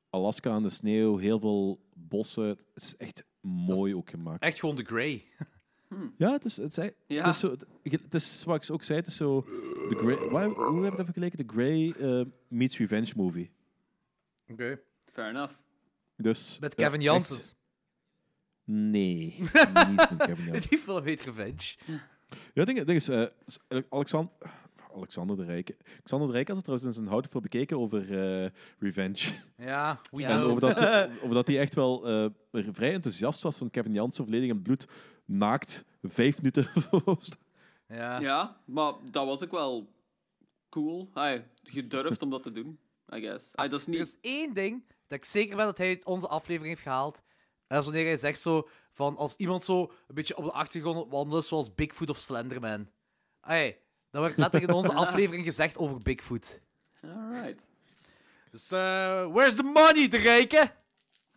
[0.09, 2.47] Alaska aan de sneeuw, heel veel bossen.
[2.47, 4.43] Het is echt mooi ook gemaakt.
[4.43, 5.25] Echt gewoon The Grey.
[6.17, 7.25] Ja, het is, het is, Ja.
[7.25, 9.41] het is, zo, het, het is wat ik ook zei, het is zo...
[9.89, 11.37] The Grey, waar, hoe hebben we het even geleken?
[11.47, 13.51] The Grey eh, meets Revenge movie.
[14.47, 14.79] Oké.
[15.13, 15.53] Fair enough.
[16.15, 17.55] Dus, Met Kevin Janssens.
[18.71, 20.69] Nee, niet met Kevin Jansson.
[20.69, 21.75] Die film heet Revenge.
[22.53, 23.57] Ja, ding, ding is, eh, s-
[23.89, 24.31] Alexander,
[24.95, 25.75] Alexander de Rijke.
[25.91, 28.01] Alexander de Rijke had het trouwens in zijn houten film bekeken over
[28.43, 28.49] eh,
[28.79, 29.33] Revenge.
[29.57, 30.23] Ja, we.
[30.23, 30.49] En know.
[30.49, 30.79] over dat,
[31.23, 34.87] over dat hij echt wel eh, vrij enthousiast was van Kevin Jansen, volledig in bloed,
[35.25, 36.67] naakt, vijf minuten.
[37.87, 38.19] ja.
[38.19, 39.89] Ja, maar dat was ook wel
[40.69, 41.09] cool.
[41.13, 42.79] Hij gedurfd om dat te doen,
[43.15, 43.45] I guess.
[43.55, 46.27] Ay, dat is Er is één ding dat ik zeker ben dat hij uit onze
[46.27, 47.21] aflevering heeft gehaald.
[47.69, 50.51] En dat is wanneer hij zegt zo van als iemand zo een beetje op de
[50.51, 52.89] achtergrond wandelt, zoals Bigfoot of Slenderman.
[53.41, 53.79] Hey,
[54.11, 56.59] dat werd letterlijk in onze aflevering gezegd over Bigfoot.
[57.01, 57.67] Alright.
[58.51, 60.71] Dus, eh, where's the money, de rijke?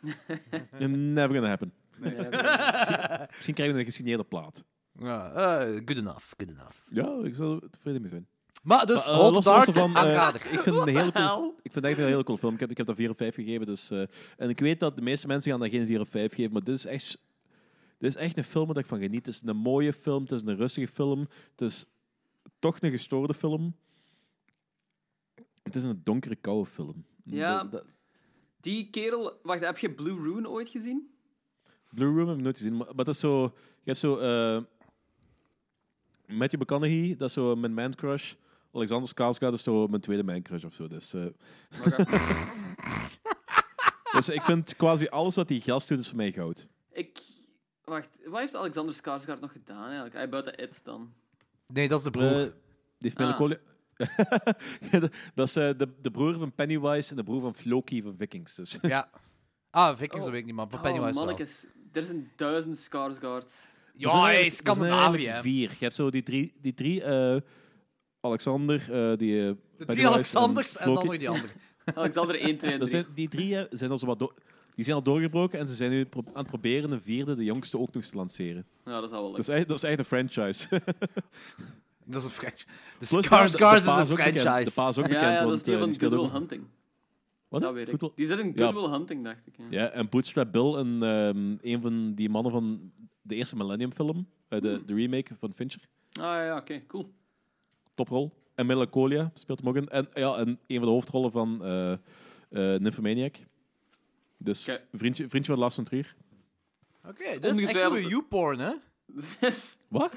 [0.89, 1.73] Never gonna happen.
[3.37, 4.65] Misschien krijgen we een gesigneerde plaat.
[4.99, 6.79] Ja, eh, good enough, good enough.
[6.89, 8.27] Ja, ik zou er tevreden mee zijn.
[8.63, 11.75] Maar dus, Maar, los Dark, ervan, eh, ik vind het een hele cool, ik vind
[11.75, 12.55] het echt een hele cool film.
[12.55, 13.67] Ik heb, ik heb daar 4 of 5 gegeven.
[13.67, 14.03] Dus, eh,
[14.37, 16.65] en ik weet dat de meeste mensen gaan daar geen 4 of 5 geven, maar
[16.65, 17.19] dit is echt,
[17.99, 19.27] dit is echt een film waar ik van geniet.
[19.27, 21.85] Het is een mooie film, het is een rustige film, het is
[22.59, 23.77] toch een gestoorde film.
[25.63, 27.05] Het is een donkere, koude film.
[27.25, 27.63] Ja.
[27.63, 27.85] Dat- dat-
[28.61, 29.39] Die kerel...
[29.43, 31.11] Wacht, heb je Blue Rune ooit gezien?
[31.95, 33.43] Blue Room heb ik nooit gezien, maar, maar dat is zo...
[33.43, 33.51] Je
[33.85, 34.15] hebt zo...
[36.27, 38.35] Matthew McConaughey, dat is zo mijn man crush.
[38.73, 40.89] Alexander Skarsgård is zo mijn tweede man crush of zo.
[40.89, 41.25] Dus, eh,
[44.17, 46.69] dus ik vind quasi alles wat die gast doet, is voor mij goud.
[46.93, 47.19] Ik...
[47.85, 50.15] Wacht, wat heeft Alexander Skarsgård nog gedaan eigenlijk?
[50.15, 51.13] Hij buiten It dan.
[51.67, 52.31] Nee, dat is de broer.
[52.31, 52.53] Eh, die
[52.99, 53.21] heeft Ah.
[53.21, 53.59] melancholie...
[55.35, 58.55] dat is eh, de, de broer van Pennywise en de broer van Floki van Vikings.
[58.55, 58.79] Dus.
[58.83, 59.11] ja.
[59.71, 60.21] Ah, Vikings Oh.
[60.23, 61.25] dat weet ik niet, maar van Oh, Pennywise wel.
[61.25, 61.67] mannetjes.
[61.93, 63.53] Er zijn duizend Skarsgård.
[63.95, 65.39] Ja, Scandinavië.
[65.41, 65.71] Vier.
[65.71, 66.53] Je hebt zo die drie...
[66.61, 67.37] Die drie eh,
[68.27, 69.47] Alexander, eh, die...
[69.49, 71.53] eh, De drie Alexanders en dan nog die andere.
[71.95, 73.03] Alexander 1, 2 en Dat 3.
[73.03, 74.33] zijn, die drie zijn al zo wat
[74.75, 77.45] die zijn al doorgebroken en ze zijn nu pro- aan het proberen een vierde, de
[77.45, 78.65] jongste, ook nog eens te lanceren.
[78.85, 79.57] Ja, dat is al wel Dat is leuk.
[79.57, 80.69] echt, dat is echt een franchise.
[82.05, 82.67] Dat is een franchise.
[82.99, 84.65] De Plus, ja, de- de Skarsgård is een franchise.
[84.65, 86.11] De pa is ook Ja, bekend, ja, dat want is die eh, van Good.
[86.11, 86.63] Will Hunting.
[87.49, 87.61] Wat?
[87.63, 88.01] Dat weet ik.
[88.15, 88.65] Die zit in Ja.
[88.71, 89.55] Good Will Hunting, dacht ik.
[89.57, 89.65] Ja.
[89.71, 92.91] Ja, en Bootstrap Bill, en, ehm, een van die mannen van
[93.23, 95.81] de eerste Millennium film, eh, de, de remake van Fincher.
[96.13, 97.13] Ah ja, oké, cool.
[98.05, 98.33] Toprol.
[98.55, 99.89] En Melancholia speelt hem ook in.
[99.89, 101.99] En, ja, en een van de hoofdrollen van eh eh
[102.81, 103.37] Nymphomaniac.
[104.39, 106.15] Dus vriendje, vriendje van Lars van Trier.
[107.05, 108.73] Oké, dit is echt ongetwijfeld- uw you-porn, hè?
[109.41, 110.13] Dus, Wat?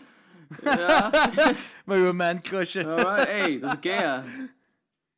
[0.63, 1.09] ja.
[1.85, 2.85] Met uw man crushen.
[2.85, 4.23] Alright, hey, dat is oké, ja.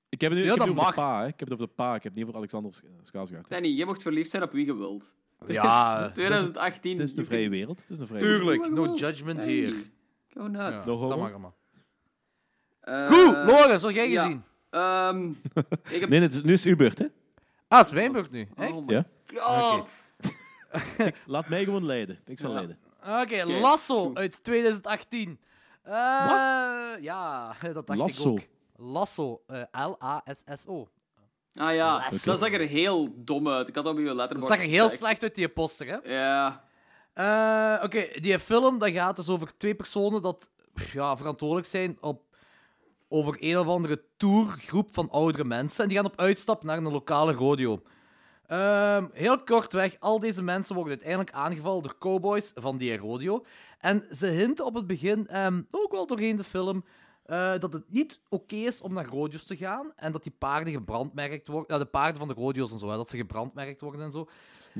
[0.10, 0.90] Ik heb het nu Ja, ik heb dat het over mag.
[0.90, 1.28] de pa, hè.
[1.28, 1.88] Ik heb het over de pa.
[1.96, 3.48] Ik heb het niet over Alexander Skarsgård.
[3.48, 5.16] Danny, je mocht verliefd zijn op wie je wilt.
[5.48, 6.92] Ja, Het is 2018.
[6.98, 7.80] Het is een you vrije wereld.
[7.82, 8.48] Het is een vrije wereld.
[8.64, 8.74] tuurlijk.
[8.74, 9.74] No judgment Hey, hier.
[10.28, 10.58] Go nuts.
[10.58, 11.18] Ja, No dat homo.
[11.18, 11.56] mag allemaal.
[12.88, 14.24] Eh, Goed, wat heb jij ja.
[14.24, 14.44] gezien?
[14.70, 15.30] ehm,
[15.96, 16.10] ik heb...
[16.10, 17.06] Nee, het is, nu is het uw beurt, hè?
[17.68, 18.48] Ah, het is mijn beurt nu.
[18.56, 18.72] Echt?
[18.72, 19.06] Oh my Ja.
[19.36, 19.90] god.
[21.26, 22.20] Laat mij gewoon leiden.
[22.26, 22.56] Ik zal Ja.
[22.56, 22.80] leiden.
[23.02, 24.18] Oké, Oké, Lasso goed.
[24.18, 25.40] uit 2018.
[25.84, 25.94] Eh,
[27.00, 28.34] Ja, dat dacht Lasso.
[28.36, 28.48] ik ook.
[28.94, 29.42] Lasso.
[29.48, 30.88] eh, L-A-S-S-O.
[31.56, 32.32] Ah ja, Lasso.
[32.32, 33.68] dat zag er heel dom uit.
[33.68, 36.14] Ik had op je Dat letterbox zag er heel slecht uit, die poster, hè?
[36.14, 36.64] Ja.
[37.14, 40.50] Eh, Oké, die film dat gaat dus over twee personen dat
[40.94, 42.22] ja, verantwoordelijk zijn op,
[43.08, 45.84] over een of andere tourgroep van oudere mensen.
[45.84, 47.82] En die gaan op uitstap naar een lokale rodeo.
[48.48, 53.46] Ehm, heel kortweg, al deze mensen worden uiteindelijk aangevallen door cowboys van die rodeo.
[53.80, 56.84] En ze hinten op het begin, ehm, ook wel doorheen de film,
[57.24, 59.92] eh, dat het niet oké is om naar rodeo's te gaan.
[59.96, 61.76] En dat die paarden gebrandmerkt worden.
[61.76, 64.28] Ja, de paarden van de rodeo's en zo, dat ze gebrandmerkt worden en zo.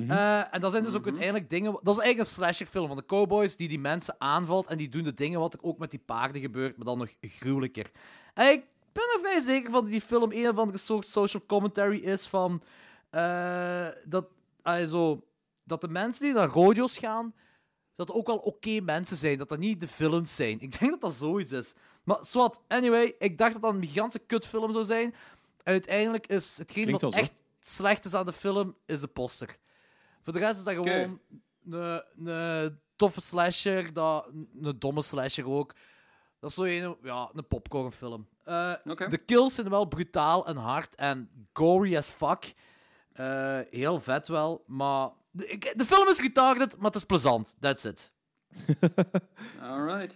[0.10, 1.72] Eh, en dat zijn dus ook uiteindelijk dingen...
[1.72, 5.04] Dat is eigenlijk een slasherfilm van de cowboys die die mensen aanvalt en die doen
[5.04, 7.92] de dingen wat er ook met die paarden gebeurt, maar dan nog gruwelijker.
[8.34, 11.44] En ik ben er vrij zeker van dat die film een of andere soort social
[11.48, 12.62] commentary is van...
[13.10, 14.26] eh, dat,
[14.90, 15.24] zo,
[15.64, 17.34] dat de mensen die naar rodeo's gaan,
[17.96, 19.38] dat ook wel oké mensen zijn.
[19.38, 20.60] Dat dat niet de villains zijn.
[20.68, 21.74] Ik denk dat dat zoiets is.
[22.04, 25.14] Maar zwart, anyway, ik dacht dat dat een gigantische kutfilm zou zijn.
[25.64, 27.32] En uiteindelijk is hetgeen Klinkt wat echt
[27.62, 29.58] slecht is aan de film, is de poster.
[30.28, 31.20] Voor de rest is dat gewoon
[31.70, 34.30] een, een toffe slasher, dat,
[34.62, 35.74] een domme slasher ook.
[36.40, 38.28] Dat is zo een, ja, een popcornfilm.
[38.44, 38.74] Eh.
[39.10, 42.54] De kills zijn wel brutaal en hard en gory as fuck.
[43.14, 45.10] Eh, heel vet wel, maar...
[45.32, 47.54] De, ik- de film is retarded, maar het is plezant.
[47.60, 48.12] That's it.
[49.62, 50.16] Alright.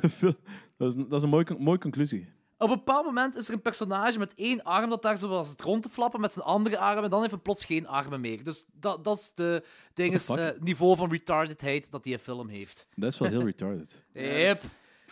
[0.76, 2.32] dat is, een- dat is een mooie, mooie conclusie.
[2.58, 5.48] Op een bepaald moment is er een personage met één arm dat daar zo was
[5.48, 8.20] het rond te flappen met zijn andere arm en dan heeft hij plots geen armen
[8.20, 8.44] meer.
[8.44, 9.62] Dus dat, dat is de
[9.94, 12.86] eh, niveau van retardedheid dat die film heeft.
[12.94, 14.02] Dat is wel heel retarded.
[14.12, 14.60] Yep.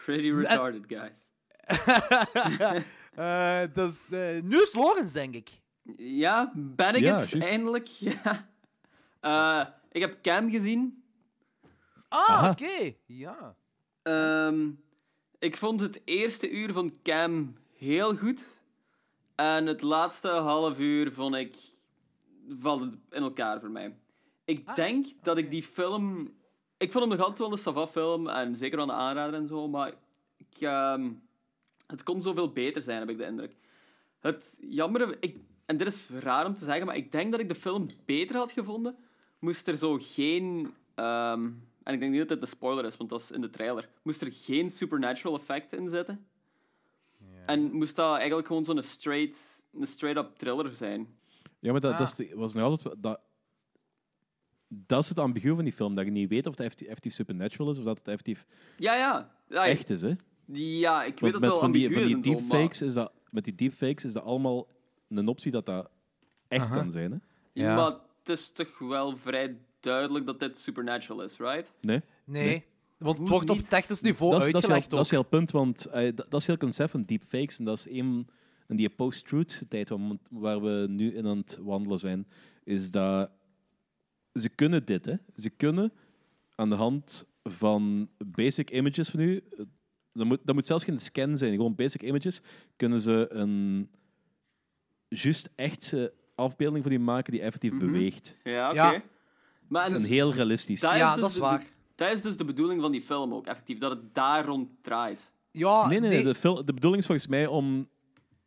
[0.05, 1.24] Pretty retarded, guys.
[3.16, 5.51] Eh, dus, eh, nu is Lorenz, denk ik.
[5.97, 7.38] Ja, ben ik Ja, het?
[7.38, 7.86] Eindelijk.
[7.99, 8.49] Ja.
[9.20, 11.05] Eh, ik heb Cam gezien.
[12.09, 12.94] Ah, oké.
[13.07, 13.57] Ja.
[14.03, 14.70] Ehm,
[15.39, 18.59] ik vond het eerste uur van Cam heel goed.
[19.34, 21.57] En het laatste half uur vond ik...
[22.61, 23.97] valt het in elkaar voor mij.
[24.45, 26.34] Ik Ah, denk dat ik die film...
[26.76, 29.47] Ik vond hem nog altijd wel een Sava film en zeker wel een aanrader en
[29.47, 29.93] zo, maar
[30.37, 31.11] ik, ehm,
[31.87, 33.57] het kon zoveel beter zijn, heb ik de indruk.
[34.20, 37.49] Het jammer, ik, en dit is raar om te zeggen, maar ik denk dat ik
[37.49, 38.97] de film beter had gevonden,
[39.39, 40.74] moest er zo geen...
[40.95, 41.51] ehm,
[41.87, 43.89] en ik denk niet dat dit de spoiler is, want dat is in de trailer.
[44.03, 46.26] Moest er geen supernatural effect in zitten.
[47.47, 51.07] En moest dat eigenlijk gewoon zo'n straight, een straight-up thriller zijn.
[51.59, 51.99] Ja, maar dat, Ah.
[51.99, 52.95] dat is de- was nog altijd...
[53.03, 53.20] Dat,
[54.68, 57.12] dat is het ambigu van die film, dat je niet weet of het effectief, effectief
[57.14, 59.34] supernatural is of dat het effectief Ja, ja.
[59.49, 60.12] Ja, echt is, hè.
[60.53, 64.05] ja ik weet dat wel van die, van die deepfakes is dat, met die deepfakes
[64.05, 64.66] is dat allemaal
[65.09, 65.91] een optie dat dat
[66.49, 66.74] echt Aha.
[66.76, 67.18] kan zijn, hè.
[67.53, 67.74] Ja.
[67.74, 71.74] Maar het is toch wel vrij duidelijk dat dit supernatural is, right?
[71.81, 72.01] Nee?
[72.24, 72.64] Nee.
[72.99, 75.22] Want het wordt op technisch niveau dat, is, dat, is heel, uitgelegd dat is heel
[75.22, 77.59] punt, want eh, dat, dat is heel concept van deepfakes.
[77.59, 78.29] En dat is een
[78.68, 79.91] in die post-truth tijd
[80.31, 82.27] waar, we- nu in aan het wandelen zijn.
[82.64, 83.31] Is dat
[84.33, 85.14] ze kunnen dit, hè.
[85.37, 85.93] Ze kunnen
[86.55, 89.37] aan de hand van basic images van u...
[89.37, 89.64] eh,
[90.12, 92.41] Dat moet, dat moet zelfs geen scan zijn, gewoon basic images.
[92.77, 93.91] Kunnen ze een
[95.09, 97.81] juist echte afbeelding van die maken die effectief Mhm.
[97.87, 98.37] beweegt.
[98.45, 98.77] Ja, oké.
[98.81, 99.03] Ja.
[99.69, 100.81] Maar en En heel realistisch.
[100.81, 101.64] dat Ja, dus dat is de- waar.
[101.95, 103.79] Dat is dus de bedoeling van die film ook, effectief.
[103.79, 105.31] Dat het daar rond draait.
[105.51, 106.23] Ja, Nee, nee, nee.
[106.25, 107.89] De, fil- de bedoeling is volgens mij om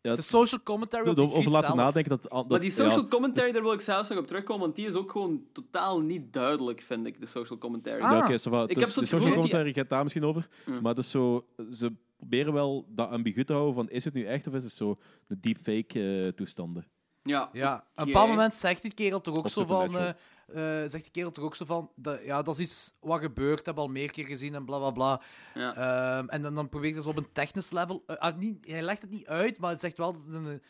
[0.01, 1.80] ja, de social commentary op over laten zelf.
[1.80, 2.09] nadenken.
[2.11, 4.61] Dat, dat, maar die social ja, commentary, dus- daar wil ik zelfs nog op terugkomen,
[4.63, 8.01] want die is ook gewoon totaal niet duidelijk, vind ik, de social commentary.
[8.01, 8.11] Ah.
[8.11, 8.22] Ja.
[8.22, 10.47] Ik Dus heb zo de het social dat die- commentary gaat daar misschien over.
[10.65, 10.82] Mm.
[10.82, 14.26] Maar het is zo, ze proberen wel dat ambigu te houden van is het nu
[14.26, 14.97] echt of is het zo
[15.28, 16.88] de deepfake eh toestanden.
[17.24, 19.97] Ja, Ja, op een bepaald moment zegt die kerel toch ook zo van...
[19.97, 21.91] Eh, eh, zegt die kerel toch ook zo van...
[21.95, 24.78] Dat, ja, dat is iets wat gebeurt, hebben we al meer keer gezien en bla
[24.78, 25.22] bla bla.
[25.53, 25.76] Ja.
[25.76, 28.03] Ehm, en dan, dan probeert hij zo op een technisch level...
[28.07, 30.13] eh, ah, niet, hij legt het niet uit, maar het zegt wel...
[30.13, 30.61] Dat het een,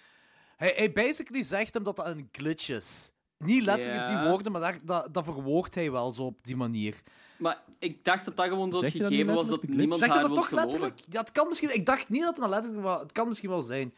[0.56, 3.12] hij, hij basically zegt hem dat dat een glitch is.
[3.38, 4.22] Niet letterlijk Ja.
[4.22, 7.02] die woorden, maar daar, dat, dat verwoordt hij wel zo op die manier.
[7.38, 10.24] Maar ik dacht dat dat gewoon zo het gegeven was dat niemand Zeg je haar
[10.28, 10.70] dat toch geloven.
[10.70, 11.00] letterlijk?
[11.10, 11.74] Ja, het kan misschien...
[11.76, 13.02] Ik dacht niet dat het maar letterlijk was.
[13.02, 13.94] Het kan misschien wel zijn.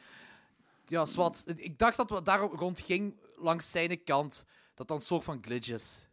[0.92, 1.44] Ja, zwart.
[1.56, 4.46] Ik dacht dat het daar rond ging, langs zijn kant.
[4.76, 6.08] Dat dat een soort van glitch is.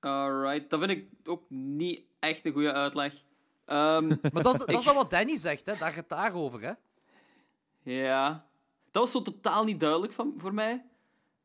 [0.00, 3.14] Alright, dat vind ik ook niet echt een goede uitleg.
[3.64, 5.76] Ehm, Maar dat is, dat is dan wat Danny zegt, hè.
[5.76, 6.72] Daar gaat het daarover, hè.
[7.92, 8.46] ja,
[8.90, 10.84] dat was zo totaal niet duidelijk van, voor mij.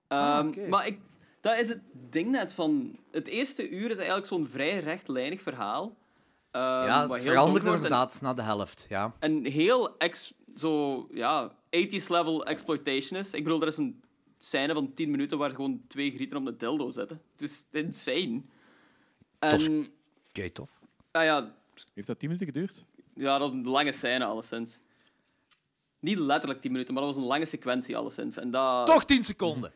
[0.08, 0.70] Ah, Ehm.
[0.70, 1.00] Maar ik,
[1.42, 3.00] dat is het ding net van...
[3.12, 5.98] Het eerste uur is eigenlijk zo'n vrij rechtlijnig verhaal.
[6.52, 9.14] Ehm, ja, wat het heel verandert en- inderdaad na de helft, ja.
[9.20, 13.34] En heel ex, zo, ja, 80s level exploitation is.
[13.34, 14.02] Ik bedoel, er is een
[14.38, 17.22] scène van 10 minuten waar gewoon twee grieten op de dildo zitten.
[17.32, 18.42] Het is insane.
[19.40, 19.88] En,
[20.30, 20.80] Oké, tof.
[21.12, 21.56] ah ja,
[21.94, 22.86] Heeft dat 10 minuten geduurd?
[23.14, 24.80] ja, dat was een lange scène, alleszins.
[26.00, 28.38] Niet letterlijk 10 minuten, maar dat was een lange sequentie, alleszins.
[28.38, 28.86] En dat...
[28.86, 29.72] Toch 10 seconden.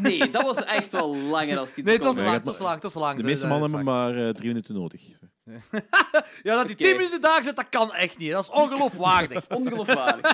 [0.00, 2.24] Nee, dat was echt wel langer dan 10 Nee, het was seconden.
[2.24, 3.18] lang, Ja, het was lang, het was te lang.
[3.18, 5.02] De meeste ze- mannen ze- hebben maar eh, drie minuten nodig.
[6.42, 6.84] Ja, dat die Oké.
[6.84, 8.30] 10 minuten daar zit, dat kan echt niet.
[8.30, 9.48] Dat is ongeloofwaardig.
[9.58, 10.32] Ongeloofwaardig.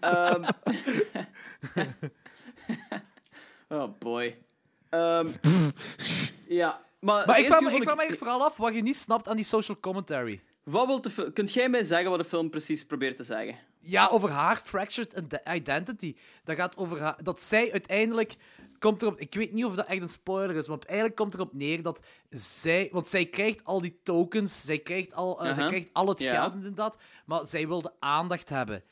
[0.00, 0.44] Ehm.
[3.68, 4.38] oh boy.
[4.90, 5.26] Ehm,
[6.48, 7.26] ja, maar...
[7.26, 9.44] maar ik vraag, me, ik vraag me vooral af wat je niet snapt aan die
[9.44, 10.40] social commentary.
[10.62, 13.58] Wat wil de fil- Kunt jij mij zeggen wat de film precies probeert te zeggen?
[13.80, 16.16] Ja, over haar fractured ide- identity.
[16.44, 18.36] Dat gaat over haar, dat zij uiteindelijk.
[18.78, 21.52] Komt erop, ik weet niet of dat echt een spoiler is, maar eigenlijk komt erop
[21.54, 22.88] neer dat zij.
[22.92, 25.66] Want zij krijgt al die tokens, zij krijgt al, eh, zij Aha.
[25.66, 26.32] krijgt al het Ja.
[26.42, 28.82] geld en dat, maar zij wilde aandacht hebben.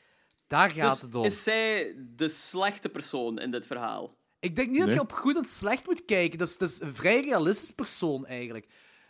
[0.47, 1.25] Daar gaat dus het om.
[1.25, 4.15] is zij de slechte persoon in dit verhaal?
[4.39, 6.37] Ik denk niet dat je op goed en slecht moet kijken.
[6.37, 8.67] Dat is, dat is een vrij realistisch persoon eigenlijk.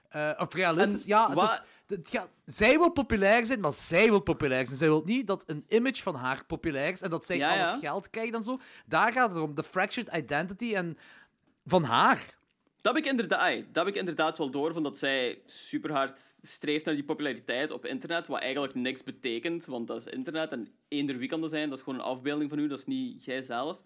[0.09, 1.30] Eh, of realistisch, En ja.
[1.30, 4.77] Het is, het gaat, zij wil populair zijn, maar zij wil populair zijn.
[4.77, 7.57] Zij wil niet dat een image van haar populair is en dat zij Ja, al
[7.57, 7.65] ja.
[7.65, 8.59] het geld krijgt en zo.
[8.86, 9.55] Daar gaat het om.
[9.55, 10.97] De fractured identity en
[11.65, 12.36] van haar.
[12.81, 16.19] Dat heb ik inderdaad, dat heb ik inderdaad wel door, van dat zij super hard
[16.41, 20.67] streeft naar die populariteit op internet, wat eigenlijk niks betekent, want dat is internet en
[20.88, 23.23] eender wie kan dat zijn, dat is gewoon een afbeelding van u, dat is niet
[23.23, 23.81] jijzelf.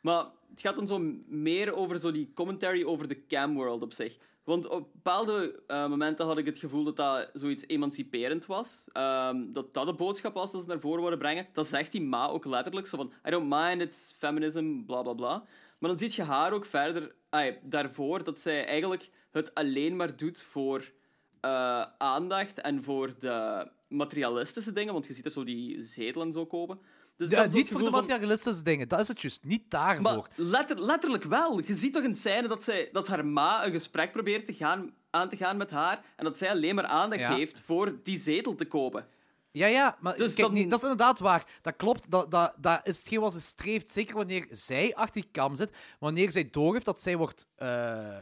[0.00, 4.18] Maar het gaat dan zo meer over zo die commentary over de camworld op zich.
[4.44, 8.84] Want op bepaalde eh, momenten had ik het gevoel dat dat zoiets emanciperend was.
[8.92, 11.46] Ehm, dat dat de boodschap was dat ze naar voren wilden brengen.
[11.52, 12.86] Dat zegt die ma ook letterlijk.
[12.86, 15.44] Zo van, I don't mind, it's feminism, bla bla bla.
[15.78, 17.14] Maar dan zie je haar ook verder,
[17.62, 20.92] daarvoor, dat zij eigenlijk het alleen maar doet voor
[21.40, 24.92] eh, aandacht en voor de materialistische dingen.
[24.92, 26.80] Want je ziet er zo die zetel en zo kopen.
[27.22, 28.88] Dus Ja, niet voor de materialistische dingen.
[28.88, 29.44] Dat is het juist.
[29.44, 30.02] Niet daarvoor.
[30.02, 31.60] maar letter- letterlijk wel.
[31.66, 34.90] Je ziet toch een scène dat, zij, dat haar ma een gesprek probeert te gaan
[35.10, 37.34] aan te gaan met haar en dat zij alleen maar aandacht Ja.
[37.34, 39.06] heeft voor die zetel te kopen.
[39.50, 41.44] Ja, ja, maar Dus kijk, nee, dat is inderdaad waar.
[41.62, 43.88] Dat klopt, dat, dat, dat is hetgeen wat ze streeft.
[43.88, 45.76] Zeker wanneer zij achter die kam zit.
[45.98, 48.16] Wanneer zij doorheeft dat zij wordt eh,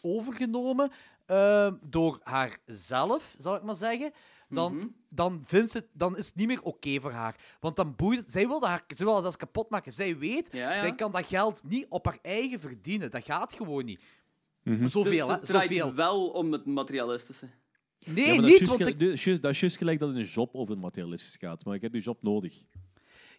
[0.00, 0.90] overgenomen
[1.26, 4.12] eh, door haarzelf, zal ik maar zeggen.
[4.54, 4.86] Dan, Mhm.
[5.08, 7.36] dan, vindt ze, het- dan is het niet meer oké voor haar.
[7.60, 8.30] Want dan boeit het...
[8.30, 9.92] Zij wil, dat haar, zij wil dat zelfs kapot maken.
[9.92, 10.76] Zij weet, Ja, ja.
[10.76, 13.10] zij kan dat geld niet op haar eigen verdienen.
[13.10, 14.00] Dat gaat gewoon niet.
[14.62, 14.86] Mhm.
[14.86, 15.32] Zoveel, dus hè?
[15.32, 15.94] het draait Zoveel.
[15.94, 17.48] wel om het materialistische.
[18.06, 19.40] Nee, Ja, maar dat is niet, juist want gelijk- ze...
[19.40, 21.64] dat is juist- gelijk dat in een job over materialistisch gaat.
[21.64, 22.62] Maar ik heb die job nodig.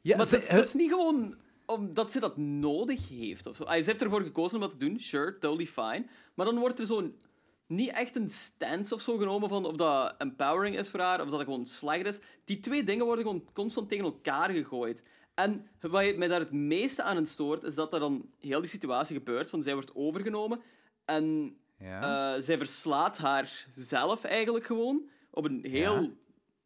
[0.02, 1.36] Ja, Maar ze- het is, het is niet gewoon
[1.66, 3.48] omdat ze dat nodig heeft.
[3.48, 3.64] Of zo.
[3.64, 6.06] Ah, Ze heeft ervoor gekozen om dat te doen, sure, totally fine.
[6.34, 7.16] Maar dan wordt er zo'n
[7.68, 11.30] niet echt een stance of zo genomen van of dat empowering is voor haar of
[11.30, 12.20] dat het gewoon slecht is.
[12.46, 15.04] Die twee dingen worden gewoon constant tegen elkaar gegooid.
[15.34, 18.62] En wat je- mij daar het meeste aan het stoort, is dat er dan heel
[18.62, 20.62] die situatie gebeurt van zij wordt overgenomen
[21.06, 22.36] en Ja.
[22.36, 26.10] eh, zij verslaat haar zelf eigenlijk gewoon op een heel Ja.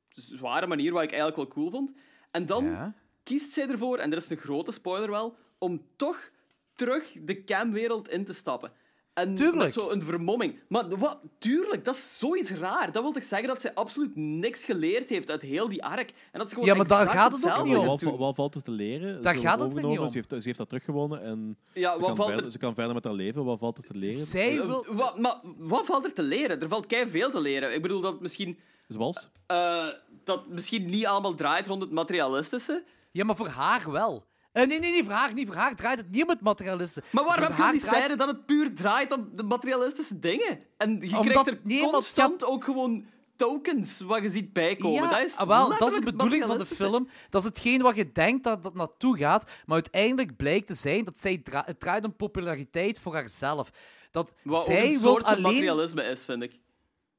[0.09, 1.93] zware manier, wat ik eigenlijk wel cool vond.
[2.31, 2.93] En dan Ja.
[3.23, 6.29] kiest zij ervoor, en dat is een grote spoiler wel, om toch
[6.73, 8.71] terug de camwereld in te stappen.
[9.19, 9.57] En Tuurlijk.
[9.63, 10.59] met zo'n vermomming.
[10.67, 12.91] Maar wat, tuurlijk, dat is zoiets raar.
[12.91, 16.09] Dat wil toch zeggen dat zij absoluut niks geleerd heeft uit heel die arc.
[16.31, 17.85] En dat ze gewoon Ja, maar daar gaat het ook niet om.
[17.85, 19.21] Wat, wat, valt er te leren?
[19.23, 20.07] Daar Ze gaat het niet om.
[20.09, 22.57] Ze heeft, ze heeft dat teruggewonnen en Ja, ze, wat kan valt verder, er- ze
[22.57, 23.43] kan verder met haar leven.
[23.45, 24.25] Wat valt er te leren?
[24.25, 24.85] Zij Eh, wil...
[24.89, 26.61] Wat, maar wat valt er te leren?
[26.61, 27.73] Er valt kei veel te leren.
[27.73, 29.29] Ik bedoel dat misschien, Zoals?
[29.45, 29.87] eh,
[30.23, 32.83] dat misschien niet allemaal draait rond het materialistische.
[33.11, 34.23] Ja, maar voor haar wel.
[34.51, 35.47] Eh, nee, nee, haar niet.
[35.47, 37.03] Voor haar draait het niet om het materialisten.
[37.11, 40.59] Maar waarom heb je die draait- scène dat het puur draait om de materialistische dingen?
[40.77, 45.03] En je Omdat- krijgt er het constant ook gewoon tokens wat je ziet bijkomen.
[45.03, 46.83] Ja, dat is ah, wel, dat is de bedoeling van de materialistische.
[46.83, 47.09] film.
[47.29, 49.43] Dat is hetgeen wat je denkt dat dat naartoe gaat.
[49.65, 53.69] Maar uiteindelijk blijkt te zijn dat zij dra- het draait om populariteit voor haarzelf.
[54.11, 55.43] Dat Wat zij een soort van alleen...
[55.53, 56.59] materialisme is, vind ik.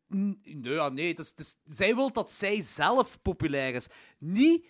[0.08, 3.86] Nee, ja, nee het is, het is- zij wil dat zij zelf populair is.
[4.18, 4.66] Niet...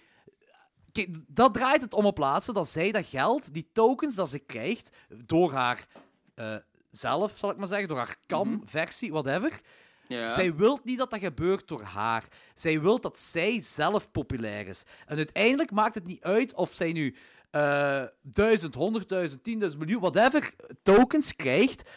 [0.92, 4.38] Kijk, dat draait het om op plaatsen dat zij dat geld, die tokens dat ze
[4.38, 4.90] krijgt,
[5.26, 5.86] door haar
[6.34, 6.56] eh,
[6.90, 9.60] zelf, zal ik maar zeggen, door haar kam-versie, whatever.
[10.08, 10.32] Ja.
[10.32, 12.24] Zij wil niet dat dat gebeurt door haar.
[12.54, 14.82] Zij wil dat zij zelf populair is.
[15.06, 17.16] En uiteindelijk maakt het niet uit of zij nu
[17.50, 19.36] eh 1000, 100.000,
[19.70, 21.90] 10.000 miljoen, whatever, tokens krijgt.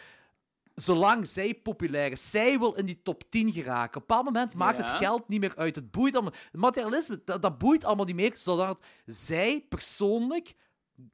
[0.74, 2.30] Zolang zij populair is.
[2.30, 3.86] Zij wil in die top 10 geraken.
[3.86, 5.74] Op een bepaald moment maakt het geld niet meer uit.
[5.74, 6.32] Het boeit allemaal.
[6.32, 10.54] Het materialisme, dat, dat boeit allemaal niet meer, zodat zij persoonlijk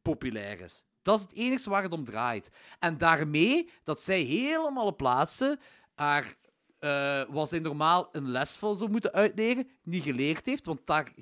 [0.02, 0.84] populair is.
[1.02, 2.50] Dat is het enige waar het om draait.
[2.78, 5.58] En daarmee dat zij helemaal op plaatsen
[5.94, 6.34] haar,
[6.78, 11.12] eh, wat zij normaal een les van zou moeten uitleren, niet geleerd heeft, want daar,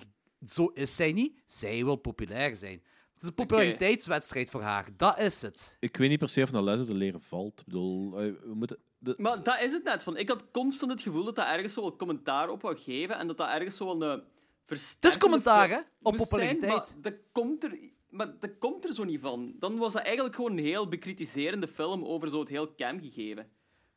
[0.47, 1.43] zo is zij niet.
[1.47, 2.82] Zij wil populair zijn.
[3.19, 4.89] Het is een populariteitswedstrijd voor haar.
[4.97, 5.77] Dat is het.
[5.81, 7.61] Ik weet niet per se of een les te leren valt.
[7.61, 8.79] Ik bedoel, eh, we moeten...
[8.99, 9.14] De...
[9.16, 10.03] Maar dat is het net.
[10.03, 10.16] Van.
[10.16, 13.27] Ik had constant het gevoel dat dat ergens zo wel commentaar op wou geven en
[13.27, 14.23] dat dat ergens zo wel een
[14.66, 16.71] Het is commentaar, hè, op zijn, populariteit.
[16.73, 17.79] maar dat komt er...
[18.09, 19.55] Maar dat komt er zo niet van.
[19.59, 23.47] Dan was dat eigenlijk gewoon een heel bekritiserende film over zo het heel cam gegeven.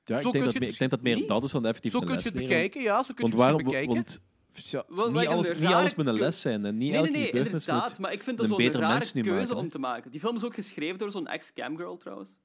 [0.05, 1.27] Ja, Zo ik, kun denk je dat, het ik denk dat meer niet.
[1.27, 2.41] dat is dan effectief Zo kun je het leren.
[2.41, 3.03] bekijken, ja.
[3.03, 3.63] Zo kun je Want het waarom...
[3.63, 3.93] bekijken.
[3.93, 4.21] Want,
[4.53, 6.65] ja, Wel, niet, alles, een niet alles moet een les zijn.
[6.65, 7.99] En niet Nee, elke nee, nee, inderdaad.
[7.99, 10.11] Maar ik vind een dat zo'n beter rare mens nu keuze maken, om te maken.
[10.11, 12.37] Die film is ook geschreven door zo'n ex-camgirl, trouwens.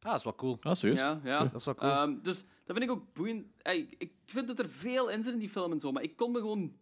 [0.00, 0.58] Ah, dat is wel cool.
[0.60, 0.98] Ah, serieus?
[0.98, 1.44] Ja, ja.
[1.44, 1.90] Dat is wel cool.
[1.90, 3.46] Ehm, dus dat vind ik ook boeiend.
[3.62, 6.16] Ey, ik vind dat er veel in zit in die film en zo, maar ik
[6.16, 6.76] kon me gewoon...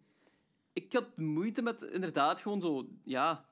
[0.73, 2.89] Ik had moeite met inderdaad gewoon zo...
[3.05, 3.45] Ja,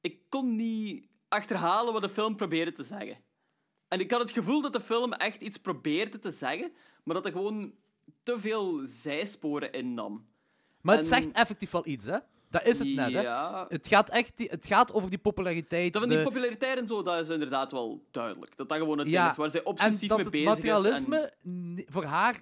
[0.00, 3.18] ik kon niet achterhalen wat de film probeerde te zeggen.
[3.88, 6.72] En ik had het gevoel dat de film echt iets probeerde te zeggen,
[7.04, 7.74] maar dat er gewoon
[8.22, 10.26] te veel zijsporen innam.
[10.80, 12.18] Maar het En- zegt effectief wel iets, hè?
[12.50, 13.28] Dat is het net, hè?
[13.68, 15.92] Het gaat, echt, het gaat over die populariteit.
[15.92, 18.56] Dat van die de- populariteit en zo, dat is inderdaad wel duidelijk.
[18.56, 20.48] Dat dat gewoon het Ja, ding is waar zij en obsessief dat mee het bezig
[20.50, 20.54] is.
[20.64, 22.40] materialisme en- ni- voor haar op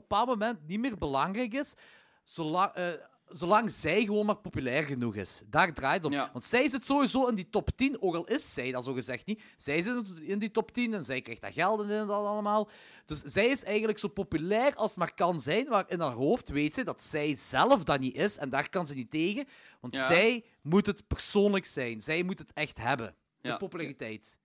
[0.00, 1.74] een bepaald moment niet meer belangrijk is,
[2.22, 2.88] zolang, eh,
[3.32, 5.42] zolang zij gewoon maar populair genoeg is.
[5.46, 6.12] Daar draait het om.
[6.12, 6.30] Ja.
[6.32, 9.26] Want zij zit sowieso in die top 10, ook al is zij dat zo gezegd
[9.26, 9.42] niet.
[9.56, 12.68] Zij zit in die top 10 en zij krijgt dat geld en dat allemaal.
[13.06, 16.48] Dus zij is eigenlijk zo populair als het maar kan zijn, maar in haar hoofd
[16.48, 19.44] weet ze dat zij zelf dat niet is en daar kan ze niet tegen.
[19.80, 20.06] Want Ja.
[20.06, 22.00] zij moet het persoonlijk zijn.
[22.00, 23.14] Zij moet het echt hebben.
[23.40, 23.56] De Ja.
[23.56, 24.38] populariteit.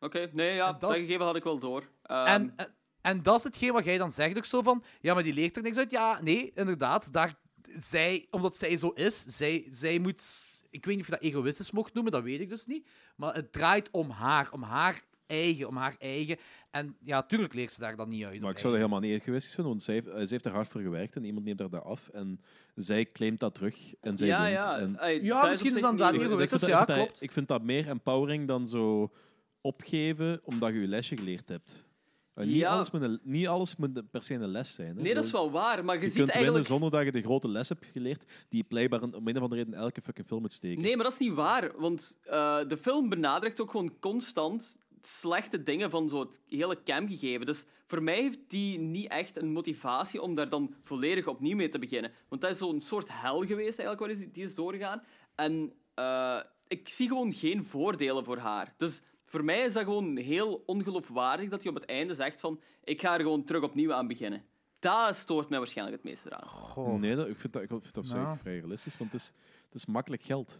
[0.00, 1.88] Oké, nee, ja, dat gegeven had ik wel door.
[2.02, 4.84] Ehm, En, en, en dat is hetgeen wat jij dan zegt ook zo van...
[5.00, 5.90] Ja, maar die leert er niks uit.
[5.90, 7.12] Ja, nee, inderdaad.
[7.12, 7.34] Daar,
[7.80, 10.22] zij, omdat zij zo is, zij, zij moet...
[10.70, 12.88] Ik weet niet of je dat egoïstisch mocht noemen, dat weet ik dus niet.
[13.16, 16.36] Maar het draait om haar, om haar eigen, om haar eigen.
[16.70, 18.40] En ja, tuurlijk leert ze daar dan niet uit.
[18.40, 20.52] Maar ik zou dat helemaal niet egoïstisch vinden, want zij, heeft- eh, zij heeft er
[20.52, 22.08] hard voor gewerkt en iemand neemt haar dat af.
[22.08, 22.40] En
[22.74, 24.52] zij claimt dat terug en zij ja, wint.
[24.54, 24.78] ja.
[24.78, 27.12] En ey, Ja, dat misschien is dan ik, egoïstisch, vind ja, dat, ik vind klopt.
[27.12, 29.12] dat- ik vind dat meer empowering dan zo
[29.60, 31.84] opgeven omdat je je lesje geleerd hebt.
[32.34, 32.70] Eh, niet, Ja.
[32.74, 34.96] alles moet een- niet alles moet per se een les zijn.
[34.96, 35.02] Hè.
[35.02, 36.66] Nee, dat is wel waar, maar je, Je ziet kunt eigenlijk...
[36.66, 39.42] winnen zonder dat je de grote les hebt geleerd, die je blijkbaar om een of
[39.42, 40.82] andere reden elke fucking film moet steken.
[40.82, 41.72] Nee, maar dat is niet waar.
[41.76, 47.46] Want eh, de film benadrukt ook gewoon constant slechte dingen van zo het hele camgegeven.
[47.46, 51.68] Dus voor mij heeft die niet echt een motivatie om daar dan volledig opnieuw mee
[51.68, 52.12] te beginnen.
[52.28, 55.02] Want dat is zo'n soort hel geweest eigenlijk waar die- die is doorgegaan.
[55.34, 58.74] En eh, ik zie gewoon geen voordelen voor haar.
[58.76, 59.00] Dus
[59.32, 63.00] voor mij is dat gewoon heel ongeloofwaardig dat hij op het einde zegt van ik
[63.00, 64.44] ga er gewoon terug opnieuw aan beginnen.
[64.78, 66.46] Dat stoort mij waarschijnlijk het meeste eraan.
[66.48, 67.00] Goh.
[67.00, 68.38] Nee, dat, ik vind dat, ik vind dat op zich Nou.
[68.38, 69.32] vrij realistisch, want het is,
[69.64, 70.50] het is makkelijk geld.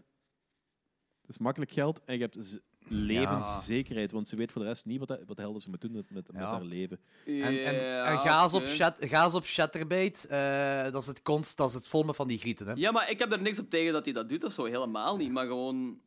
[1.21, 4.99] Het is makkelijk geld en je hebt levenszekerheid, want ze weet voor de rest niet
[4.99, 7.01] wat, de- wat de hel ze moet doen met, met, met haar leven.
[7.27, 10.27] En, en, Ja, en ga eens op, chat, ga eens op Chatterbait.
[10.27, 12.67] eh, dat is het konst, dat is het volmen van die grieten.
[12.67, 12.73] Hè.
[12.77, 14.65] Ja, maar ik heb er niks op tegen dat hij dat doet of zo.
[14.65, 15.31] Helemaal niet.
[15.31, 16.01] Maar gewoon...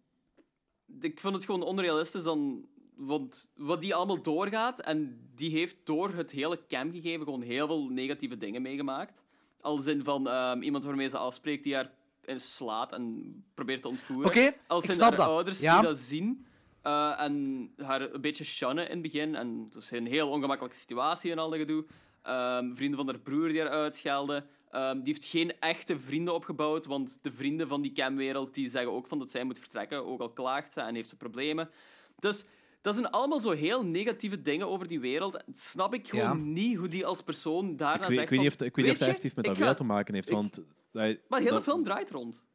[1.02, 2.66] Ik vind het gewoon onrealistisch dan...
[2.96, 4.80] Want wat die allemaal doorgaat...
[4.80, 9.24] En die heeft door het hele camgegeven gewoon heel veel negatieve dingen meegemaakt.
[9.62, 11.92] Als in van ehm, iemand waarmee ze afspreekt die haar
[12.36, 14.26] slaat en probeert te ontvoeren.
[14.26, 15.28] Oké, Als ik in haar dat.
[15.28, 15.80] ouders Ja.
[15.80, 16.46] die dat zien...
[16.82, 19.36] eh, en haar een beetje shannen in het begin.
[19.36, 21.86] En het is een heel ongemakkelijke situatie en al dat gedoe.
[22.22, 24.46] Ehm, vrienden van haar broer die haar uitschelden.
[24.76, 28.92] Ehm, die heeft geen echte vrienden opgebouwd, want de vrienden van die camwereld die zeggen
[28.92, 31.70] ook van dat zij moet vertrekken, ook al klaagt ze en heeft ze problemen.
[32.20, 32.46] Dus
[32.82, 35.44] dat zijn allemaal zo heel negatieve dingen over die wereld.
[35.52, 36.34] Snap ik gewoon Ja.
[36.34, 38.76] niet hoe die als persoon daarna Ik weet, ik zegt weet niet of, van, ik
[38.76, 40.62] weet niet of dat "Weet je, effectief met dat wereld te maken heeft, ik- want...
[40.92, 42.46] hij- Maar de hele dat- film draait rond.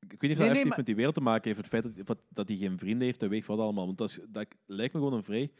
[0.00, 1.68] Ik weet niet of dat Nee, nee, effectief met die wereld te maken heeft, het
[1.68, 3.86] feit dat, hij geen vrienden heeft, dat weet ik wat allemaal.
[3.86, 5.50] Want dat, is, dat lijkt me gewoon een vrij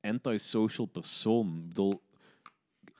[0.00, 1.56] antisocial persoon.
[1.62, 2.02] Ik bedoel,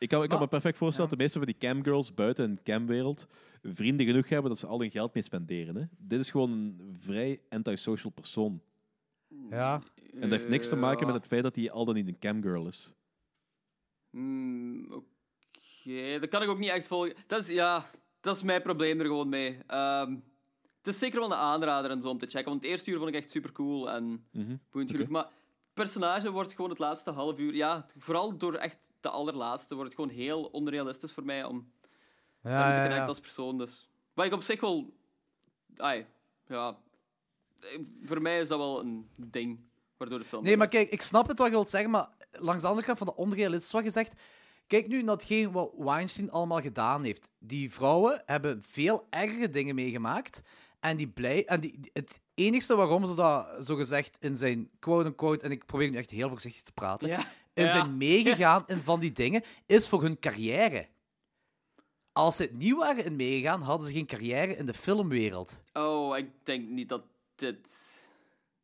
[0.03, 2.51] ik kan, ik kan Maar- me perfect voorstellen dat de meeste van die camgirls buiten
[2.51, 3.27] een camwereld
[3.63, 5.77] vrienden genoeg hebben dat ze al hun geld mee spenderen.
[5.77, 5.85] Hè.
[5.99, 8.63] Dit is gewoon een vrij antisocial persoon.
[9.51, 9.83] Ja.
[10.13, 12.19] En dat heeft niks te maken met het feit dat hij al dan niet een
[12.19, 12.93] camgirl is.
[14.11, 17.15] Hmm, Oké, dat kan ik ook niet echt volgen.
[17.27, 19.59] Dat is, ja, dat is mijn probleem er gewoon mee.
[19.67, 20.11] Ehm,
[20.79, 22.97] het is zeker wel een aanrader en zo om te checken, want het eerste uur
[22.97, 24.57] vond ik echt super cool en Mhm.
[24.71, 25.09] boeiend genoeg.
[25.09, 25.29] Maar
[25.75, 30.01] personage wordt gewoon het laatste half uur, ja, vooral door echt de allerlaatste, wordt het
[30.01, 31.73] gewoon heel onrealistisch voor mij om
[32.43, 33.59] Ja, te connecten als persoon.
[33.59, 33.89] Dus.
[34.15, 34.93] Wat ik op zich wel.
[35.77, 36.07] Ai,
[36.47, 36.77] ja.
[38.03, 39.61] Voor mij is dat wel een ding
[39.97, 40.43] waardoor de film.
[40.43, 42.99] Nee, maar kijk, ik snap het wat je wilt zeggen, maar langs de andere kant
[42.99, 44.21] van de onrealistisch wat je zegt.
[44.67, 47.31] Kijk nu naar hetgeen wat Weinstein allemaal gedaan heeft.
[47.39, 50.43] Die vrouwen hebben veel ergere dingen meegemaakt.
[50.81, 55.45] En, die blij, en die, het enigste waarom ze dat zo gezegd in zijn quote-unquote,
[55.45, 57.19] en ik probeer nu echt heel voorzichtig te praten, Ja.
[57.55, 57.71] in Ja.
[57.71, 60.87] zijn meegegaan in van die dingen, is voor hun carrière.
[62.13, 65.63] Als ze het niet waren in meegegaan, hadden ze geen carrière in de filmwereld.
[65.73, 67.03] Oh, ik denk niet dat
[67.35, 67.69] dit.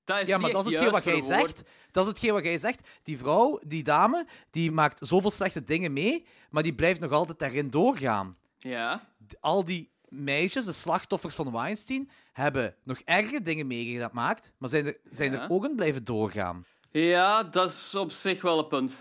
[0.05, 1.63] Dat is Ja, maar dat is hetgeen wat jij zegt.
[1.91, 2.89] Dat is hetgeen wat jij zegt.
[3.03, 7.39] Die vrouw, die dame, die maakt zoveel slechte dingen mee, maar die blijft nog altijd
[7.39, 8.37] daarin doorgaan.
[8.59, 9.09] Ja.
[9.41, 14.97] Al die meisjes, de slachtoffers van Weinstein, hebben nog ergere dingen meegemaakt, maar zijn er,
[15.11, 15.43] zijn Ja.
[15.43, 16.65] er ook in blijven doorgaan.
[16.91, 18.95] Ja, dat is op zich wel een punt.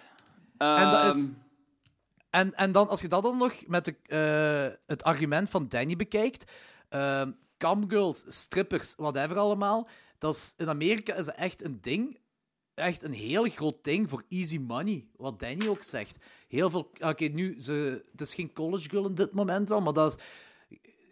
[0.57, 1.33] En, dat is, Ehm,
[2.29, 5.95] en, en dan, als je dat dan nog met de, eh, het argument van Danny
[5.95, 6.51] bekijkt,
[6.89, 12.19] ehm camgirls, strippers, whatever allemaal, dat is, in Amerika is dat echt een ding,
[12.73, 16.17] echt een heel groot ding voor easy money, wat Danny ook zegt.
[16.47, 19.93] Heel veel, oké, nu, ze, het is geen college girl in dit moment wel, maar
[19.93, 20.23] dat is...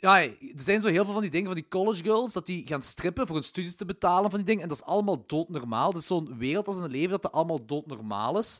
[0.05, 2.67] Ja, er zijn zo heel veel van die dingen van die college girls, dat die
[2.67, 4.63] gaan strippen voor hun studies te betalen van die dingen.
[4.63, 5.91] En dat is allemaal doodnormaal.
[5.91, 8.59] Dat is zo'n wereld als een leven dat dat allemaal doodnormaal is.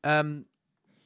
[0.00, 0.26] Ehm,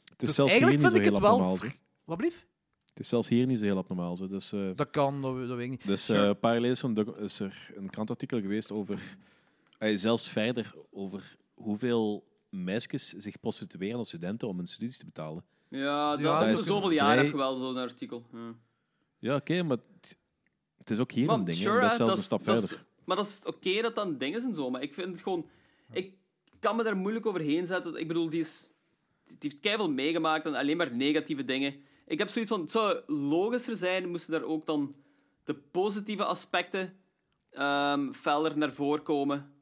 [0.04, 1.58] Het is dus zelfs eigenlijk niet vind ik het wel...
[2.04, 2.46] Wat blief?
[2.88, 4.16] Het is zelfs hier niet zo heel abnormaal.
[4.16, 4.26] Zo.
[4.28, 5.86] Dus, eh, Dat kan, dat, dat weet ik niet.
[5.86, 6.20] Dus Sure.
[6.22, 9.16] eh, een paar jaar geleden is, er een krantartikel geweest over,
[9.78, 15.44] eh, zelfs verder, over hoeveel meisjes zich prostitueren als studenten om hun studies te betalen.
[15.68, 18.26] ja, dat, Ja, dat dat is is zoveel vrij- jaar heb je wel zo'n artikel.
[18.32, 18.54] Ja.
[19.20, 19.76] Ja, oké, maar
[20.78, 21.58] het, is ook hier Maar een ding.
[21.58, 21.64] hè.
[21.80, 22.84] dat is zelfs dat een stap is- verder.
[23.04, 25.22] maar dat is oké dat dat een ding is en zo, maar ik vind het
[25.22, 25.46] gewoon...
[25.92, 26.14] Ik
[26.60, 27.94] kan me daar moeilijk overheen zetten.
[27.96, 28.70] Ik bedoel, die, is,
[29.24, 31.74] die heeft keihard meegemaakt en alleen maar negatieve dingen.
[32.06, 34.94] Ik heb zoiets van, het zou logischer zijn, moesten daar ook dan
[35.44, 36.96] de positieve aspecten
[37.50, 39.52] ehm feller naar voren komen.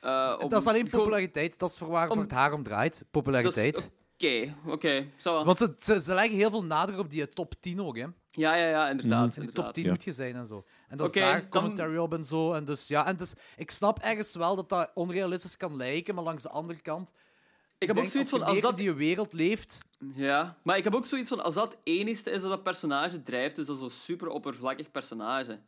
[0.00, 1.58] Eh, op- dat is alleen gewoon- populariteit.
[1.58, 2.92] Dat is voor waar om- voor het haar om draait.
[2.92, 3.90] dat is- Populariteit.
[4.14, 5.06] Oké, oké.
[5.16, 5.44] zo wel.
[5.44, 8.06] Want ze, ze, ze leggen heel veel nadruk op die top 10 ook, hè.
[8.36, 9.22] Ja, ja, ja, inderdaad.
[9.22, 9.74] In de top inderdaad.
[9.74, 9.90] 10 Ja.
[9.90, 10.64] moet je zijn en zo.
[10.88, 12.52] En dat is daar dan- commentary op en zo.
[12.52, 16.24] En dus, ja, en dus, ik snap ergens wel dat dat onrealistisch kan lijken, maar
[16.24, 17.12] langs de andere kant...
[17.78, 19.84] Ik heb ook zoiets van, je als dat die wereld leeft...
[20.14, 23.22] Ja, maar ik heb ook zoiets van, als dat het enigste is dat dat personage
[23.22, 25.58] drijft, is dat zo'n super oppervlakkig personage.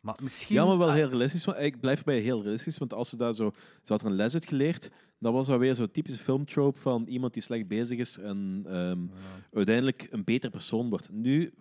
[0.00, 0.54] Maar misschien...
[0.54, 1.44] Ja, maar wel ah, heel realistisch.
[1.44, 3.50] want Ik blijf bij heel realistisch, want als ze daar zo...
[3.82, 7.04] Ze had er een les uit geleerd, dan was dat weer zo'n typische filmtrope van
[7.04, 8.98] iemand die slecht bezig is en ehm,
[9.52, 11.10] uiteindelijk een beter persoon wordt.
[11.10, 11.52] Nu,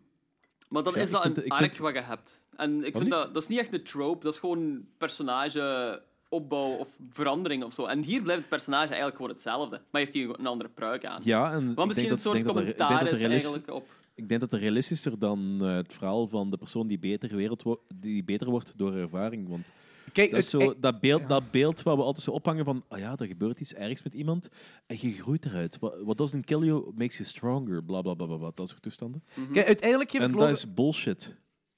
[0.71, 2.45] Maar dan Ja, is dat een arc vind- wat je hebt.
[2.55, 6.75] En ik Wat vind dat, dat is niet echt een trope, dat is gewoon personageopbouw
[6.77, 7.85] of verandering of zo.
[7.85, 11.21] En hier blijft het personage eigenlijk gewoon hetzelfde, maar heeft hij een andere pruik aan.
[11.23, 13.87] ja, en Wat ik misschien denk een dat, soort dat commentaar dat is eigenlijk op...
[14.15, 17.63] Ik denk dat het realistischer dan eh, het verhaal van de persoon die beter, wereld
[17.95, 19.49] die beter wordt door ervaring.
[19.49, 19.71] Want
[20.13, 22.83] Kijk, dat, is zo, ik- dat, beeld, dat beeld waar we altijd zo ophangen van,
[22.87, 24.49] ah ja, er gebeurt iets ergs met iemand
[24.87, 25.77] en je groeit eruit.
[25.79, 28.81] What, what doesn't kill you makes you stronger, bla bla bla bla, bla dat soort
[28.81, 29.23] toestanden.
[29.53, 31.35] kijk, uiteindelijk geef ik En dat is bullshit.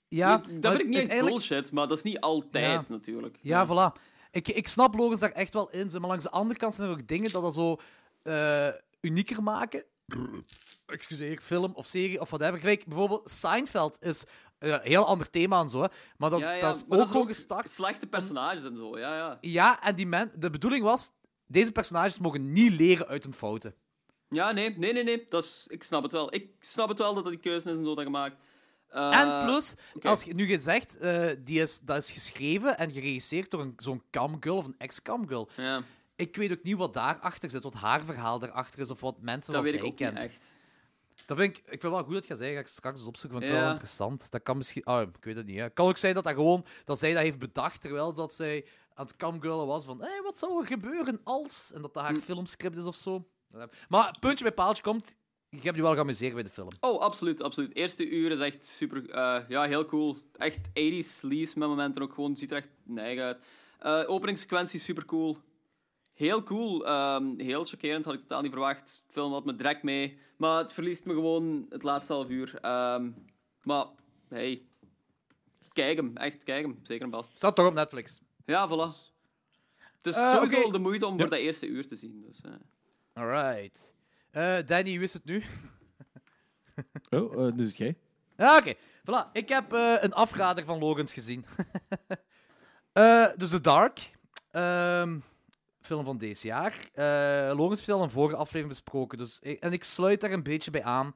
[0.08, 3.38] Ja, Nee, dat vind ik niet echt bullshit, maar dat is niet altijd natuurlijk.
[3.42, 4.02] Ja, voilà.
[4.32, 5.90] Ik, ik snap Logans daar echt wel in.
[5.92, 7.78] Maar langs de andere kant zijn er ook dingen dat dat zo
[8.24, 8.68] eh,
[9.02, 9.84] unieker maken.
[10.86, 12.60] Excuseer, film of serie of whatever.
[12.60, 14.24] Gelijk, bijvoorbeeld Seinfeld is
[14.72, 15.82] een heel ander thema en zo.
[15.82, 15.88] Hè.
[16.18, 17.70] Maar dat, Ja, ja, dat is maar ook gewoon gestart.
[17.70, 19.38] Slechte personages en zo, ja, ja.
[19.42, 21.10] Ja, en die men, de bedoeling was...
[21.48, 23.76] Deze personages mogen niet leren uit hun fouten.
[24.30, 25.26] Ja, nee, nee, nee, nee.
[25.30, 26.34] Dat is, ik snap het wel.
[26.34, 28.36] Ik snap het wel dat dat die keuze is en zo dat gemaakt.
[28.88, 32.92] Eh, en plus, als je nu je zegt, eh, die is, dat is geschreven en
[32.92, 35.50] geregisseerd door zo'n camgirl of een ex-camgirl.
[35.56, 35.82] Ja,
[36.16, 39.54] Ik weet ook niet wat daarachter zit, wat haar verhaal daarachter is, of wat mensen
[39.54, 40.14] dat wat weet ik zij ook kent.
[40.14, 40.46] niet echt.
[41.26, 43.40] Dat vind ik, ik vind wel goed dat je zei, ga ik straks eens opzoeken,
[43.40, 43.64] want het Ja.
[43.64, 44.32] wel interessant.
[44.32, 45.58] Dat kan misschien, ah, ik weet het niet.
[45.58, 45.70] Hè.
[45.70, 49.06] kan ook zijn dat dat gewoon, dat zij dat heeft bedacht terwijl dat zij aan
[49.06, 52.20] het camgirlen was van, hé, wat zou er gebeuren als, en dat dat haar Hm.
[52.20, 53.28] filmscript is of zo.
[53.90, 55.16] Maar puntje bij paaltje komt,
[55.50, 56.68] je hebt je wel geamuseerd bij de film.
[56.80, 57.76] Oh, absoluut, absoluut.
[57.76, 60.18] Eerste uur is echt super, eh, ja, heel cool.
[60.36, 63.38] Echt 80s sleaze met momenten ook gewoon, ziet er echt neig uit.
[63.80, 65.38] Eh openingssequentie super cool.
[66.24, 69.04] Heel cool, ehm, heel chockerend, had ik totaal niet verwacht.
[69.08, 72.56] De film had me direct mee, maar het verliest me gewoon het laatste half uur.
[72.62, 73.12] Ehm,
[73.64, 73.86] maar,
[74.30, 74.62] hey,
[75.74, 77.36] kijk hem, echt, kijk hem, zeker en vast.
[77.38, 78.22] Staat toch op Netflix.
[78.46, 79.12] Ja, voilà.
[79.98, 81.20] Het is Eh, sowieso de moeite om Ja.
[81.20, 82.22] voor dat eerste uur te zien.
[82.28, 82.52] Dus, eh.
[83.14, 83.94] Alright.
[84.32, 85.44] Eh, Danny, hoe is het nu?
[87.10, 87.98] Oh, eh, dus jij?
[88.38, 88.74] Ja, oké.
[88.76, 89.32] Voilà.
[89.34, 91.46] Ik heb eh, een afrader van Logans gezien.
[92.94, 94.12] Eh, dus The Dark.
[94.52, 95.20] Ehm,
[95.86, 96.74] film van deze jaar.
[96.94, 99.18] Eh Logans heeft al een vorige aflevering besproken.
[99.18, 101.14] Dus, en ik sluit daar een beetje bij aan.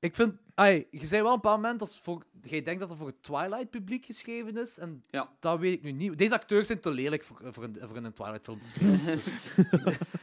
[0.00, 0.34] Ik vind...
[0.54, 2.22] Ai, je zei wel een paar momenten als voor...
[2.42, 4.78] Jij denkt dat het voor het Twilight-publiek geschreven is.
[4.78, 5.28] En Ja.
[5.40, 6.18] dat weet ik nu niet.
[6.18, 9.00] Deze acteurs zijn te lelijk voor, voor, een, voor een Twilight-film te spelen.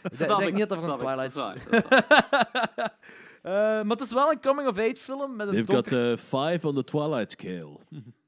[0.10, 1.34] Dus, ik denk ik, niet dat voor een ik, Twilight...
[1.34, 2.96] dat is waar, dat is waar.
[3.42, 6.18] Eh, maar het is wel een coming-of-age film met een They've donker...
[6.18, 7.78] got uh, five on the Twilight scale.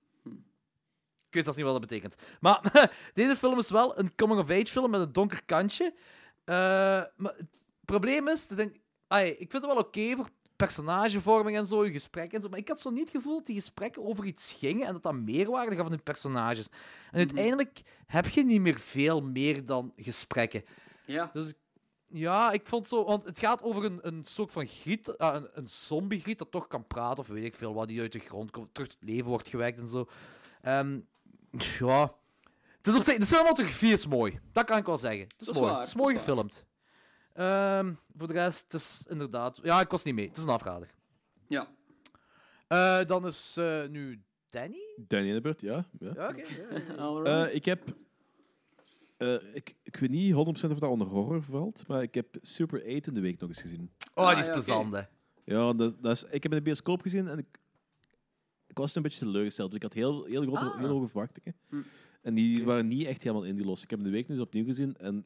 [1.30, 2.16] Ik weet zelfs niet wat dat betekent.
[2.40, 5.94] Maar deze film is wel een coming-of-age film met een donker kantje.
[6.44, 6.56] Eh,
[7.16, 8.70] maar het probleem is, er zijn,
[9.30, 12.68] ik vind het wel oké voor personagevorming en zo, je gesprekken en zo, maar ik
[12.68, 15.76] had zo niet het gevoel dat die gesprekken over iets gingen en dat dat meerwaarde
[15.76, 16.68] gaf van die personages.
[17.12, 20.64] En uiteindelijk heb je niet meer veel meer dan gesprekken.
[21.06, 21.30] Ja.
[21.34, 21.54] Dus
[22.08, 25.50] ja, ik vond zo, want het gaat over een, een soort van griet, ah, een,
[25.54, 28.52] een zombie-griet dat toch kan praten of weet ik veel, wat die uit de grond
[28.52, 30.08] komt, terug tot leven wordt gewekt en zo.
[30.62, 31.00] Ehm,
[31.80, 32.14] ja.
[32.78, 34.40] Het is op zich, de cinematografie is mooi.
[34.52, 35.22] Dat kan ik wel zeggen.
[35.22, 35.70] Het is, Dat is mooi.
[35.72, 36.66] waar, het is dat mooi gefilmd.
[37.34, 39.60] Ehm, voor de rest, het is inderdaad...
[39.64, 40.28] Ja, ik was niet mee.
[40.28, 40.90] Het is een afrader.
[41.48, 41.68] Ja.
[42.68, 44.80] Eh, dan is eh, nu Danny?
[44.98, 45.86] Danny in de beurt, ja.
[46.00, 46.12] ja.
[46.16, 46.44] Ja, oké.
[47.02, 47.48] Alright.
[47.50, 47.96] Eh, ik heb...
[49.18, 52.80] eh, ik, ik weet niet 100% of dat onder horror valt, maar ik heb Super
[52.96, 53.92] 8 in de week nog eens gezien.
[54.14, 55.02] Oh, Ah, die is ja, plezant, hè.
[55.44, 57.60] Ja, dat, dat is, ik heb in de bioscoop gezien en ik,
[58.70, 59.74] ik was een beetje teleurgesteld.
[59.74, 60.78] Ik had heel, heel, grote, Ah.
[60.78, 61.56] heel hoge verwachtingen.
[61.70, 61.82] Hm.
[62.22, 63.84] En die waren niet echt helemaal ingelost.
[63.84, 65.26] Ik heb hem de week nu eens opnieuw gezien en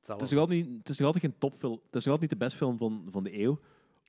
[0.00, 1.80] het is nog altijd, niet, het is nog altijd geen topfilm.
[1.86, 3.60] Het is nog altijd niet de beste film van, van de eeuw.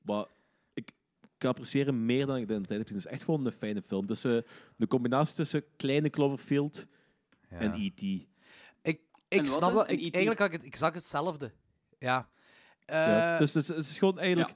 [0.04, 0.26] Maar
[0.74, 0.92] ik
[1.38, 2.96] kan appreciëren meer dan ik in de tijd heb gezien.
[2.98, 4.08] Het is echt gewoon een fijne film.
[4.10, 4.16] Eh,
[4.76, 6.86] de combinatie tussen Kleine Cloverfield
[7.50, 7.58] Ja.
[7.58, 8.02] en E E.T.
[8.82, 9.90] Ik, ik snap dat.
[9.92, 10.14] Ik, E.T.?
[10.14, 11.52] eigenlijk had ik het exact hetzelfde.
[12.00, 12.30] Ja.
[12.86, 14.54] ja, Eh, dus het is, het is gewoon eigenlijk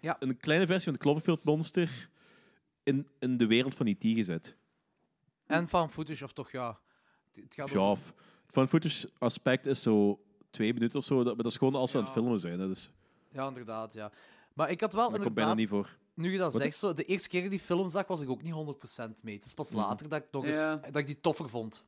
[0.00, 2.08] Ja, een kleine versie van het Cloverfield monster
[2.84, 3.96] in, in de wereld van E.T.
[4.04, 4.56] gezet.
[5.46, 6.78] En van footage, of toch ja.
[7.32, 7.94] Het gaat Ja,
[8.48, 10.20] van footage aspect is zo
[10.50, 11.16] twee minuten of zo.
[11.16, 12.60] Dat, maar dat is gewoon als ze aan het filmen zijn.
[12.60, 12.66] hè.
[12.68, 12.90] Dus
[13.32, 14.12] Ja, inderdaad, ja.
[14.54, 15.96] Maar ik had wel dat komt bijna niet voor.
[16.14, 16.62] Nu je dat Wat?
[16.62, 19.22] zegt, zo, de eerste keer dat ik die film zag, was ik ook niet 100%
[19.22, 19.34] mee.
[19.34, 19.78] Het is pas Mhm.
[19.80, 20.76] later dat ik, nog eens, Ja.
[20.76, 21.86] dat ik die toffer vond.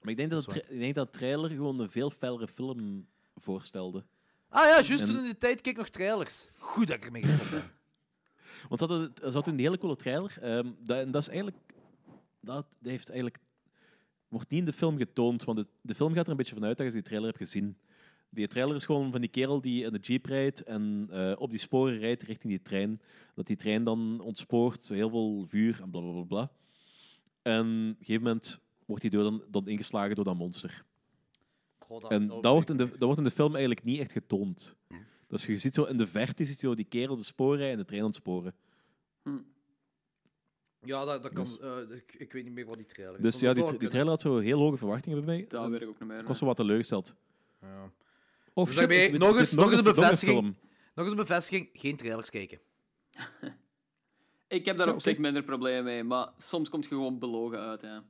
[0.00, 4.04] Maar ik denk dat, ik denk dat de trailer gewoon een veel fellere film voorstelde.
[4.48, 6.48] Ah ja, juist En- toen in die tijd keek ik nog trailers.
[6.58, 7.70] Goed dat ik ermee gestopt ben.
[8.68, 8.86] Want ze
[9.32, 10.38] hadden, een hele coole trailer.
[10.40, 11.58] ehm, dat, en dat is eigenlijk...
[12.40, 13.38] Dat heeft eigenlijk...
[14.28, 16.76] Wordt niet in de film getoond, want de, de film gaat er een beetje vanuit
[16.76, 17.76] dat je die trailer hebt gezien.
[18.28, 21.50] Die trailer is gewoon van die kerel die in de jeep rijdt en eh, op
[21.50, 23.00] die sporen rijdt richting die trein.
[23.34, 26.22] Dat die trein dan ontspoort, zo heel veel vuur en bla bla bla.
[26.22, 26.50] bla.
[27.42, 30.84] En op een gegeven moment wordt hij dan, dan ingeslagen door dat monster.
[32.00, 34.76] Dat- En dat wordt, in de, dat wordt in de film eigenlijk niet echt getoond.
[35.30, 37.70] Dus je ziet zo in de verte ziet je zo die kerel op de spoorrij
[37.70, 38.54] en de trein ontsporen.
[40.82, 41.44] Ja, dat, dat kan...
[41.44, 43.22] Dus- eh, ik, ik weet niet meer wat die trailer is.
[43.22, 45.46] Dus ja, die, trailer had zo heel hoge verwachtingen bij mij.
[45.48, 46.18] Dat En weet ik ook niet meer.
[46.18, 47.14] Ik was zo wat teleurgesteld.
[47.60, 47.92] Ja.
[48.52, 50.38] Of Dus daarmee shit, dit- nog eens- nog eens een nog bevestiging.
[50.38, 50.56] film.
[50.94, 52.58] Nog eens een bevestiging, geen trailers kijken.
[54.48, 57.58] Ik heb daar Ja, op zich minder problemen mee, maar soms komt je gewoon belogen
[57.58, 57.80] uit.
[57.80, 58.04] Ja.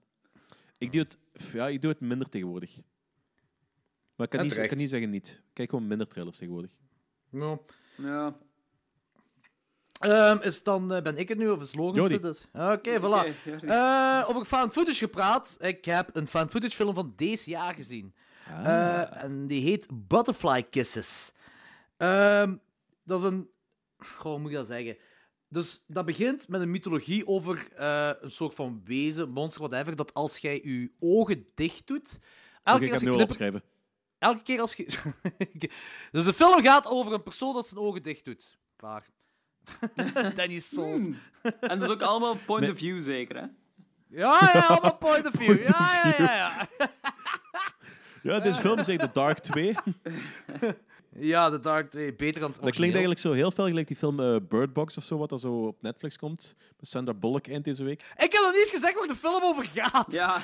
[0.79, 1.19] Ik doe, het,
[1.53, 2.77] ja, ik doe het minder tegenwoordig.
[4.17, 5.29] Maar ik kan, niet, ik kan niet zeggen niet.
[5.29, 6.71] Ik kijk gewoon minder trailers tegenwoordig.
[7.31, 7.59] Ja.
[7.97, 8.37] Ja.
[10.01, 12.13] Ehm, is het dan, eh, ben ik het nu of is Logan Jordi.
[12.15, 12.23] het?
[12.23, 12.47] Dus?
[12.53, 13.35] Oké, voilà.
[13.65, 15.57] Eh, over fan footage gepraat.
[15.61, 18.15] Ik heb een fan footage film van deze jaar gezien.
[18.47, 21.33] Eh, en die heet Butterfly Kisses.
[21.97, 22.57] Ehm,
[23.05, 23.51] dat is een.
[23.99, 24.97] Goh, hoe moet ik dat zeggen?
[25.49, 30.15] Dus dat begint met een mythologie over eh, een soort van wezen, monster, whatever, dat
[30.15, 32.19] als jij je ogen dicht doet.
[32.63, 33.63] Elke Oké, keer ik als heb je knippert, opschrijven.
[34.21, 34.87] Elke keer als je.
[36.13, 38.59] dus de film gaat over een persoon dat zijn ogen dicht doet.
[38.77, 39.07] Klaar.
[40.35, 41.07] Danny is sold.
[41.07, 41.19] Hmm.
[41.61, 43.47] En dat is ook allemaal point of view, zeker, hè?
[44.09, 45.67] Ja, ja, allemaal point of view.
[45.69, 46.69] Ja, ja, ja, ja.
[48.23, 49.75] Ja, deze film is eigenlijk The Dark 2.
[51.19, 53.97] Ja, The Dark 2, beter dan het Dat klinkt eigenlijk zo heel veel gelijk die
[53.97, 56.55] film eh, Bird Box of zo, wat er zo op Netflix komt.
[56.79, 58.01] Met Sandra Bullock eind deze week.
[58.01, 60.13] Ik heb nog niet eens gezegd waar de film over gaat.
[60.13, 60.43] Ja.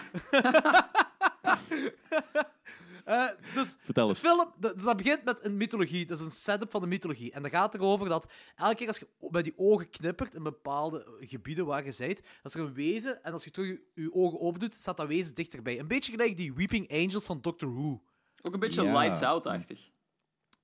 [3.06, 6.06] Eh, dus Vertel de film, dat, dus dat begint met een mythologie.
[6.06, 7.32] Dat is een setup van de mythologie.
[7.32, 11.06] En dat gaat erover dat elke keer als je met die ogen knippert in bepaalde
[11.20, 13.24] gebieden waar je bent, dat is er een wezen.
[13.24, 15.78] En als je terug je, je ogen open doet, staat dat wezen dichterbij.
[15.78, 18.02] Een beetje gelijk die Weeping Angels van Doctor Who.
[18.42, 18.98] Ook een beetje Ja.
[18.98, 19.90] lights out-achtig.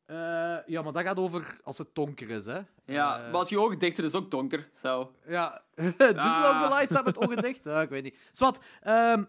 [0.07, 0.17] Eh,
[0.67, 2.61] ja, maar dat gaat over als het donker is, hè.
[2.85, 4.71] Ja, Eh, maar als je ogen dichter is, ook donker.
[4.81, 5.15] Zo.
[5.27, 6.71] Ja, dit is ook de Ah.
[6.79, 7.65] lights out met ogen dicht.
[7.65, 8.19] Ja, ik weet niet.
[8.33, 9.25] Zwat, ehm,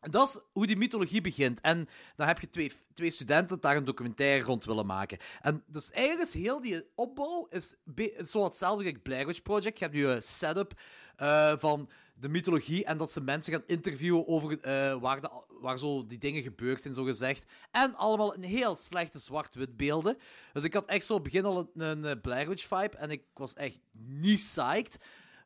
[0.00, 1.60] dat is hoe die mythologie begint.
[1.60, 5.18] En dan heb je twee, twee studenten daar een documentaire rond willen maken.
[5.40, 9.78] En dus eigenlijk is heel die opbouw is, is zo hetzelfde als Blair Witch Project.
[9.78, 10.80] Je hebt nu een setup
[11.16, 15.78] eh, van de mythologie en dat ze mensen gaan interviewen over eh, waar, de, waar
[15.78, 17.44] zo die dingen gebeurd zijn, zo gezegd.
[17.70, 20.18] En allemaal in heel slechte zwart-wit beelden.
[20.52, 23.22] Dus ik had echt zo begin al een, een eh, Blair Witch vibe en ik
[23.34, 24.98] was echt niet psyched.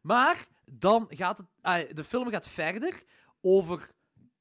[0.02, 3.02] Maar dan gaat het, ah, de film gaat verder
[3.40, 3.90] over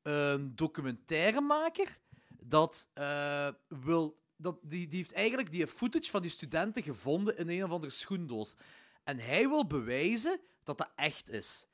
[0.09, 1.97] een documentairemaker
[2.41, 4.17] dat eh, wil.
[4.41, 7.91] Dat, die, die heeft eigenlijk die footage van die studenten gevonden in een of andere
[7.91, 8.55] schoendoos.
[9.03, 11.65] En hij wil bewijzen dat dat echt is.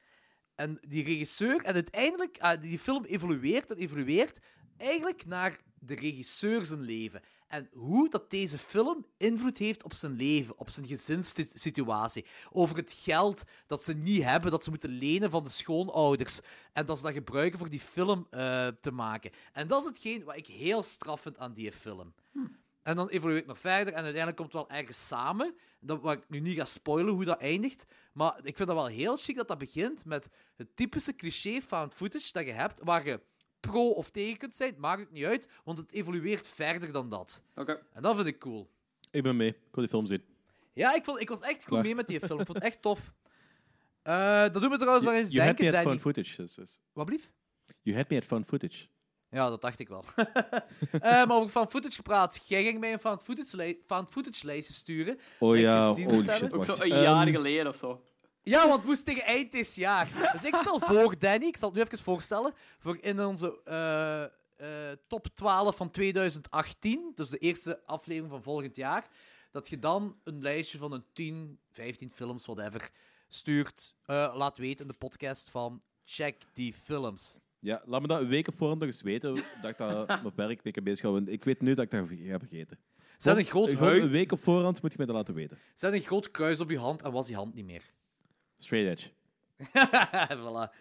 [0.56, 4.40] En die regisseur, en uiteindelijk, ah, die film evolueert en evolueert
[4.78, 7.22] eigenlijk naar de regisseur zijn leven.
[7.48, 12.26] En hoe dat deze film invloed heeft op zijn leven, op zijn gezinssituatie.
[12.52, 16.40] Over het geld dat ze niet hebben, dat ze moeten lenen van de schoonouders.
[16.74, 19.32] En dat ze dat gebruiken voor die film eh, te maken.
[19.54, 22.14] En dat is hetgeen wat ik heel straf vind aan die film.
[22.86, 25.56] En dan evolueert het nog verder en uiteindelijk komt het wel ergens samen.
[25.80, 27.86] Dat, wat ik nu niet ga spoilen hoe dat eindigt.
[28.14, 31.94] Maar ik vind dat wel heel chic dat dat begint met het typische cliché found
[31.94, 33.22] footage dat je hebt, waar je
[33.68, 37.44] pro of tegen kunt zijn, maakt het niet uit, want het evolueert verder dan dat.
[37.56, 37.82] Oké.
[37.94, 38.70] En dat vind ik cool.
[39.12, 39.50] Ik ben mee.
[39.50, 40.24] Ik wil die film zien.
[40.74, 41.84] Ja, ik, vond, ik was echt goed Klaar.
[41.84, 42.40] mee met die film.
[42.40, 43.12] Ik vond het echt tof.
[44.02, 46.42] Eh, dat doet me trouwens nog eens You had me denken, at found footage.
[46.42, 46.80] Dus, dus.
[46.94, 47.32] Wat blief?
[47.82, 48.88] You had me at found footage.
[49.30, 50.04] Ja, dat dacht ik wel.
[50.92, 52.44] Eh, maar over found footage gepraat.
[52.48, 53.78] Jij ging mij een found footage,
[54.10, 55.20] footage lijstje sturen.
[55.40, 56.54] Oh ja, shit.
[56.54, 58.04] Ook zo een Ehm, jaar geleden of zo.
[58.46, 60.30] Ja, want het moest tegen eind dit jaar.
[60.34, 64.24] Dus ik stel voor, Danny, ik zal het nu even voorstellen, voor in onze eh,
[64.24, 69.08] eh, top 12 van 2018, dus de eerste aflevering van volgend jaar,
[69.52, 72.90] dat je dan een lijstje van een 10, 15 films, whatever,
[73.28, 77.38] stuurt, eh, laat weten in de podcast van check die films.
[77.60, 80.34] Ja, laat me dat een week op voorhand nog eens weten, dat ik dat mijn
[80.36, 82.80] werk beetje bezig want Ik weet nu dat ik dat ga vergeten.
[83.18, 85.58] Zet een groot Een week op voorhand moet je mij dat laten weten.
[85.74, 87.94] Zet een groot kruis op je hand en was die hand niet meer.
[88.66, 89.10] Straight edge.
[90.42, 90.72] voilà.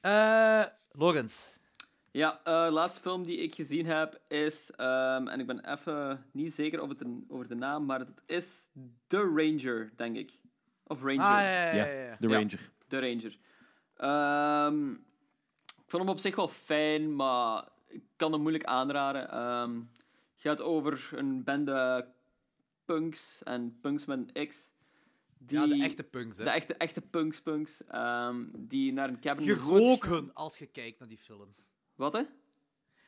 [0.00, 1.56] Eh Lorenz.
[2.10, 6.24] Ja, eh, de laatste film die ik gezien heb is, ehm, en ik ben even
[6.32, 8.70] niet zeker of het een, over de naam, maar het is
[9.06, 10.38] The Ranger, denk ik.
[10.86, 11.20] Of Ranger.
[11.20, 11.84] Ah, ja, ja, ja.
[11.84, 12.16] Ja, ja.
[12.20, 12.34] The Ja.
[12.36, 12.70] Ranger.
[12.88, 13.38] The Ranger.
[13.96, 14.90] Ehm,
[15.76, 19.30] ik vond hem op zich wel fijn, maar ik kan hem moeilijk aanraden.
[19.30, 19.74] Ehm,
[20.32, 22.08] het gaat over een bende
[22.84, 24.73] punks en punks met een X.
[25.46, 26.44] Die, Ja, de echte punks, hè.
[26.44, 27.84] De echte, echte punks, punks.
[27.84, 31.54] ehm, die naar een cabin in the woods Geroken als je kijkt naar die film.
[31.94, 32.22] Wat, hè?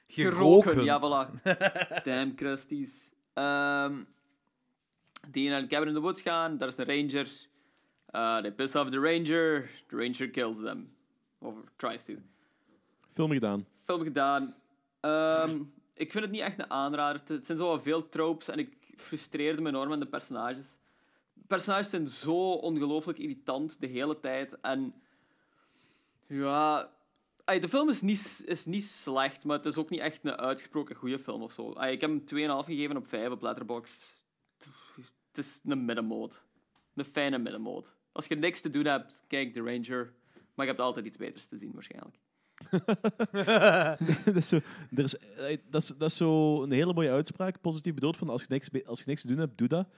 [0.06, 0.84] Geroken.
[0.84, 1.42] Ja, voilà.
[2.04, 3.12] Damn crusties.
[3.32, 4.02] Ehm,
[5.28, 6.58] die naar een cabin in the woods gaan.
[6.58, 7.28] Daar is een ranger.
[8.10, 9.70] Uh, they piss off the ranger.
[9.86, 10.94] The ranger kills them.
[11.38, 12.14] Of tries to.
[13.08, 13.66] Film gedaan.
[13.82, 14.54] Film gedaan.
[15.00, 15.62] Ehm,
[15.94, 17.22] ik vind het niet echt een aanrader.
[17.26, 20.78] Het- zijn zo veel tropes en ik frustreerde me enorm aan de personages.
[21.46, 24.60] Personages zijn zo ongelooflijk irritant de hele tijd.
[24.60, 24.94] En
[26.26, 26.90] ja,
[27.44, 30.96] de film is niet, is niet slecht, maar het is ook niet echt een uitgesproken
[30.96, 31.70] goede film of zo.
[31.70, 34.24] Ik heb hem 2,5 gegeven op 5 op Letterboxd.
[35.28, 36.44] Het is een middenmoot.
[36.94, 37.94] Een fijne middenmoot.
[38.12, 40.12] Als je niks te doen hebt, kijk The Ranger.
[40.54, 42.16] Maar je hebt altijd iets beters te zien, waarschijnlijk.
[44.24, 44.60] dat, is zo,
[44.96, 45.16] er is,
[45.70, 48.86] dat, is, dat is zo een hele mooie uitspraak, positief bedoeld, van als je, niks,
[48.86, 49.88] als je niks te doen hebt, doe dat.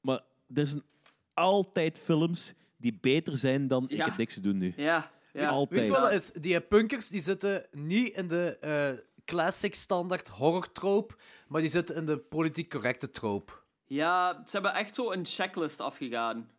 [0.00, 0.20] Maar
[0.54, 0.82] er zijn
[1.34, 4.72] altijd films die beter zijn dan ik heb niks te doen nu.
[4.76, 5.48] Ja, ja.
[5.48, 5.80] Altijd.
[5.80, 6.30] Weet je wat dat is?
[6.32, 8.90] Die punkers die zitten niet in de eh,
[9.24, 11.14] classic standaard horror trope,
[11.48, 13.52] maar die zitten in de politiek correcte trope.
[13.86, 16.50] Ja, ze hebben echt zo een checklist afgegaan.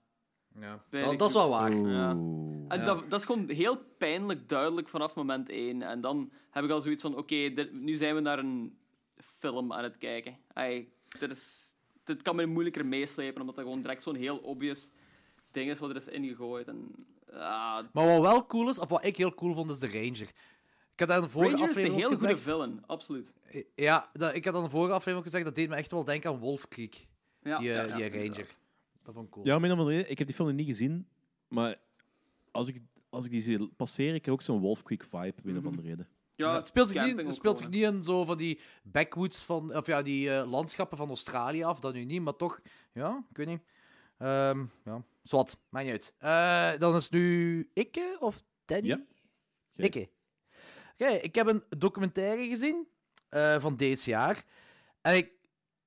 [0.59, 0.83] Ja.
[1.17, 1.73] Dat, is wel waar.
[1.73, 2.09] Ja.
[2.09, 2.77] En Ja.
[2.85, 5.81] dat, dat is gewoon heel pijnlijk duidelijk vanaf moment één.
[5.81, 7.35] En dan heb ik al zoiets van, oké,
[7.71, 8.77] nu zijn we naar een
[9.17, 10.37] film aan het kijken.
[10.53, 11.70] Ai, dit, is,
[12.13, 14.89] dit kan me moeilijker meeslepen, omdat dat gewoon direct zo'n heel obvious
[15.51, 16.67] ding is wat er is ingegooid.
[16.67, 16.91] En,
[17.31, 20.31] ah, Maar wat wel cool is, of wat ik heel cool vond, is de Ranger.
[20.93, 22.41] Ik had daar de vorige Ranger is een heel ook goede gezegd.
[22.41, 23.33] villain, absoluut.
[23.75, 26.03] Ja, dat, ik had in de vorige aflevering ook gezegd, dat deed me echt wel
[26.03, 27.07] denken aan Wolf Creek.
[27.43, 28.23] Ja, die, eh, ja, die ja, Ranger.
[28.23, 28.55] inderdaad.
[29.03, 29.45] Dat vond ik cool.
[29.45, 31.07] Ja, om een of andere reden, ik heb die film nog niet gezien,
[31.47, 31.75] maar
[32.51, 35.49] als ik, als ik die zie passeren, ik heb ook zo'n Wolf Creek vibe, om
[35.49, 36.07] een of andere reden.
[36.35, 39.75] Ja, het speelt zich, niet, het speelt zich niet in zo van die backwoods van,
[39.75, 42.61] of ja, die eh, landschappen van Australië af, dat nu niet, maar toch,
[42.93, 43.61] ja, ik weet niet.
[44.17, 46.13] Ehm ja, zwart, maakt niet uit.
[46.17, 48.87] Eh, dan is nu Ikke of Danny?
[48.87, 49.01] Ja.
[49.75, 50.09] Ikke.
[50.97, 52.87] Oké, ik heb een documentaire gezien
[53.29, 54.43] eh, van deze jaar.
[55.01, 55.31] En ik,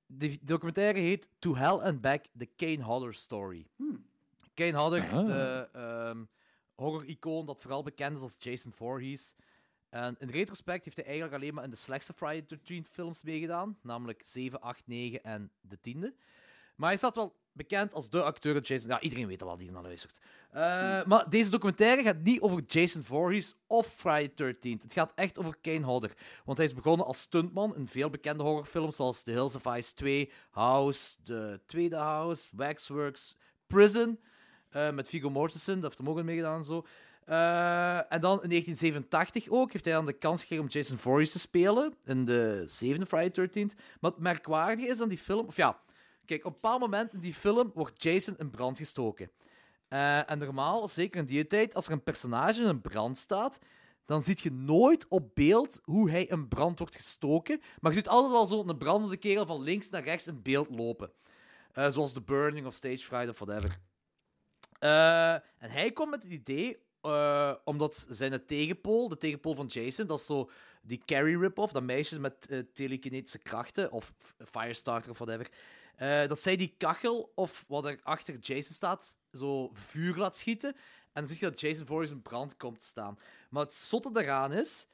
[0.05, 3.67] die documentaire heet To Hell and Back, The Kane Hodder Story.
[3.75, 4.05] Hmm.
[4.53, 5.25] Kane Hodder, Ah.
[5.25, 6.23] de ehm,
[6.75, 9.35] horror-icoon dat vooral bekend is als Jason Voorhees.
[9.95, 13.23] En in retrospect heeft hij eigenlijk alleen maar in de slechtste Friday the 13th films
[13.23, 16.13] meegedaan, namelijk 7, 8, 9 en de tiende.
[16.75, 18.89] Maar hij staat wel bekend als de acteur Jason...
[18.89, 20.19] Ja, iedereen weet wel die naar luistert.
[20.51, 24.81] Eh, Maar deze documentaire gaat niet over Jason Voorhees of Friday the 13th.
[24.81, 26.13] Het gaat echt over Kane Hodder.
[26.45, 29.93] Want hij is begonnen als stuntman in veel bekende horrorfilms zoals The Hills of Ice
[29.93, 33.35] 2, House, de tweede House, Waxworks,
[33.67, 34.19] Prison,
[34.69, 36.85] eh, met Viggo Mortensen, dat heeft hem ook meegedaan en zo.
[37.25, 41.31] Eh, en dan in 1987 ook heeft hij dan de kans gekregen om Jason Voorhees
[41.31, 43.75] te spelen in de zevende Friday the 13th.
[43.99, 45.47] Maar het merkwaardige is aan die film...
[45.47, 45.79] Of ja,
[46.25, 49.31] kijk, op een bepaald moment in die film wordt Jason in brand gestoken.
[49.87, 53.59] Eh, en normaal, zeker in die tijd, als er een personage in een brand staat,
[54.05, 57.59] dan zie je nooit op beeld hoe hij in brand wordt gestoken.
[57.79, 60.69] Maar je ziet altijd wel zo een brandende kerel van links naar rechts in beeld
[60.69, 61.11] lopen.
[61.71, 63.79] Eh, zoals The Burning of Stage Fright of whatever.
[64.79, 70.19] En hij kwam met het idee, eh, omdat zijn tegenpool, de tegenpool van Jason, dat
[70.19, 70.49] is zo
[70.81, 74.13] die Carrie rip-off, dat meisje met eh, telekinetische krachten, of
[74.51, 75.51] Firestarter of whatever,
[75.95, 80.69] eh, dat zij die kachel, of wat er achter Jason staat, zo vuur laat schieten.
[80.73, 83.17] En dan zie je dat Jason voor zijn brand komt te staan.
[83.49, 84.85] Maar het zotte daaraan is,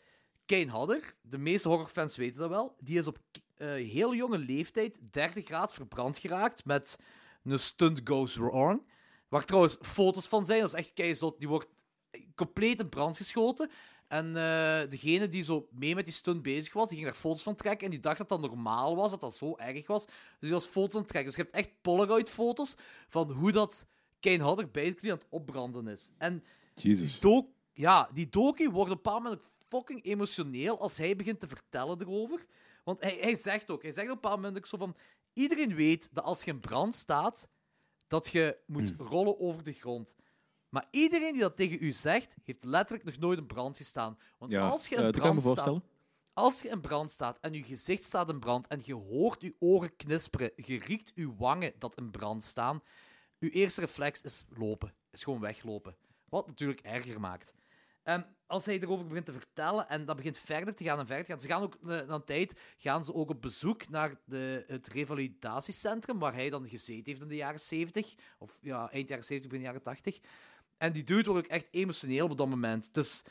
[0.45, 3.17] Kane Hodder, de meeste horrorfans weten dat wel, die is op
[3.57, 6.97] heel jonge leeftijd 30 graden verbrand geraakt met
[7.43, 8.83] een stunt goes wrong.
[9.27, 11.39] Waar trouwens foto's van zijn, dat is echt keizot.
[11.39, 11.67] Die wordt
[12.35, 13.69] compleet in brand geschoten.
[14.07, 17.43] En eh, degene die zo mee met die stunt bezig was, die ging daar foto's
[17.43, 17.85] van trekken.
[17.85, 20.05] En die dacht dat dat normaal was, dat dat zo erg was.
[20.05, 21.31] Dus die was foto's aan het trekken.
[21.31, 22.75] Dus je hebt echt Polaroid-foto's
[23.09, 23.85] van hoe dat
[24.19, 26.11] Kane Hodder basically aan het opbranden is.
[26.17, 26.43] En
[26.75, 27.19] Jesus.
[27.19, 31.47] doc ja, die docu wordt op een bepaald moment fucking emotioneel als hij begint te
[31.47, 32.45] vertellen erover.
[32.83, 34.95] Want hij, hij zegt ook, hij zegt op een bepaald moment ook zo van...
[35.33, 37.49] Iedereen weet dat als je in brand staat,
[38.07, 40.13] dat je moet rollen over de grond.
[40.71, 44.17] Maar iedereen die dat tegen u zegt, heeft letterlijk nog nooit in brand gestaan.
[44.37, 45.81] Want Ja, als je eh, in brand staat...
[46.33, 49.55] Als je in brand staat en je gezicht staat in brand en je hoort je
[49.59, 52.81] oren knisperen, je riekt je wangen dat in brand staan,
[53.37, 54.93] je eerste reflex is lopen.
[55.09, 55.95] Is gewoon weglopen.
[56.29, 57.53] Wat natuurlijk erger maakt.
[58.03, 61.25] En als hij erover begint te vertellen en dat begint verder te gaan en verder
[61.25, 64.19] te gaan, ze gaan ook eh, na een tijd gaan ze ook op bezoek naar
[64.25, 69.07] de, het revalidatiecentrum waar hij dan gezeten heeft in de jaren 70, of ja, eind
[69.07, 70.19] jaren 70, begin jaren 80.
[70.81, 72.85] En die dude wordt ook echt emotioneel op dat moment.
[72.85, 73.23] Het is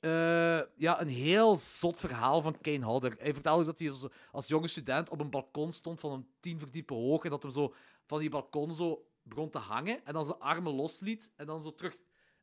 [0.00, 3.14] eh, ja, een heel zot verhaal van Kane Hodder.
[3.18, 3.92] Hij vertelde dat hij
[4.32, 7.52] als, jonge student op een balkon stond van een tien verdiepen hoog en dat hem
[7.52, 7.74] zo
[8.06, 11.74] van die balkon zo begon te hangen en dan zijn armen losliet en dan zo
[11.74, 11.92] terug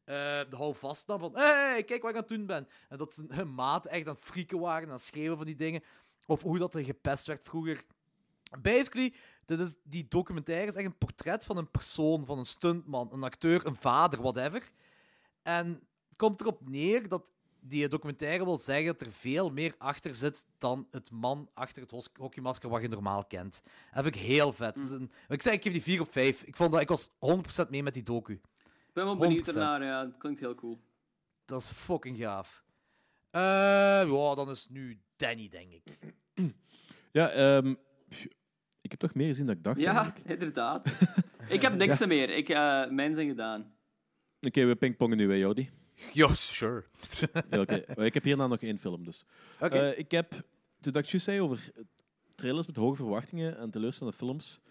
[0.04, 0.16] eh,
[0.50, 2.68] de hou vastnam van hé, hey, kijk wat ik aan het doen ben.
[2.90, 5.56] En dat zijn maten echt aan het frieken waren en aan het schreeuwen van die
[5.56, 5.84] dingen.
[6.26, 7.84] Of hoe dat er gepest werd vroeger.
[8.62, 9.14] Basically,
[9.46, 13.24] dit is, die documentaire is echt een portret van een persoon, van een stuntman, een
[13.24, 14.70] acteur, een vader, whatever.
[15.42, 15.82] En
[16.16, 20.88] komt erop neer dat die documentaire wil zeggen dat er veel meer achter zit dan
[20.92, 23.62] het man achter het hockeymasker wat je normaal kent.
[23.94, 24.76] Dat vind ik heel vet.
[24.76, 26.44] Dat een- ik zei, ik geef die 4 op 5.
[26.44, 28.34] Ik, vond dat, ik was 100% mee met die docu.
[28.34, 29.56] Ik ben wel benieuwd 100%.
[29.56, 30.06] ernaar, ja.
[30.06, 30.80] Het klinkt heel cool.
[31.46, 32.64] Dat is fucking gaaf.
[33.30, 33.42] Eh,
[34.12, 36.14] ja, dan is het nu Danny, denk ik.
[37.12, 37.76] Ja, ehm,
[38.86, 39.80] ik heb toch meer gezien dan ik dacht.
[39.80, 40.30] Ja, eigenlijk.
[40.40, 40.90] inderdaad.
[41.48, 42.30] ik heb niks meer.
[42.30, 43.74] Ik, eh, mijn zijn gedaan.
[44.42, 45.70] Oké, we pingpongen nu, hè, Jordi.
[46.14, 46.84] Ja, sure.
[47.50, 47.84] Ja, oké.
[48.04, 49.26] Ik heb hierna nog één film, dus.
[49.60, 49.78] Oké.
[49.78, 50.30] Eh, ik heb,
[50.82, 51.72] toen dat ik juist zei over
[52.36, 54.62] trailers met hoge verwachtingen en teleurstellende films,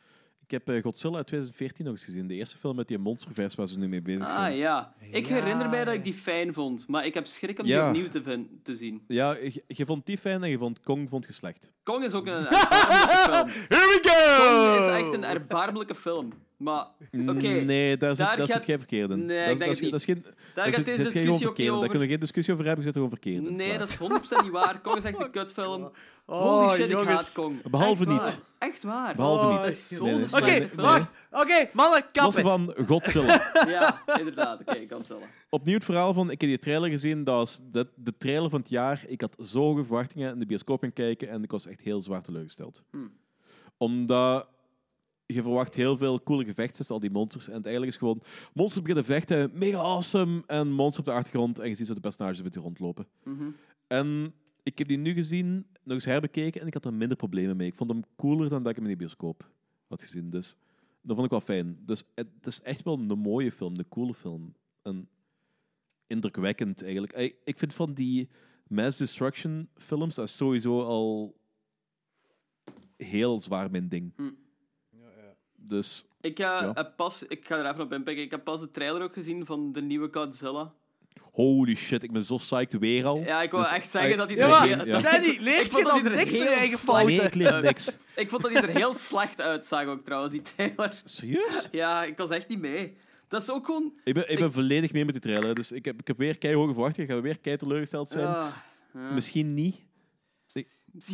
[0.44, 2.26] ik heb eh, Godzilla uit 2014 nog eens gezien.
[2.26, 4.52] De eerste film met die monsterverse waar ze nu mee bezig zijn.
[4.52, 4.94] Ah ja.
[5.10, 7.92] Ik Ja, herinner mij dat ik die fijn vond, maar ik heb schrik om Ja.
[7.92, 9.02] die opnieuw te, te zien.
[9.08, 11.72] Ja, je, je vond die fijn en je vond Kong vond je slecht.
[11.82, 13.46] Kong is ook een erbarmelijke film.
[13.48, 14.44] Here we go!
[14.44, 16.32] Kong is echt een erbarmelijke film.
[16.56, 19.24] Maar, oké, Nee, daar zit, daar daar gaat- zit geen verkeerd in.
[19.26, 20.24] Nee, dat, ik denk dat, dat is geen,
[20.54, 21.66] daar gaat zit, deze discussie ook niet.
[21.68, 23.56] Daar kunnen we geen discussie over hebben, zit er gewoon verkeerd in.
[23.56, 24.80] Nee, dat is 100% niet waar.
[24.80, 25.90] Kong is echt een kutfilm.
[26.26, 27.08] Oh, Holy shit, ik jongens.
[27.08, 27.62] haat Kong.
[27.70, 28.40] Behalve Echt niet.
[28.58, 29.14] Echt waar.
[29.14, 30.00] Behalve niet.
[30.00, 30.24] Nee, nee.
[30.24, 31.08] Oké, wacht.
[31.30, 32.42] Oké, mannen, Los kappen.
[32.42, 33.50] van Godzilla.
[33.68, 34.60] Ja, inderdaad.
[34.60, 35.26] Oké, ik kan het zeggen.
[35.50, 38.60] Opnieuw het verhaal van, ik heb die trailer gezien, dat was de, de trailer van
[38.60, 39.04] het jaar.
[39.06, 42.00] Ik had zo hoge verwachtingen in de bioscoop gaan kijken en ik was echt heel
[42.00, 42.82] zwaar teleurgesteld.
[42.90, 43.12] Hmm.
[43.76, 44.48] Omdat
[45.26, 47.48] je verwacht heel veel coole gevechten tussen al die monsters.
[47.48, 48.22] En het eigenlijk is gewoon,
[48.52, 52.00] monsters beginnen vechten, mega awesome, en monsters op de achtergrond en je ziet zo de
[52.00, 53.06] personages met die rondlopen.
[53.24, 53.50] Mhm.
[53.86, 57.56] En ik heb die nu gezien, nog eens herbekeken, en ik had er minder problemen
[57.56, 57.66] mee.
[57.66, 59.50] Ik vond hem cooler dan dat ik hem in de bioscoop
[59.88, 60.30] had gezien.
[60.30, 60.56] Dus
[61.00, 61.78] dat vond ik wel fijn.
[61.86, 64.54] Dus het is echt wel een mooie film, een coole film.
[64.82, 65.08] En
[66.06, 67.12] indrukwekkend eigenlijk.
[67.12, 68.28] Ik, ik vind van die
[68.68, 71.36] mass destruction films, dat is sowieso al
[72.96, 74.12] heel zwaar mijn ding.
[74.16, 74.30] Hm.
[75.68, 76.70] Dus Ik, eh, Ja.
[76.74, 78.24] heb pas, ik ga er even op inpikken.
[78.24, 80.72] Ik heb pas de trailer ook gezien van de nieuwe Godzilla.
[81.32, 83.18] holy shit, ik ben zo psyched weer al.
[83.18, 85.00] Ja, ik wou Dus, echt zeggen dat hij Ja, er maar, heel- ja.
[85.00, 86.84] Danny, Ik leer vond je dat dan hij er niks van je heel eigen slecht-
[86.94, 87.16] fouten?
[87.16, 87.96] Nee, ik leer niks.
[88.22, 91.02] Ik vond dat hij er heel slecht uitzag ook trouwens, die trailer.
[91.04, 91.68] Serieus?
[91.72, 92.96] Ja, ik was echt niet mee.
[93.28, 93.92] Dat is ook gewoon...
[94.04, 95.54] Ik ben, ik ben Ik- volledig mee met die trailer.
[95.54, 97.08] Dus ik heb, ik heb weer keihoge verwachtingen.
[97.10, 98.24] Ik ga weer kei teleurgesteld zijn.
[98.24, 98.52] Ja.
[99.12, 99.76] Misschien niet.
[100.44, 100.66] Misschien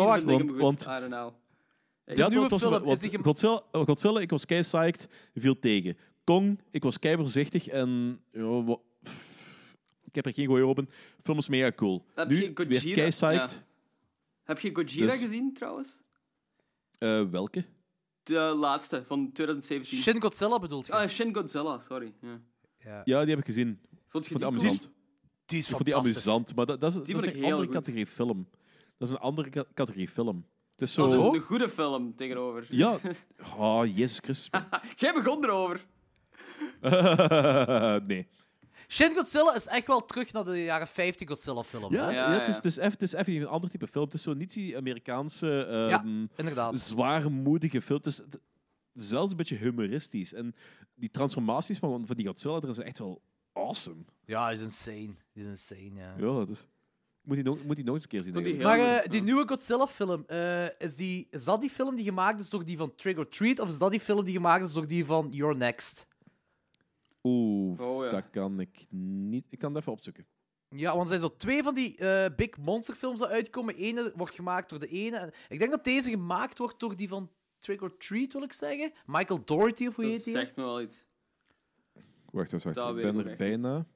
[0.07, 0.61] Maar vind ik wacht, hem goed.
[0.61, 1.27] want- I don't know.
[1.27, 1.35] Ik-
[2.17, 4.61] Ja, nieuwe het was- film, want is die gem- Godzilla, oh, Godzilla, ik was kei
[4.61, 5.97] psyched, viel tegen.
[6.25, 8.77] Kong, ik was kei voorzichtig en ja,
[10.05, 10.77] ik heb er geen gooi op.
[10.77, 10.87] De
[11.23, 12.05] film is mega cool.
[12.15, 13.21] Heb nu je kei psyched.
[13.23, 13.49] ja.
[14.43, 16.03] Heb je Gojira Dus- gezien trouwens?
[16.99, 17.65] Eh, welke?
[18.23, 19.99] De laatste van 2017.
[19.99, 20.93] Shin Godzilla bedoelt je?
[20.93, 22.13] Ah, Shin Godzilla, sorry.
[22.21, 22.41] Ja.
[22.79, 23.03] ja.
[23.05, 23.79] Ja, die heb ik gezien.
[24.09, 24.71] Vond je Ik vond die die cool?
[24.71, 24.91] amusant.
[25.47, 27.69] Die is Ik vond die amusant, maar dat, dat is, dat een andere goed.
[27.75, 28.49] categorie film.
[28.99, 30.47] Dat is een andere ca- categorie film.
[30.81, 31.35] Het is Dat zo...
[31.35, 32.67] een goede film tegenover.
[32.71, 32.99] Ja.
[33.57, 34.51] Oh, Jezus Christus.
[34.97, 35.87] Jij begon erover.
[38.07, 38.27] nee.
[38.89, 41.95] Shin Godzilla is echt wel terug naar de jaren 50 Godzilla-films.
[41.97, 42.11] Ja, hè?
[42.11, 42.55] Ja, ja, het, is, ja.
[42.55, 44.05] het, is even, het is even een ander type film.
[44.05, 45.99] Het is zo niet die Amerikaanse, Ja.
[46.03, 46.79] ehm, Inderdaad.
[46.79, 47.99] zwaarmoedige film.
[47.99, 48.39] Het is het-
[48.95, 50.33] zelfs een beetje humoristisch.
[50.33, 50.55] En
[50.95, 54.05] die transformaties van, van die Godzilla zijn echt wel awesome.
[54.25, 55.11] Ja, is insane.
[55.33, 56.15] Is insane, ja.
[56.17, 56.67] Ja, dat is...
[57.31, 58.33] Moet die nog, moet die nog eens een keer zien.
[58.33, 58.81] Vond die eigenlijk.
[58.81, 59.25] heel Maar goed, eh, die ja.
[59.25, 62.95] nieuwe Godzilla-film, eh, is, die, is dat die film die gemaakt is door die van
[62.95, 63.59] Trigger Treat?
[63.59, 66.07] Of is dat die film die gemaakt is door die van Your Next?
[67.23, 68.11] Oeh, Oh, ja.
[68.11, 69.45] dat kan ik niet...
[69.51, 70.27] Ik kan het even opzoeken.
[70.69, 73.75] Ja, want er zijn zo twee van die eh, big monster films die uitkomen.
[73.75, 75.17] Ene wordt gemaakt door de ene.
[75.17, 78.93] en- Ik denk dat deze gemaakt wordt door die van Trigger Treat, wil ik zeggen.
[79.07, 80.33] Michael Doherty, of hoe Dat heet die?
[80.33, 81.07] zegt me wel iets.
[82.31, 82.77] Wacht, wacht, wacht.
[82.77, 83.87] Dat Ik weet ben ik er echt bijna.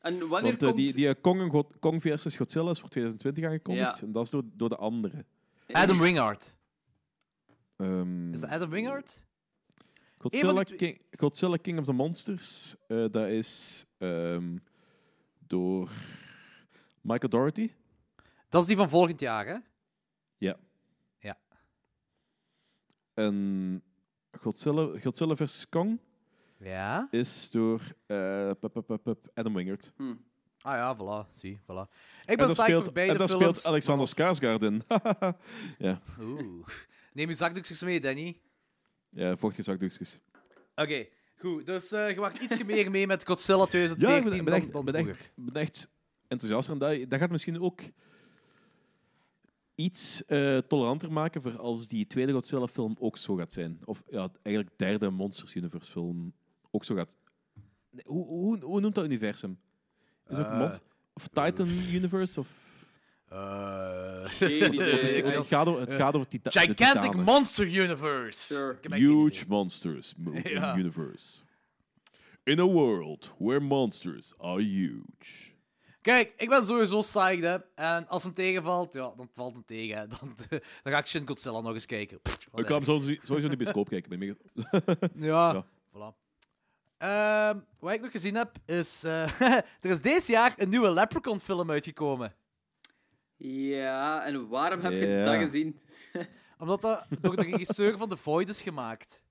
[0.00, 0.76] En wanneer Want eh, komt...
[0.76, 3.98] die, die eh, Kong, Kong versus Godzilla is voor 2020 aangekondigd.
[3.98, 4.06] Ja.
[4.06, 5.24] En dat is door, door de andere.
[5.72, 6.56] Adam Wingard.
[7.76, 9.24] Ehm, Is dat Adam Wingard?
[10.18, 14.56] Godzilla, die King, Godzilla King of the Monsters, eh, dat is ehm,
[15.38, 15.90] door
[17.00, 17.72] Michael Doherty.
[18.48, 19.56] Dat is die van volgend jaar, hè?
[23.14, 23.82] En
[24.40, 25.68] Godzilla, Godzilla vs.
[25.68, 25.98] Kong
[26.62, 27.08] Ja.
[27.10, 29.92] is door eh, pup, pup, pup, pup, Adam Wingard.
[29.96, 30.14] Hm.
[30.62, 31.30] Ah ja, voilà.
[31.32, 31.64] Zie, voilà.
[31.64, 33.42] Ik En ben psyched speelt, voor beide en daar films.
[33.58, 34.82] speelt Alexander Skarsgård in.
[35.86, 36.66] ja, Oeh.
[37.12, 38.40] Neem je zakdoekjes mee, Danny.
[39.08, 40.20] ja vochtige zakdoekjes.
[40.74, 41.06] Oké,
[41.36, 41.66] goed.
[41.66, 44.72] Dus eh, je wacht iets meer mee met Godzilla Ja, 2014 ik ben, dan, echt,
[44.72, 45.14] dan ben, vroeger.
[45.20, 45.90] echt, ben echt
[46.28, 46.68] enthousiast.
[46.68, 47.80] En dat, dat gaat misschien ook
[49.74, 53.78] iets eh, toleranter maken voor als die tweede Godzilla-film ook zo gaat zijn.
[53.84, 56.32] Of ja, eigenlijk derde Monsters Universe-film
[56.70, 57.16] ook zo gaat.
[57.90, 59.58] Nee, hoe, hoe, hoe noemt dat universum?
[60.28, 60.78] Is het ook Eh, Mon-
[61.12, 62.40] Of Titan Universe?
[62.40, 62.48] Of...
[63.28, 65.22] Eh, Geen idee.
[65.24, 67.24] het, gaat over, het gaat over tita de Gigantic titanen.
[67.24, 68.42] Monster Universe.
[68.42, 68.76] Sure.
[68.96, 70.14] Huge monsters
[70.76, 71.38] universe.
[72.44, 75.48] In a world where monsters are huge.
[76.02, 77.56] Kijk, ik ben sowieso psyched, hè.
[77.74, 79.98] En als hem tegenvalt, ja, dan valt hem tegen.
[79.98, 80.06] Hè.
[80.18, 80.34] Dan,
[80.82, 82.20] dan ga ik Shin Godzilla nog eens kijken.
[82.22, 84.08] Pff, Ik ga hem sowieso, sowieso de bioscoop kijken.
[84.08, 84.36] Bij mij.
[85.28, 85.64] Ja, Ja.
[85.92, 86.16] voilà.
[87.00, 89.04] Ehm, wat ik nog gezien heb, is...
[89.04, 89.40] eh,
[89.80, 92.34] er is deze jaar een nieuwe Leprechaun-film uitgekomen.
[93.36, 95.78] Ja, en waarom heb je dat gezien?
[96.58, 99.22] Omdat dat door de regisseur van The Void is gemaakt.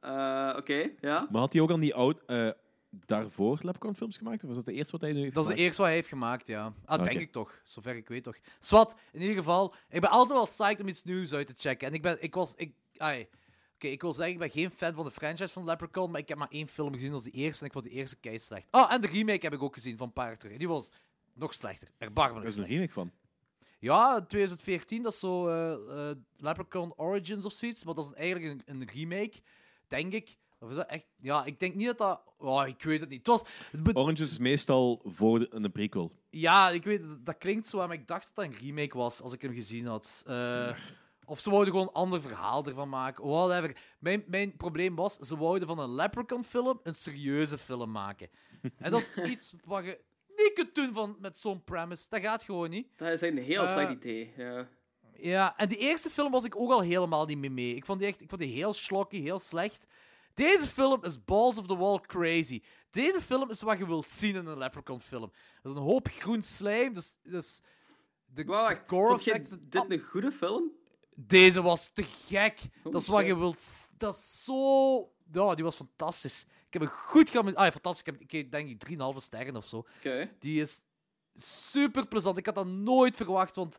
[0.00, 1.26] Eh, Oké, ja.
[1.30, 2.50] Maar had hij ook al die oud, eh,
[2.90, 4.42] daarvoor Leprechaun-films gemaakt?
[4.42, 5.96] Of was dat de eerste wat hij nu heeft Dat is de eerste wat hij
[5.96, 6.72] heeft gemaakt, ja.
[6.84, 7.60] Ah, denk ik toch.
[7.64, 8.36] Zover ik weet toch.
[8.58, 9.74] Swat, in ieder geval.
[9.90, 11.88] Ik ben altijd wel psyched om iets nieuws uit te checken.
[11.88, 12.16] En ik ben...
[12.22, 12.54] Ik was...
[12.54, 13.28] Ik, ai,
[13.76, 16.28] Oké, ik wil zeggen, ik ben geen fan van de franchise van Leprechaun, maar ik
[16.28, 18.68] heb maar één film gezien als de eerste en ik vond de eerste kei slecht.
[18.70, 20.56] Oh, en de remake heb ik ook gezien van een paar jaar terug.
[20.56, 20.90] Die was
[21.34, 21.88] nog slechter.
[21.98, 23.10] Erbarmelijk Er is een remake van.
[23.78, 27.84] Ja, 2014, dat is zo eh, Leprechaun Origins of zoiets.
[27.84, 29.32] Maar dat is eigenlijk een, een remake,
[29.86, 30.36] denk ik.
[30.58, 31.06] Of is dat echt...
[31.20, 32.20] Ja, ik denk niet dat dat...
[32.38, 33.18] Oh, ik weet het niet.
[33.18, 33.42] Het was...
[33.94, 36.12] Orange is meestal voor de- een prequel.
[36.30, 39.20] Ja, ik weet, dat- dat klinkt zo, maar ik dacht dat dat een remake was
[39.22, 40.22] als ik hem gezien had.
[40.26, 40.76] Eh,
[41.26, 43.26] of ze wouden gewoon een ander verhaal ervan maken.
[43.28, 43.76] Whatever.
[43.98, 48.28] Mijn, mijn probleem was, ze wouden van een Leprechaun-film een serieuze film maken.
[48.78, 52.06] En dat is iets wat je niet kunt doen van, met zo'n premise.
[52.08, 52.88] Dat gaat gewoon niet.
[52.96, 54.32] Dat is een heel Eh, slecht idee.
[54.36, 54.68] Ja.
[55.18, 57.74] Ja, en die eerste film was ik ook al helemaal niet mee mee.
[57.74, 59.86] Ik vond die, echt, ik vond die heel slokky, heel slecht.
[60.34, 62.62] Deze film is balls of the wall crazy.
[62.90, 65.32] Deze film is wat je wilt zien in een Leprechaun-film.
[65.62, 66.94] Dat is een hoop groen slijm.
[66.94, 67.60] Dus, dus
[68.26, 69.54] de, Wacht, de gore Vond je effects...
[69.60, 70.72] dit een goede film?
[71.18, 72.58] Deze was te gek.
[72.84, 73.26] Oh, dat is wat shit.
[73.28, 73.88] je wilt...
[73.98, 74.98] Dat is zo...
[75.32, 76.44] Ja, die was fantastisch.
[76.66, 77.54] Ik heb hem goed gaan...
[77.54, 78.00] Ah, ja, fantastisch.
[78.14, 79.86] Ik heb, ik denk ik 3,5 sterren of zo.
[79.98, 80.30] Oké.
[80.38, 80.84] Die is
[81.34, 82.38] super plezant.
[82.38, 83.74] Ik had dat nooit verwacht, want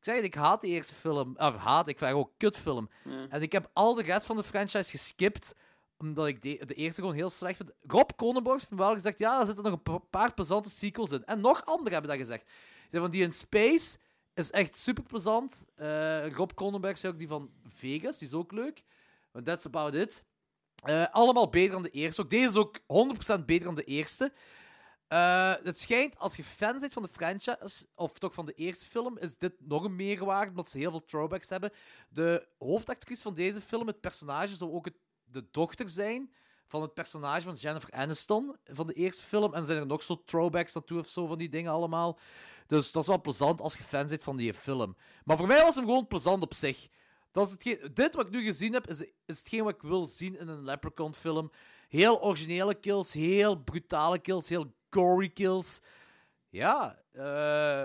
[0.00, 1.34] ik het, ik haat de eerste film.
[1.36, 2.90] Of haat, ik vind ook kutfilm.
[3.04, 3.26] Ja.
[3.28, 5.54] En ik heb al de rest van de franchise geskipt,
[5.98, 7.72] omdat ik de, de eerste gewoon heel slecht vind.
[7.86, 11.24] Rob Cronenberg heeft wel gezegd, ja, er zitten nog een pa- paar plezante sequels in.
[11.24, 12.50] En nog anderen hebben dat gezegd.
[12.90, 13.98] Ze van die in Space
[14.34, 15.64] is echt super plezant.
[15.74, 18.82] Eh, Rob Cronenberg zei ook die van Vegas, die is ook leuk.
[19.32, 20.24] And that's about it.
[20.84, 22.22] Eh, allemaal beter dan de eerste.
[22.22, 24.32] Ook deze is ook 100% beter dan de eerste.
[25.08, 28.86] Eh, het schijnt, als je fan bent van de franchise, of toch van de eerste
[28.86, 31.70] film, is dit nog een meerwaarde, omdat ze heel veel throwbacks hebben.
[32.08, 34.88] De hoofdactrice van deze film, het personage, zou ook
[35.24, 36.32] de dochter zijn
[36.72, 39.54] van het personage van Jennifer Aniston van de eerste film.
[39.54, 42.18] En zijn er nog zo throwbacks naartoe of zo van die dingen allemaal.
[42.66, 44.96] Dus dat is wel plezant als je fan bent van die film.
[45.24, 46.88] Maar voor mij was hem gewoon plezant op zich.
[47.30, 50.06] Dat is hetgeen, dit wat ik nu gezien heb, is, is hetgeen wat ik wil
[50.06, 51.50] zien in een Leprechaun-film.
[51.88, 55.80] Heel originele kills, heel brutale kills, heel gory kills.
[56.48, 57.84] Ja, eh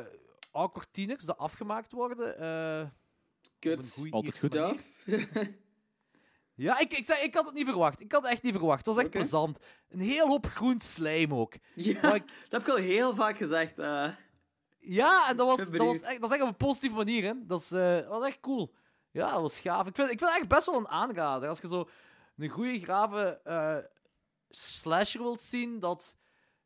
[0.52, 2.38] awkward tieners dat afgemaakt worden.
[2.40, 2.88] eh,
[3.96, 4.54] goeie Altijd goed.
[4.54, 4.80] manier.
[6.60, 8.00] Ja, ik, ik, zei, ik had het niet verwacht.
[8.00, 8.78] Ik had het echt niet verwacht.
[8.78, 9.60] Het was echt plezant.
[9.90, 11.54] Een heel hoop groen slijm ook.
[11.76, 13.80] Ja, ik- dat heb ik al heel vaak gezegd.
[13.80, 14.10] eh.
[14.80, 17.24] Ja, en dat was, dat was, echt, dat is echt op een positieve manier.
[17.24, 17.34] Hè.
[17.46, 18.74] Dat is, eh, was echt cool.
[19.12, 19.88] Ja, dat was gaaf.
[19.88, 21.50] Ik vind, ik vind het echt best wel een aanrader.
[21.50, 21.90] Als je zo
[22.38, 23.78] een goede, grave eh,
[24.50, 26.16] slasher wilt zien dat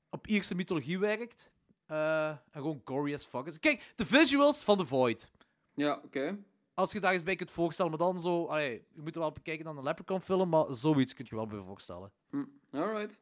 [0.10, 1.52] op Ierse mythologie werkt.
[1.88, 3.60] en gewoon gory as fuck is.
[3.60, 5.32] Kijk, de visuals van The Void.
[5.76, 6.38] Ja, oké.
[6.74, 8.46] Als je daar eens bij kunt voorstellen, maar dan zo...
[8.46, 11.60] Allee, je moet er wel bekijken naar een Leprechaun-film, maar zoiets kun je wel bij
[11.60, 12.12] voorstellen.
[12.30, 12.46] Hm.
[12.72, 13.22] Alright.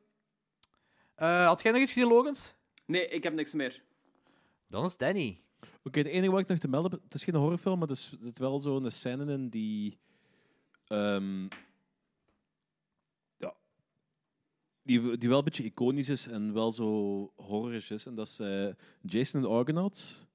[1.16, 2.54] Eh, had jij nog iets gezien, Logans?
[2.86, 3.84] Nee, ik heb niks meer.
[4.68, 5.42] Dan is Danny.
[5.84, 7.94] Oké, het enige wat ik nog te melden heb, het is geen horrorfilm, maar er
[7.94, 10.00] is- zit wel zo'n scène in die...
[10.88, 11.44] ehm,
[13.38, 13.56] ja.
[14.84, 16.86] Die, die wel een beetje iconisch is en wel zo
[17.36, 18.06] horrorisch is.
[18.06, 18.68] En dat is eh,
[19.02, 20.26] Jason and Argonauts.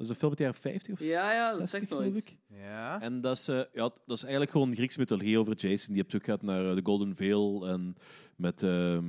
[0.00, 2.02] Dat is een film uit de jaren 50 of Ja, ja, dat 60, zegt geloof
[2.02, 2.16] nooit.
[2.16, 2.36] ik.
[2.46, 3.00] Ja.
[3.00, 6.10] En dat is, eh, ja, dat is eigenlijk gewoon Griekse mythologie over Jason die op
[6.10, 7.96] zoek gaat naar eh, de Golden Veil en
[8.36, 9.04] met ehm,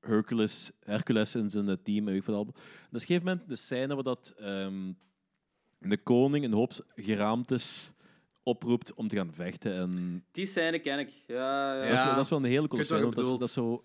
[0.00, 1.98] Hercules, Hercules in zijn eh, team.
[1.98, 2.54] En weet ik wat allemaal.
[2.54, 4.92] En dat is op een gegeven moment de scène waar dat, ehm,
[5.78, 7.92] de koning een hoop geraamtes
[8.42, 9.74] oproept om te gaan vechten.
[9.74, 11.08] En Die scène ken ik.
[11.26, 11.88] Ja, ja.
[11.88, 13.24] dat, is, wel- dat is wel een hele coole Ik weet wat scène.
[13.24, 13.84] je Dat is, dat is zo,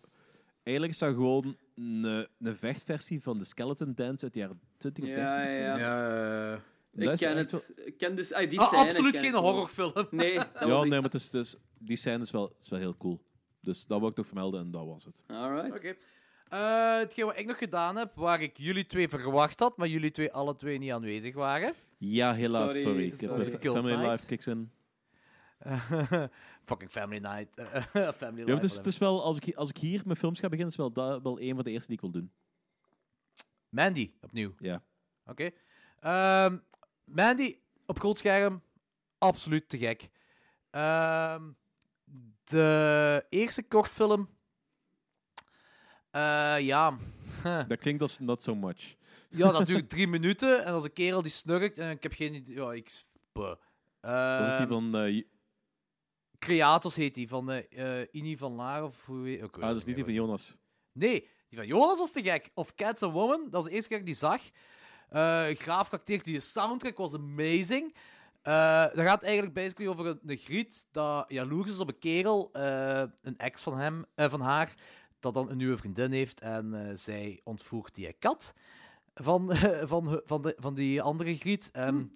[0.64, 5.04] eigenlijk is dat gewoon een, een vechtversie van de Skeleton Dance uit de jaren 20
[5.04, 5.58] of 30 Ja, of zo.
[5.60, 7.74] ja, Ja, Ik ken het.
[7.86, 9.44] Ik ken dus, ah, die Ah, scène absoluut ken geen ik wel.
[9.44, 10.08] horrorfilm.
[10.12, 10.82] Nee, dat Ja, ik.
[10.82, 13.22] nee, maar het is, dus, die scène is wel, is wel heel cool.
[13.62, 15.24] Dus dat wil ik toch vermelden en dat was het.
[15.28, 15.76] Alright.
[15.78, 15.96] Oké.
[16.50, 20.12] Eh, hetgeen wat ik nog gedaan heb, waar ik jullie twee verwacht had, maar jullie
[20.12, 21.74] twee alle twee niet aanwezig waren.
[21.98, 22.82] Ja, helaas, sorry.
[22.84, 23.60] Sorry, Ik heb sorry.
[23.60, 24.12] Family Night.
[24.12, 24.72] Life kicks in.
[26.70, 27.48] Fucking Family Night.
[28.18, 30.40] family Ja, Life, het, is, het is wel, als ik, als ik hier met films
[30.40, 32.32] ga beginnen, is wel, dat, wel een van de eerste die ik wil doen.
[33.70, 34.54] Mandy, opnieuw.
[34.60, 34.84] Ja.
[35.26, 35.50] Oké.
[36.00, 36.58] Ehm,
[37.04, 38.62] Mandy, op groot scherm,
[39.18, 40.10] absoluut te gek.
[40.70, 41.44] Ehm,
[42.44, 44.30] de eerste kortfilm...
[46.12, 46.98] eh, ja.
[47.68, 48.96] Dat klinkt als not so much.
[49.30, 50.66] Ja, natuurlijk drie minuten.
[50.66, 52.56] En als een kerel die snurkt en ik heb geen idee.
[52.56, 53.04] Ja, ik.
[53.32, 53.56] Buh.
[54.02, 54.96] Was het die Ehm, van...
[54.96, 55.28] eh, J-
[56.40, 59.68] Creators heet die, van eh, eh, Ini van Laar of hoe heet ik weet ah,
[59.70, 60.56] dat is niet die van Jonas.
[60.91, 62.50] Nee, die van Jonas was te gek.
[62.54, 64.42] Of Cats and Woman, dat was de eerste keer dat ik die zag.
[65.10, 67.96] Eh graaf geacteerd, die soundtrack was amazing.
[68.42, 72.50] Eh dat gaat eigenlijk basically over een, een griet dat jaloers is op een kerel,
[72.54, 74.74] eh, een ex van, hem, van haar,
[75.20, 78.54] dat dan een nieuwe vriendin heeft en zij ontvoert die kat
[79.14, 79.56] van,
[79.92, 81.70] van, van, de, van die andere griet.
[81.72, 82.14] En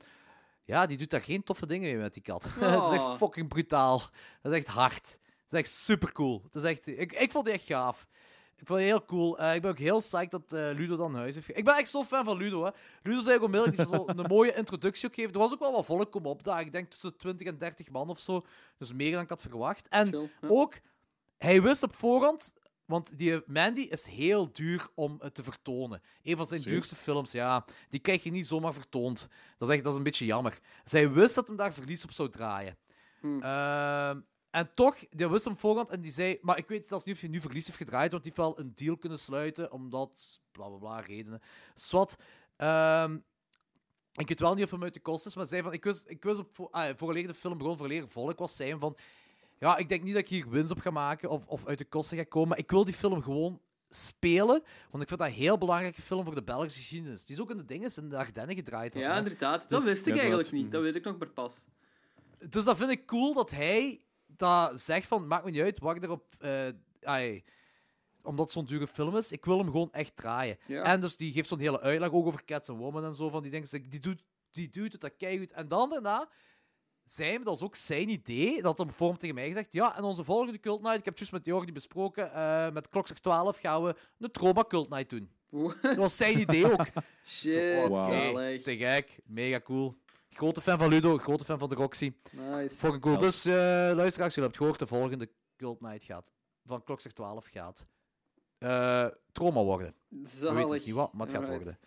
[0.65, 2.43] ja, die doet daar geen toffe dingen mee met die kat.
[2.59, 3.15] Het is echt Oh.
[3.15, 4.01] fucking brutaal.
[4.41, 5.19] Dat is echt hard.
[5.47, 6.41] Dat is echt super cool.
[6.43, 8.07] Het is echt, ik, ik vond die echt gaaf.
[8.63, 9.39] Ik vond het heel cool.
[9.39, 11.57] Eh, ik ben ook heel psyched dat eh, Ludo dan huis heeft.
[11.57, 12.65] Ik ben echt zo fan van Ludo.
[12.65, 12.71] Hè.
[13.03, 15.33] Ludo zei ook onmiddellijk heeft zo een mooie introductie ook gegeven.
[15.33, 16.65] Er was ook wel wat volk komen opdagen.
[16.65, 18.45] Ik denk tussen 20 en 30 man of zo.
[18.77, 19.87] Dus meer dan ik had verwacht.
[19.87, 20.47] En Chill, ja.
[20.47, 20.79] ook,
[21.37, 22.53] hij wist op voorhand.
[22.85, 26.01] Want die Mandy is heel duur om te vertonen.
[26.23, 27.65] Een van zijn duurste films, ja.
[27.89, 29.29] Die krijg je niet zomaar vertoond.
[29.57, 30.59] Dat is echt dat is een beetje jammer.
[30.83, 32.77] Zij wist dat hem daar verlies op zou draaien.
[33.19, 33.41] Hmm.
[34.53, 36.37] En toch, die wist hem voorhand en die zei...
[36.41, 38.71] Maar ik weet zelfs niet of hij nu verlies heeft gedraaid, want heeft wel een
[38.75, 40.41] deal kunnen sluiten, omdat...
[40.51, 41.41] Bla, bla, bla, redenen.
[41.73, 42.17] Swat.
[42.55, 43.17] Ehm,
[44.13, 45.73] ik weet wel niet of hem uit de kost is, maar zei van...
[45.73, 46.67] Ik wist, ik wist op...
[46.71, 48.97] Ah, de film begon, vooraleer volk was, hem van...
[49.59, 51.85] Ja, ik denk niet dat ik hier winst op ga maken of, of uit de
[51.85, 55.33] kosten ga komen, maar ik wil die film gewoon spelen, want ik vind dat een
[55.35, 57.25] heel belangrijke film voor de Belgische geschiedenis.
[57.25, 58.93] Die is ook in de dinges in de Ardennen gedraaid.
[58.93, 59.69] had, Ja, inderdaad.
[59.69, 60.71] Dat Dus- wist ik eigenlijk niet.
[60.71, 61.65] Dat weet ik nog maar pas.
[62.49, 64.01] Dus dat vind ik cool dat hij
[64.37, 66.35] dat zegt van, maakt me niet uit, wacht erop...
[66.39, 66.67] eh
[67.01, 67.43] ai,
[68.21, 70.57] omdat het zo'n dure film is, ik wil hem gewoon echt draaien.
[70.65, 70.83] Ja.
[70.83, 73.41] En dus die geeft zo'n hele uitleg ook over Cats and Woman en zo, van
[73.41, 75.51] die dingen, die doet, die doet het dat keigoed.
[75.51, 76.29] En dan daarna
[77.03, 80.03] zei dat was ook zijn idee, dat hem voor hem tegen mij gezegd, ja, en
[80.03, 83.57] onze volgende Cult Night, ik heb het juist met Jordi besproken, eh, met Klokslag 12
[83.57, 85.31] gaan we een Trauma Cult Night doen.
[85.81, 86.85] Dat was zijn idee ook.
[87.25, 87.87] Shit, Zo,
[88.63, 89.95] te gek, mega cool.
[90.33, 92.13] Grote fan van Ludo, grote fan van de Roxy.
[92.31, 92.75] Nice.
[92.75, 93.17] Fucking cool.
[93.17, 96.31] Dus eh luisteraars, jullie hebben het gehoord, de volgende Cult Night gaat,
[96.65, 97.87] van klokslag 12 gaat,
[98.57, 99.95] eh trauma worden.
[100.09, 100.85] We weten nog Zalig.
[100.85, 101.63] niet wat, maar het gaat Alright.
[101.63, 101.79] worden.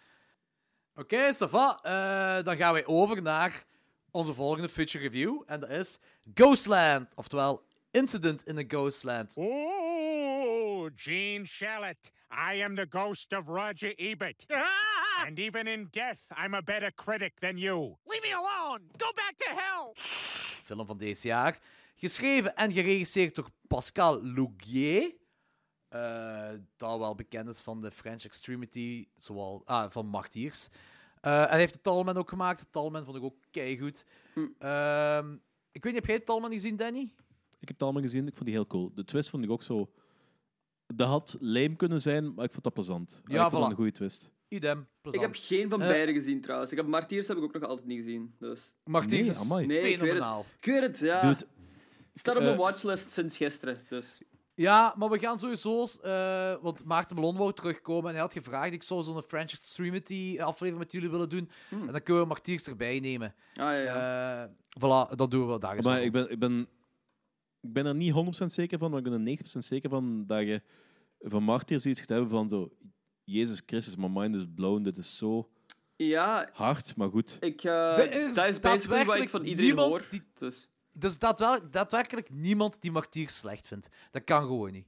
[0.94, 1.78] Oké, Sava.
[1.82, 3.64] Eh dan gaan wij over naar
[4.10, 5.42] onze volgende feature review.
[5.46, 5.98] En dat is
[6.34, 7.14] Ghostland.
[7.14, 9.34] Oftewel, Incident in a Ghostland.
[9.36, 12.10] Oh, Gene Shalit.
[12.52, 14.44] I am the ghost of Roger Ebert.
[15.24, 17.96] And even in death, I'm a better critic than you.
[18.04, 18.80] Leave me alone!
[18.96, 19.92] Go back to hell!
[20.64, 21.58] Film van deze jaar.
[21.94, 25.14] Geschreven en geregisseerd door Pascal Lougier.
[25.88, 30.68] eh, dat wel bekend is van de French Extremity, zoals, ah, van Martyrs.
[31.20, 32.60] Eh, en hij heeft de Talman ook gemaakt.
[32.60, 34.04] De Talman vond ik ook keigoed.
[34.34, 34.46] Hm.
[34.58, 35.32] Ehm,
[35.72, 37.12] ik weet niet, heb jij de Talman gezien, Danny?
[37.60, 38.92] Ik heb allemaal gezien, ik vond die heel cool.
[38.94, 39.92] De twist vond ik ook zo...
[40.86, 43.22] Dat had lame kunnen zijn, maar ik vond dat plezant.
[43.24, 44.30] Ja, ik vond een goede twist.
[44.48, 44.88] Idem.
[45.02, 45.88] Ik heb geen van Eh.
[45.88, 46.70] beide gezien trouwens.
[46.70, 48.34] Ik heb Martiers heb ik ook nog altijd niet gezien.
[48.38, 48.72] Dus.
[48.84, 49.32] Martyrs Nee, is
[49.92, 50.44] ik weet het.
[50.60, 51.20] Ik weet het, ja.
[51.20, 51.46] Dude,
[52.14, 53.82] Staat op mijn eh, watchlist sinds gisteren.
[53.88, 54.20] Dus.
[54.54, 55.86] Ja, maar we gaan sowieso...
[56.02, 60.36] eh, want Maarten Melon wou terugkomen en hij had gevraagd ik zou zo'n French Extremity
[60.40, 61.50] aflevering met jullie willen doen.
[61.70, 63.34] En dan kunnen we Martyrs erbij nemen.
[63.50, 64.44] Ah ja, ja.
[64.44, 66.60] Eh, voilà, dat doen we daar eens maar wel ik ben, ik, ben,
[67.60, 70.40] ik ben er niet 100% zeker van, maar ik ben er 90% zeker van dat
[70.40, 70.62] je
[71.18, 72.72] van Martyrs iets gaat hebben van zo...
[73.26, 74.82] Jezus Christus, my mind is blown.
[74.82, 75.48] Dit is zo
[75.96, 77.36] ja, hard, maar goed.
[77.40, 80.06] ik, eh, Er is dat is basically wat ik van iedereen niemand hoor.
[80.10, 80.68] die- Dus.
[81.00, 83.88] Er is daadwerkelijk, daadwerkelijk niemand die Martyrs slecht vindt.
[84.10, 84.86] Dat kan gewoon niet.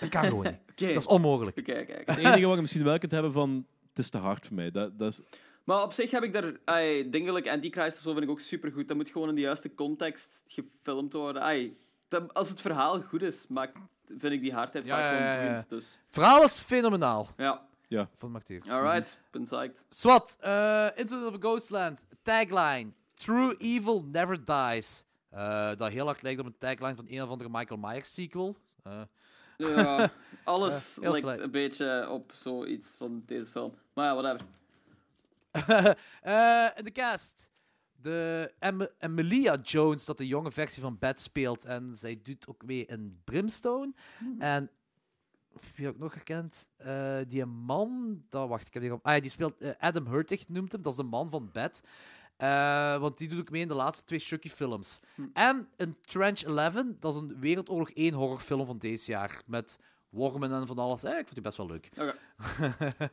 [0.00, 0.60] Dat kan gewoon niet.
[0.94, 1.58] Dat is onmogelijk.
[1.58, 2.06] oké, kijk.
[2.06, 3.66] Het enige wat je misschien wel kunt hebben van...
[3.88, 4.70] Het is te hard voor mij.
[4.70, 5.20] Dat, dat is,
[5.64, 6.56] Maar op zich heb ik daar...
[6.64, 8.88] Ai, dingen like Antichrist of zo vind ik ook supergoed.
[8.88, 11.42] Dat moet gewoon in de juiste context gefilmd worden.
[11.42, 11.76] Ai,
[12.12, 15.42] dat- als het verhaal goed is, maakt, vind ik die hardheid Ja, vaak ja, ja,
[15.52, 15.64] ja.
[15.68, 18.08] Dus, Het verhaal is fenomenaal ja.
[18.16, 18.70] van Martyrs.
[18.70, 19.84] Alright, ben psyched.
[19.88, 22.06] Swat, eh, Incident of a Ghostland.
[22.22, 22.90] Tagline.
[23.14, 25.04] True evil never dies.
[25.30, 28.56] Eh, dat heel hard lijkt op een tagline van een of andere Michael Myers sequel.
[28.82, 29.00] Eh,
[29.56, 30.10] Ja,
[30.44, 31.40] alles Ja, lijkt slecht.
[31.40, 33.74] een beetje op zoiets van deze film.
[33.94, 34.46] Maar ja, whatever.
[36.22, 37.50] Eh, in de cast.
[38.02, 41.64] De Em Emilia Jones, dat de jonge versie van Bat speelt.
[41.64, 43.92] En zij doet ook mee in Brimstone.
[44.38, 44.70] En
[45.74, 46.68] wie heb ik nog herkend?
[46.76, 49.06] Eh, die man, dat, wacht, ik heb die op.
[49.06, 50.82] Ah, ja, die speelt eh, Adam Hurtig, noemt hem.
[50.82, 51.82] Dat is de man van Bat.
[52.36, 55.00] Eh, want die doet ook mee in de laatste twee Chucky-films.
[55.32, 59.42] En in Trench 11, dat is een Wereldoorlog 1 horrorfilm van deze jaar.
[59.46, 61.02] Met wormen en van alles.
[61.02, 61.88] Eh, ik vond die best wel leuk.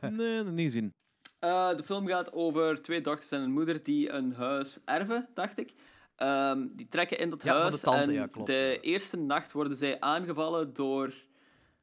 [0.10, 0.94] nee, nog niet gezien.
[1.40, 5.58] Eh, de film gaat over twee dochters en een moeder die een huis erven, dacht
[5.58, 5.72] ik.
[6.16, 8.80] Ehm, die trekken in dat Ja, van huis de tante, en ja, klopt, de ja.
[8.80, 11.14] eerste nacht worden zij aangevallen door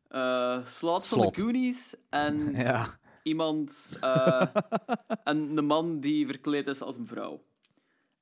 [0.08, 2.56] eh Slot van de Goonies en
[3.24, 4.42] iemand eh,
[5.24, 7.44] en een man die verkleed is als een vrouw.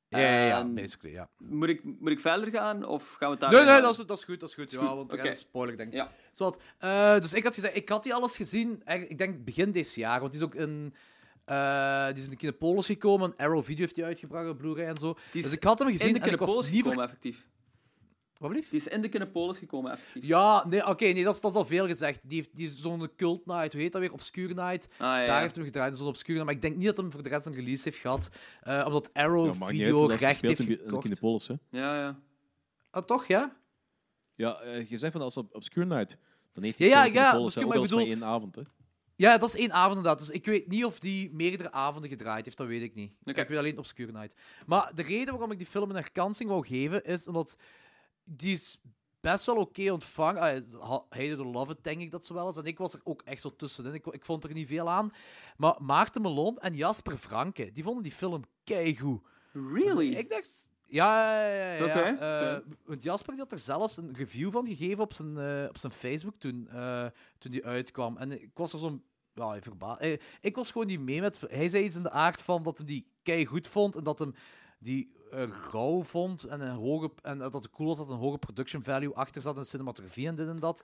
[0.07, 1.29] Ja, ja, ja, basically, ja.
[1.37, 4.05] Moet ik, moet ik verder gaan of gaan we het daar Nee, nee, dat is,
[4.05, 4.71] dat is goed, dat is goed.
[4.71, 5.95] Is ja, want is spoiler, denk ik.
[5.95, 6.11] Ja.
[6.31, 9.95] Zowat, eh, dus ik had gezegd, ik had die alles gezien, ik denk begin dit
[9.95, 10.93] jaar, want die is ook in...
[11.45, 14.97] eh, die is in de Kinepolis gekomen, Arrow Video heeft die uitgebracht op Blu-ray en
[14.97, 15.13] zo.
[15.13, 16.75] Die is Dus ik had hem gezien in de en ik was Kinepolis niet...
[16.83, 17.47] gekomen, ver- effectief.
[18.37, 18.69] Wat blieft?
[18.69, 20.23] Die is in de Kinepolis gekomen, effectief.
[20.25, 22.19] Ja, nee, oké, nee, dat is, dat is al veel gezegd.
[22.23, 24.11] Die heeft die is zo'n cult night, hoe heet dat weer?
[24.13, 24.87] Obscure night.
[24.91, 25.27] Ah, ja, ja.
[25.27, 26.45] Daar heeft hem gedraaid, zo'n obscure night.
[26.45, 28.29] Maar ik denk niet dat hem voor de rest een release heeft gehad,
[28.61, 31.01] eh, omdat Arrow Ja, Video uit, recht heeft gespeeld in, de gekocht.
[31.03, 31.55] Kinepolis, hè.
[31.69, 32.19] Ja, ja.
[32.91, 33.55] Ah, toch, ja?
[34.35, 36.17] Ja, eh, je zegt van als op Obscure Night,
[36.53, 38.55] dan heeft Ja, hij ja, in ja, Kinepolis, maar ik het bedoel- maar één avond,
[38.55, 38.61] hè.
[39.15, 40.19] Ja, dat is één avond inderdaad.
[40.19, 43.13] Dus ik weet niet of die meerdere avonden gedraaid heeft, dat weet ik niet.
[43.23, 43.41] Oké.
[43.41, 44.35] Ik weet alleen Obscure Night.
[44.65, 47.57] Maar de reden waarom ik die film een herkansing wou geven, is omdat
[48.23, 48.81] die is
[49.19, 50.41] best wel oké ontvangen.
[50.41, 52.55] Ah, ha- Hated or Love It, denk ik dat zo wel is.
[52.57, 53.93] En ik was er ook echt zo tussenin.
[53.93, 55.13] Ik, ik vond er niet veel aan.
[55.57, 59.21] Maar Maarten Melon en Jasper Franke, die vonden die film keigoed.
[59.53, 60.09] Really?
[60.09, 60.69] Dus ik dacht...
[60.87, 62.17] Ja, ja, ja.
[62.53, 65.77] Eh, want Jasper die had er zelfs een review van gegeven op zijn, eh, op
[65.77, 67.05] zijn Facebook toen, eh,
[67.37, 68.17] toen die uitkwam.
[68.17, 69.03] En ik was er zo'n...
[69.33, 70.01] Ja, verbaasd.
[70.41, 71.39] Ik was gewoon niet mee met...
[71.47, 74.19] Hij zei iets in de aard van dat hij die kei goed vond en dat
[74.19, 74.33] hem
[74.79, 75.13] die
[75.71, 79.13] rauw vond en, een hoge, en dat het cool was dat een hoge production value
[79.13, 80.83] achter zat en cinematografie en dit en dat.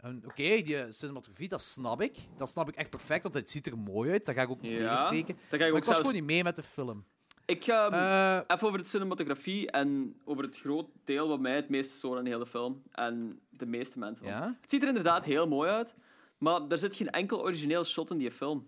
[0.00, 2.16] En Oké, die cinematografie, dat snap ik.
[2.36, 4.24] Dat snap ik echt perfect, want het ziet er mooi uit.
[4.24, 5.34] Dat ga ik ook niet Ja, tegenspreken.
[5.50, 7.04] Maar ook ik was zelfs- gewoon niet mee met de film.
[7.46, 11.68] Ik ga Eh, even over de cinematografie en over het groot deel wat mij het
[11.68, 12.82] meest stoort aan de hele film.
[12.92, 14.24] En de meeste mensen.
[14.24, 14.34] wel.
[14.34, 14.56] Ja?
[14.60, 15.94] Het ziet er inderdaad heel mooi uit,
[16.38, 18.66] maar er zit geen enkel origineel shot in die film.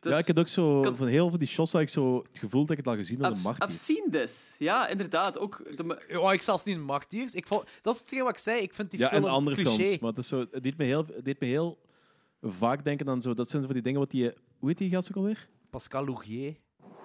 [0.00, 2.16] Dus ja, ik heb ook zo, kan- van heel veel die shots had ik zo
[2.30, 3.72] het gevoel dat ik het al gezien I've Marty.
[3.72, 4.54] seen this.
[4.58, 5.38] Ja, inderdaad.
[5.38, 7.34] Ook de, Ja, ik zelfs niet in Martyrs.
[7.34, 8.60] Ik vond, dat is hetgeen wat ik zei.
[8.62, 9.70] Ik vind die Ja, film en andere cliché.
[9.82, 9.98] films.
[9.98, 11.78] Maar het, is zo, het, deed me heel, het deed me heel
[12.42, 13.34] vaak denken aan zo...
[13.34, 14.32] Dat zijn zo van die dingen wat die...
[14.58, 15.48] Hoe heet die gast ook alweer?
[15.70, 16.54] Pascal Lourier.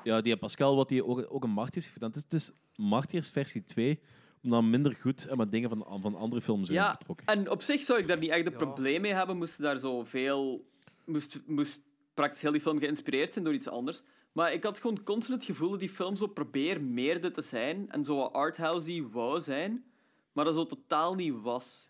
[0.03, 2.11] Ja, die Pascal, wat die ook, ook een Martyrs heeft gedaan.
[2.13, 3.99] Het is, het is Martyrs versie 2,
[4.41, 7.26] maar dan minder goed en met dingen van, van andere films zijn ja, betrokken.
[7.26, 10.67] en op zich zou ik daar niet echt een probleem mee hebben, moest daar zoveel...
[11.05, 11.81] Moest, moest
[12.13, 14.01] praktisch heel die film geïnspireerd zijn door iets anders.
[14.31, 17.89] Maar ik had gewoon constant het gevoel dat die film zo probeer meerde te zijn
[17.89, 19.85] en zo wat arthousey wou zijn,
[20.31, 21.89] maar dat zo totaal niet was.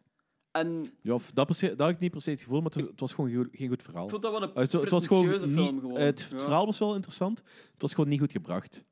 [0.51, 2.99] En Ja, of dat, dat had ik niet per se het gevoel, maar het, het
[2.99, 4.03] was gewoon geen goed verhaal.
[4.03, 5.79] ik vond dat wel een Uh, zo- het was gewoon pretentieuze niet, film.
[5.79, 5.97] Gewoon.
[5.97, 6.39] eh, het, het Ja.
[6.39, 7.37] verhaal was wel interessant,
[7.73, 8.83] het was gewoon niet goed gebracht.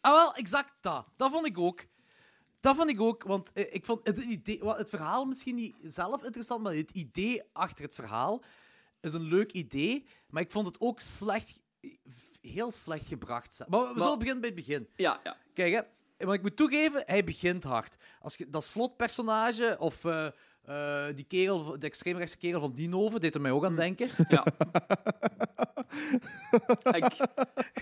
[0.00, 1.06] Ah, wel, exact dat.
[1.16, 1.84] Dat vond ik ook.
[2.60, 6.22] Dat vond ik ook, want eh, ik vond het, idee, het verhaal misschien niet zelf
[6.24, 8.42] interessant, maar het idee achter het verhaal
[9.00, 11.60] is een leuk idee, maar ik vond het ook slecht,
[12.40, 13.64] heel slecht gebracht.
[13.68, 14.88] Maar we Maar- zullen beginnen bij het begin.
[14.96, 15.36] Ja, ja.
[15.54, 15.80] Kijk, hè,
[16.24, 17.96] want ik moet toegeven, hij begint hard.
[18.20, 20.26] Als je, dat slotpersonage, of eh,
[20.66, 24.08] eh, die kerel, de extreemrechtse kerel van Dienhoven, deed er mij ook aan denken.
[24.28, 24.44] ja.
[26.92, 27.26] Ik-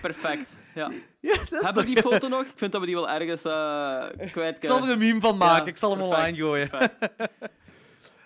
[0.01, 0.49] perfect.
[0.75, 0.91] Ja.
[1.19, 2.41] Ja, Hebben we die foto nog?
[2.41, 5.37] Ik vind dat we die wel ergens eh kwijt Ik zal er een meme van
[5.37, 6.91] maken, Ja, ik zal hem perfect, online gooien.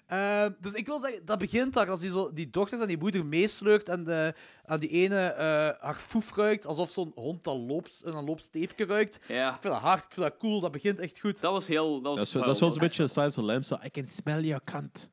[0.07, 0.55] Perfect.
[0.55, 2.97] Eh, dus ik wil zeggen, dat begint daar als hij zo die dochters en die
[2.97, 4.33] moeder meesleurt en de,
[4.65, 5.45] aan die ene eh,
[5.83, 9.19] haar foef ruikt, alsof zo'n hond dat loopt, een loopsteefje ruikt.
[9.27, 11.41] Ja, Ik vind dat hard, ik vind dat cool, dat begint echt goed.
[11.41, 12.01] dat was heel...
[12.01, 14.63] Dat was, Dat wel zo'n beetje Silence of the Lambs, zo, I can smell your
[14.63, 15.09] cunt.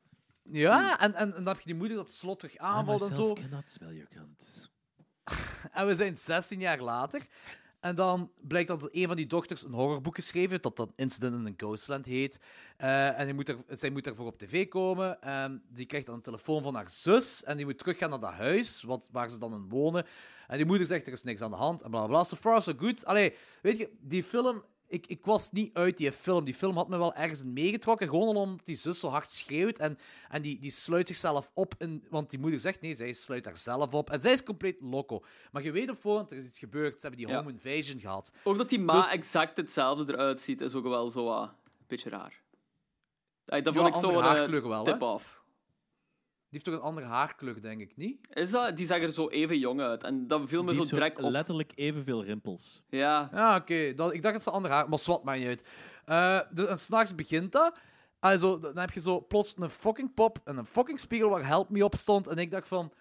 [0.51, 3.33] Ja, en, en, en dan heb je die moeder dat slot terug aanvalt en zo.
[3.33, 4.69] cannot smell your cunt.
[5.71, 7.21] En we zijn 16 jaar later.
[7.85, 11.35] En dan blijkt dat een van die dochters een horrorboek geschreven heeft, dat dan Incident
[11.35, 12.39] in a Ghostland heet.
[12.77, 15.21] Eh, en hij moet er, zij moet daarvoor op tv komen.
[15.21, 17.43] En die krijgt dan een telefoon van haar zus.
[17.43, 20.05] En die moet teruggaan naar dat huis, waar ze dan in wonen.
[20.47, 21.81] En die moeder zegt, er is niks aan de hand.
[21.81, 22.23] En bla bla.
[22.23, 23.05] So far, so good.
[23.05, 24.63] Allee, weet je, die film...
[24.87, 26.43] Ik, ik was niet uit die film.
[26.45, 28.07] Die film had me wel ergens meegetrokken.
[28.07, 29.77] Gewoon al omdat die zus zo hard schreeuwt.
[29.77, 29.97] En,
[30.29, 31.73] en die, die sluit zichzelf op.
[31.77, 34.09] In, want die moeder zegt nee, zij sluit haarzelf op.
[34.09, 35.23] En zij is compleet loco.
[35.51, 36.93] Maar je weet op voorhand, er is iets gebeurd.
[36.93, 37.35] Ze hebben die Ja.
[37.43, 38.31] home invasion gehad.
[38.43, 41.49] Ook dat die ma Dus- exact hetzelfde eruit ziet, is ook wel zo een
[41.87, 42.41] beetje raar.
[43.45, 44.83] Ay, dat Ja, vond ik zo een hè?
[44.83, 45.43] tip-off.
[46.49, 48.27] Die heeft toch een andere haarkleur, denk ik, niet?
[48.33, 48.77] Is dat?
[48.77, 50.03] Die zag er zo even jong uit.
[50.03, 51.31] En dat viel me Die zo heeft zo direct op.
[51.31, 52.83] letterlijk evenveel rimpels.
[52.89, 53.93] Ja, Ja, oké.
[53.93, 54.89] dat Ik dacht dat ze andere haar...
[54.89, 55.67] Maar zwart, maakt niet uit.
[56.05, 57.77] Eh, dus, en s'nachts begint dat.
[58.19, 61.45] En zo, dan heb je zo plots een fucking pop en een fucking spiegel waar
[61.47, 62.27] Help Me op stond.
[62.27, 62.93] En ik dacht van...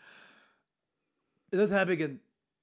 [1.49, 2.23] Dit heb ik in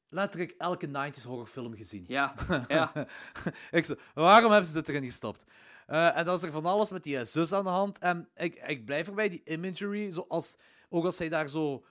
[0.09, 2.05] letterlijk elke 90s horrorfilm gezien.
[2.07, 2.33] ja,
[2.67, 2.91] ja.
[3.71, 5.45] ik zo, waarom hebben ze dit erin gestopt?
[5.91, 7.97] Eh, en dan is er van alles met die eh, zus aan de hand.
[7.97, 10.55] En ik, ik blijf erbij, die imagery, zoals,
[10.89, 11.85] ook als zij daar zo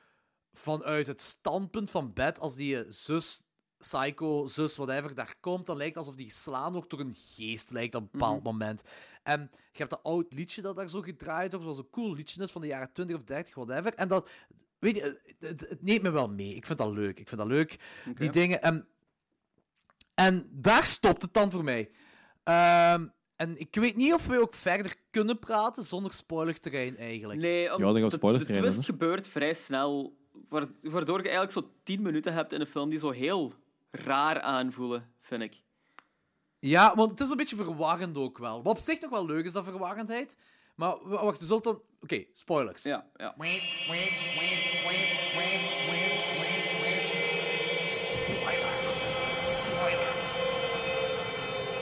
[0.52, 3.43] vanuit het standpunt van bed, als die eh, zus,
[3.78, 7.70] psycho, zus, whatever, daar komt, dan lijkt het alsof die geslaan wordt door een geest,
[7.70, 8.82] lijkt op een bepaald moment.
[9.22, 12.43] En je hebt dat oud liedje dat daar zo gedraaid wordt, wat zo'n cool liedje
[12.43, 13.94] is van de jaren 20 of 30, whatever.
[13.94, 14.31] En dat,
[14.78, 16.55] weet je, het, neemt me wel mee.
[16.55, 17.18] Ik vind dat leuk.
[17.20, 17.81] Ik vind dat leuk,
[18.14, 18.62] die dingen.
[18.62, 18.89] En,
[20.14, 21.90] en daar stopt het dan voor mij.
[22.43, 23.06] Ehm,
[23.40, 27.40] en ik weet niet of we ook verder kunnen praten zonder spoilerterrein eigenlijk.
[27.40, 28.82] Nee, om- Ja, dan gaan we de, twist hè.
[28.84, 30.16] gebeurt vrij snel,
[30.48, 33.52] wa- waardoor je eigenlijk zo 10 minuten hebt in een film die zo heel
[33.90, 35.62] raar aanvoelen, vind ik.
[36.58, 38.62] Ja, want het is een beetje verwarrend ook wel.
[38.62, 40.38] Wat op zich nog wel leuk is, dat verwarrendheid.
[40.74, 41.82] Maar wacht, we zullen dan...
[42.00, 42.82] Oké, spoilers.
[42.82, 43.34] Ja, ja.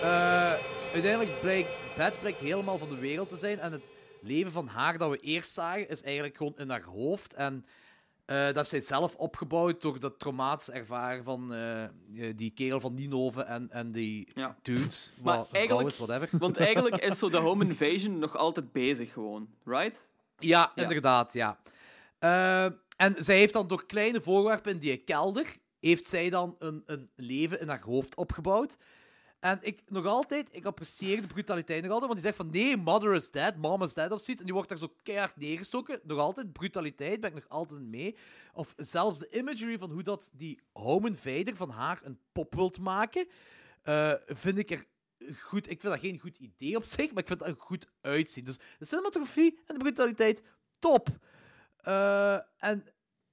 [0.03, 0.53] Eh,
[1.05, 3.59] uiteindelijk blijkt Beth blijkt helemaal van de wereld te zijn.
[3.59, 3.83] En het
[4.21, 7.35] leven van haar dat we eerst zagen, is eigenlijk gewoon in haar hoofd.
[7.35, 7.67] En
[8.25, 11.91] eh, dat heeft zij zelf opgebouwd door dat traumatische ervaren van eh, eh,
[12.37, 14.57] die kerel van Ninove en, en die Ja.
[14.63, 15.13] dudes.
[15.23, 16.39] Maar eigenlijk, whatever.
[16.39, 20.09] want eigenlijk is zo de home invasion nog altijd bezig gewoon, right?
[20.39, 20.83] Ja, Ja.
[20.83, 21.59] inderdaad, ja.
[22.97, 27.11] En zij heeft dan door kleine voorwerpen in die kelder, heeft zij dan een, een
[27.15, 28.77] leven in haar hoofd opgebouwd.
[29.41, 32.77] En ik nog altijd, ik apprecieer de brutaliteit nog altijd, want die zegt van nee,
[32.77, 34.39] mother is dead, mom is dead of zoiets.
[34.39, 36.01] En die wordt daar zo keihard neergestoken.
[36.03, 38.17] Nog altijd, brutaliteit ben ik nog altijd mee.
[38.53, 42.79] Of zelfs de imagery van hoe dat die home invader van haar een pop wilt
[42.79, 43.29] maken,
[43.83, 44.87] eh, vind ik er
[45.37, 45.71] goed.
[45.71, 48.45] Ik vind dat geen goed idee op zich, maar ik vind dat er goed uitzien.
[48.45, 50.43] Dus de cinematografie en de brutaliteit,
[50.79, 51.09] top.
[51.77, 52.85] Eh, en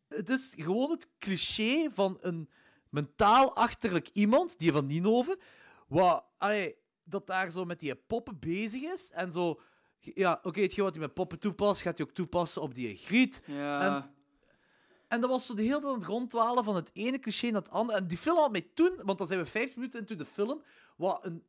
[0.08, 2.50] het is gewoon het cliché van een
[2.90, 5.40] mentaal achterlijk iemand, die van Ninove,
[5.88, 9.12] wat, allee, dat daar zo met die poppen bezig is.
[9.12, 9.62] En zo,
[10.00, 13.42] ja, oké, hetgeen wat hij met poppen toepast, gaat hij ook toepassen op die griet.
[13.46, 13.82] Ja.
[13.82, 14.14] En,
[15.08, 17.62] en dat was zo de hele tijd aan het rondwalen van het ene cliché naar
[17.62, 18.00] het andere.
[18.00, 20.64] En die film had mij toen, want dan zijn we vijf minuten into de film,
[20.98, 21.44] wat een,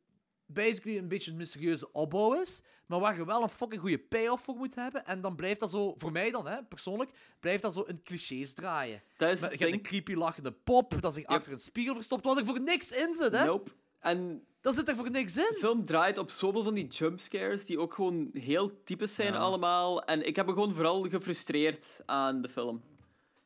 [0.45, 4.43] basically een beetje een mysterieuze opbouw is, maar waar je wel een fucking goede payoff
[4.43, 5.05] voor moet hebben.
[5.05, 8.53] En dan blijft dat zo, voor mij dan, hè, persoonlijk, blijft dat zo in clichés
[8.53, 9.03] draaien.
[9.17, 12.45] Dat is hebt een creepy lachende pop, dat zich achter een spiegel verstopt, wat er
[12.45, 13.45] voor niks in zit, hè.
[13.45, 13.71] Nope.
[14.07, 15.45] En Dat zit er voor niks in.
[15.49, 20.03] de film draait op zoveel van die jumpscares die ook gewoon heel typisch zijn allemaal.
[20.03, 22.81] En ik heb me gewoon vooral gefrustreerd aan de film.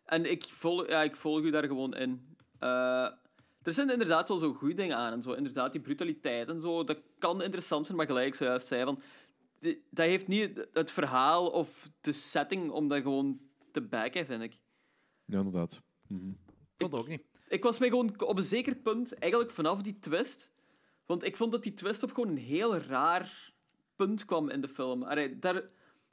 [0.06, 2.36] En ik volg, ja, ik volg u daar gewoon in.
[2.60, 3.10] Eh,
[3.62, 5.14] er zijn inderdaad wel zo goede dingen aan.
[5.14, 6.84] En zo, inderdaad, die brutaliteit en zo.
[6.84, 9.02] Dat kan interessant zijn, maar gelijk zojuist zei, van,
[9.90, 13.40] dat heeft niet het verhaal of de setting om dat gewoon
[13.72, 14.58] te backen, vind ik.
[15.26, 15.82] Ja, inderdaad.
[16.08, 16.30] Mhm.
[16.30, 17.24] Ik vond het ook niet.
[17.48, 20.51] Ik was mij gewoon op een zeker punt, eigenlijk vanaf die twist.
[21.12, 23.54] Want ik vond dat die twist op gewoon een heel raar
[23.96, 25.04] punt kwam in de film.
[25.04, 25.64] Allee, daar,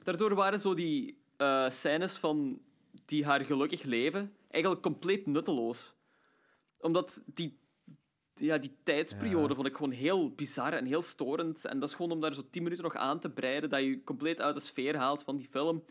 [0.03, 2.61] daardoor waren zo die eh, scènes van
[3.05, 5.95] die haar gelukkig leven eigenlijk compleet nutteloos.
[6.79, 7.59] Omdat die,
[8.35, 9.55] ja, die tijdsperiode Ja.
[9.55, 11.65] vond ik gewoon heel bizar en heel storend.
[11.65, 14.03] En dat is gewoon om daar zo tien minuten nog aan te breiden, dat je
[14.03, 15.83] compleet uit de sfeer haalt van die film.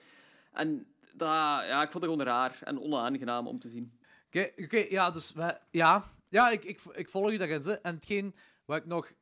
[0.53, 3.99] En dat, ja, ik vond het gewoon raar en onaangenaam om te zien.
[4.27, 7.61] Oké, oké, ja, dus wij, ja, ja ik, ik, ik volg je daarin.
[7.61, 7.73] Hè.
[7.73, 8.35] En hetgeen
[8.69, 9.13] wat ik nog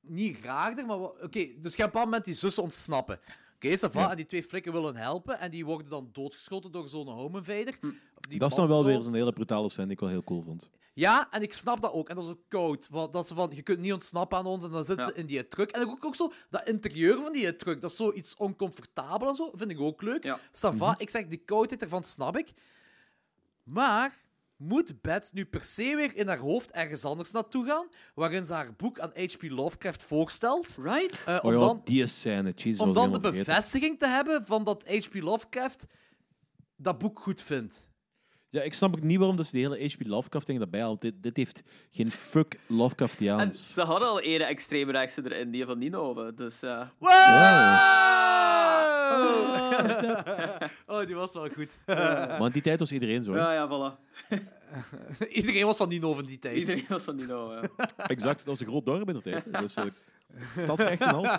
[0.00, 3.20] niet raarder, maar oké, dus je hebt op een moment die zussen ontsnappen.
[3.54, 4.10] Oké, okay, Ja.
[4.10, 7.76] en die twee flikken willen helpen en die worden dan doodgeschoten door zo'n home invader.
[7.80, 7.90] Hm.
[8.28, 10.42] Die Dat is dan wel weer zo'n hele brutale scène die ik wel heel cool
[10.42, 10.70] vond.
[10.94, 12.08] Ja, en ik snap dat ook.
[12.08, 12.88] En dat is ook koud.
[12.90, 14.64] Want dat ze van, je kunt niet ontsnappen aan ons.
[14.64, 15.12] En dan zitten Ja.
[15.12, 15.70] ze in die truck.
[15.70, 19.50] En ook, ook zo, dat interieur van die truck, dat is zoiets oncomfortabel en zo.
[19.54, 20.22] Vind ik ook leuk.
[20.24, 20.38] Ja.
[20.38, 20.94] Ça va.
[20.98, 22.52] Ik zeg, die koudheid ervan snap ik.
[23.62, 24.14] Maar
[24.66, 28.52] moet Beth nu per se weer in haar hoofd ergens anders naartoe gaan, waarin ze
[28.52, 29.42] haar boek aan H.P.
[29.42, 30.76] Lovecraft voorstelt?
[30.82, 31.24] Right?
[31.26, 32.52] eh, Oh om ja, dan, die scène.
[32.56, 35.14] Jeez, om dan de bevestiging te hebben van dat H.P.
[35.14, 35.86] Lovecraft
[36.76, 37.88] dat boek goed vindt.
[38.50, 40.06] Ja, ik snap ook niet waarom dat ze de hele H.P.
[40.06, 41.00] Lovecraft-ding erbij haalt.
[41.00, 43.72] Dit, dit heeft geen fuck En Lovecraftiaans.
[43.72, 46.32] ze hadden al ene extreemrechtse erin, die van Ninove.
[46.34, 46.92] Dus ja.
[50.86, 51.76] Oh, die was wel goed.
[51.86, 53.32] Maar in die tijd was iedereen zo.
[53.32, 53.38] hè.
[53.38, 53.98] Ja, ja, voilà.
[55.28, 56.56] Iedereen was van Nino in die tijd.
[56.56, 57.70] Iedereen was van Ninove.
[57.76, 57.90] Ja.
[58.06, 59.44] Exact, dat was een groot dorp in de tijd.
[59.60, 59.84] Dus, eh,
[60.58, 61.38] stadsrecht en al.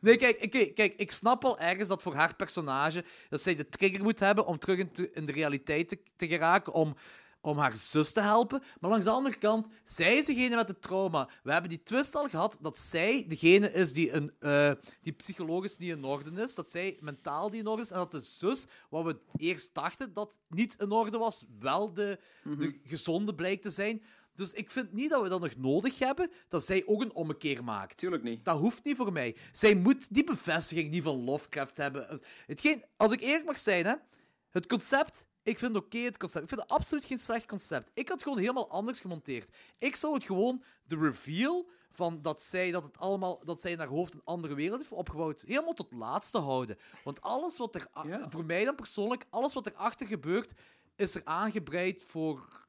[0.00, 3.68] nee, kijk, oké, kijk, ik snap wel ergens dat voor haar personage dat zij de
[3.68, 6.94] trigger moet hebben om terug in, te- in de realiteit te, te geraken, om,
[7.44, 8.62] om haar zus te helpen.
[8.80, 11.28] Maar langs de andere kant, zij is degene met het trauma.
[11.42, 15.78] We hebben die twist al gehad dat zij degene is die, een, eh, die psychologisch
[15.78, 18.66] niet in orde is, dat zij mentaal niet in orde is, en dat de zus,
[18.90, 22.18] wat we eerst dachten dat niet in orde was, wel de,
[22.58, 24.02] de gezonde blijkt te zijn.
[24.34, 27.64] Dus ik vind niet dat we dat nog nodig hebben, dat zij ook een ommekeer
[27.64, 27.96] maakt.
[27.96, 28.44] Tuurlijk niet.
[28.44, 29.36] Dat hoeft niet voor mij.
[29.52, 32.20] Zij moet die bevestiging niet van Lovecraft hebben.
[32.46, 33.94] Hetgeen, als ik eerlijk mag zijn, hè,
[34.50, 36.42] het concept, ik vind het oké, het concept.
[36.42, 37.90] Ik vind het absoluut geen slecht concept.
[37.94, 39.56] Ik had het gewoon helemaal anders gemonteerd.
[39.78, 43.78] Ik zou het gewoon de reveal van dat, zij, dat, het allemaal, dat zij in
[43.78, 45.44] haar hoofd een andere wereld heeft opgebouwd.
[45.46, 46.78] Helemaal tot het laatste houden.
[47.04, 47.88] Want alles wat er,
[48.28, 50.52] voor mij dan persoonlijk, alles wat erachter gebeurt,
[50.96, 52.66] is er aangebreid voor.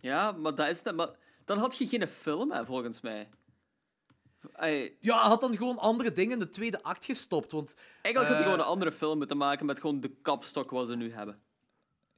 [0.00, 0.96] Ja, maar dat is net...
[0.96, 1.10] Maar
[1.44, 3.28] dan had je geen film, hè, volgens mij.
[5.00, 7.52] Ja, hij had dan gewoon andere dingen in de tweede act gestopt.
[7.52, 10.70] Want eigenlijk had hij Eh, gewoon een andere film moeten maken met gewoon de kapstok
[10.70, 11.40] wat ze nu hebben.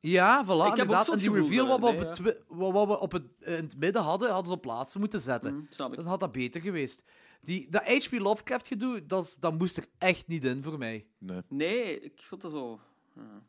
[0.01, 1.09] Ja, voilà, Ik heb ook inderdaad.
[1.09, 4.29] En die reveal wat we, op het, wat we op het, in het midden hadden,
[4.29, 5.53] hadden ze op plaatsen moeten zetten.
[5.55, 5.97] Hm, snap ik.
[5.97, 7.05] Dan had dat beter geweest.
[7.41, 8.13] Die, dat H.P.
[8.19, 11.07] Lovecraft gedoe, dat, moest er echt niet in voor mij.
[11.19, 11.43] Nee.
[11.49, 12.81] Nee, ik vond dat zo...
[13.15, 13.43] ja.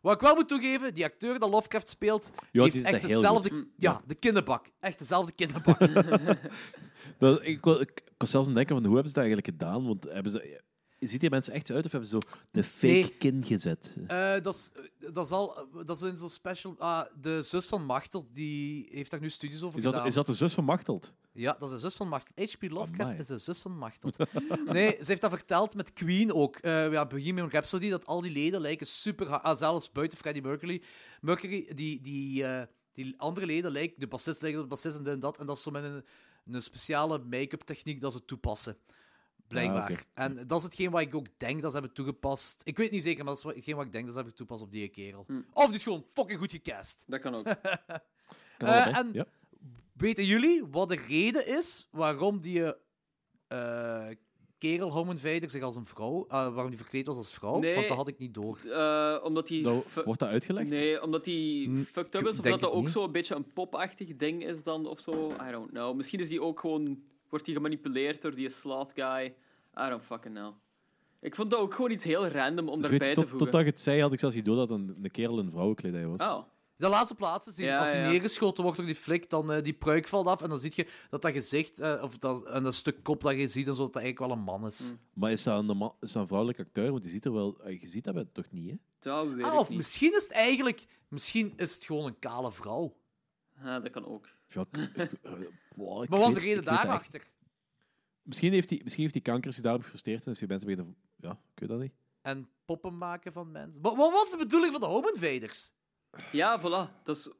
[0.00, 3.68] Wat ik wel moet toegeven, die acteur dat Lovecraft speelt, die heeft echt dezelfde...
[3.76, 4.66] Ja, de kinderbak.
[4.80, 5.78] Echt dezelfde kinderbak.
[7.20, 9.86] Dat, ik, kon- ik, zelfs aan denken van hoe hebben ze dat eigenlijk gedaan?
[9.86, 10.60] Want hebben ze,
[10.98, 13.16] ziet die mensen echt zo uit of hebben ze zo de fake Nee.
[13.18, 13.94] kin gezet?
[14.06, 14.72] Eh, dat, is,
[15.12, 16.74] dat, is al, dat is in zo'n special...
[16.78, 20.08] Ah, de zus van Machtel, die heeft daar nu studies over Is dat, gedaan.
[20.08, 21.12] is dat de zus van Machteld?
[21.32, 22.44] Ja, dat is de zus van Machtel.
[22.44, 22.62] H.P.
[22.70, 23.18] Lovecraft Amai.
[23.18, 24.10] is de zus van Machtel.
[24.66, 26.56] nee, ze heeft dat verteld met Queen ook.
[26.56, 29.26] Eh ja, Bohemian Rhapsody, dat al die leden lijken super...
[29.28, 30.82] Ah, zelfs buiten Freddie Mercury.
[31.20, 34.00] Mercury, die, die, eh, die andere leden lijken...
[34.00, 35.38] De bassist lijkt op de bassist en dit en dat.
[35.38, 36.04] En dat is zo met een,
[36.46, 38.76] een speciale make-up techniek dat ze toepassen.
[39.48, 39.90] Blijkbaar.
[39.90, 40.24] Ah.
[40.24, 42.62] En dat is hetgeen wat ik ook denk dat ze hebben toegepast.
[42.64, 44.66] Ik weet niet zeker, maar dat is hetgeen wat ik denk dat ze hebben toegepast
[44.66, 45.24] op die kerel.
[45.26, 45.40] Hm.
[45.52, 47.04] Of die is gewoon fucking goed gecast.
[47.06, 47.44] Dat kan ook.
[48.58, 49.26] Kan Eh, en- ja.
[49.92, 52.74] Weten jullie wat de reden is waarom die
[53.48, 54.08] eh
[54.60, 57.58] kerel Home Invader zich als een vrouw, eh, waarom die verkleed was als vrouw?
[57.58, 57.74] Nee.
[57.74, 58.58] Want dat had ik niet door.
[58.64, 59.60] Eh, omdat hij...
[59.60, 60.70] Nou, wordt dat uitgelegd?
[60.70, 62.90] Nee, omdat hij Hm, fucked up ik is, of dat dat ook niet.
[62.90, 65.30] zo een beetje een popachtig ding is dan, of zo.
[65.48, 65.96] I don't know.
[65.96, 67.02] Misschien is die ook gewoon...
[67.28, 69.34] Wordt hij gemanipuleerd door die sloth guy.
[69.86, 70.54] I don't fucking know.
[71.20, 73.38] Ik vond dat ook gewoon iets heel random om Dus daarbij te voegen.
[73.38, 76.06] totdat je het zei, had ik zelfs niet door dat een, een kerel in vrouwenkledij
[76.06, 76.20] was.
[76.20, 76.42] Oh.
[76.80, 78.08] De laatste plaats is die, Ja, als hij ja.
[78.08, 80.86] neergeschoten wordt door die flik, dan uh, die pruik valt af en dan zie je
[81.10, 83.82] dat dat gezicht, uh, of dat, en dat stuk kop dat je ziet, en zo,
[83.82, 84.80] dat dat eigenlijk wel een man is.
[84.80, 84.98] Mm.
[85.12, 86.90] Maar is dat, een, man- is dat een vrouwelijke acteur?
[86.90, 87.68] Want die ziet er wel...
[87.68, 88.76] Je ziet dat toch niet, hè?
[88.98, 89.76] Dat weet Ah, ik of niet.
[89.78, 92.96] misschien is het eigenlijk, misschien is het gewoon een kale vrouw.
[93.62, 94.28] Ja, dat kan ook.
[94.48, 95.32] Ja, ik- ik- eh,
[95.76, 97.30] wow, ik Maar was de reden daarachter?
[98.22, 100.96] Misschien heeft hij misschien heeft die kanker zich daarop gefrustreerd en is die mensen beginnen...
[101.16, 101.92] Ja, ik weet dat niet.
[102.22, 103.82] En poppen maken van mensen.
[103.82, 105.72] Wat, wat was de bedoeling van de Home Invaders?
[106.32, 107.02] Ja, voilà.
[107.04, 107.30] Dat is...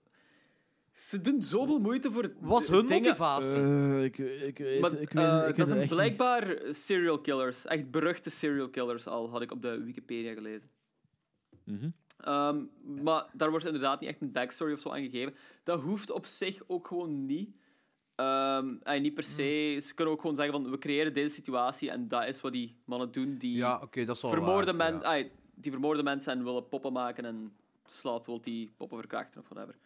[0.93, 3.57] Ze doen zoveel moeite voor Was hun dingen- motivatie?
[3.61, 7.67] Eh, ik, ik, weet, Maar, ik, eh, ik weet dat het zijn blijkbaar serial killers.
[7.67, 10.71] Echt beruchte serial killers al, had ik op de Wikipedia gelezen.
[11.65, 11.89] Mhm.
[12.19, 12.65] Ehm,
[13.03, 15.35] maar daar wordt inderdaad niet echt een backstory of zo aan gegeven.
[15.65, 17.51] Dat hoeft op zich ook gewoon niet.
[18.15, 19.69] Ehm, en niet per se.
[19.73, 19.81] Hmm.
[19.81, 22.77] Ze kunnen ook gewoon zeggen van we creëren deze situatie en dat is wat die
[22.85, 23.37] mannen doen.
[23.39, 25.07] Die Ja, oké, dat is wel vermoorden waar, men, ja.
[25.09, 27.53] ai, die vermoorden mensen en willen poppen maken en
[27.91, 29.79] Slaat wil die poppen verkrachten of whatever.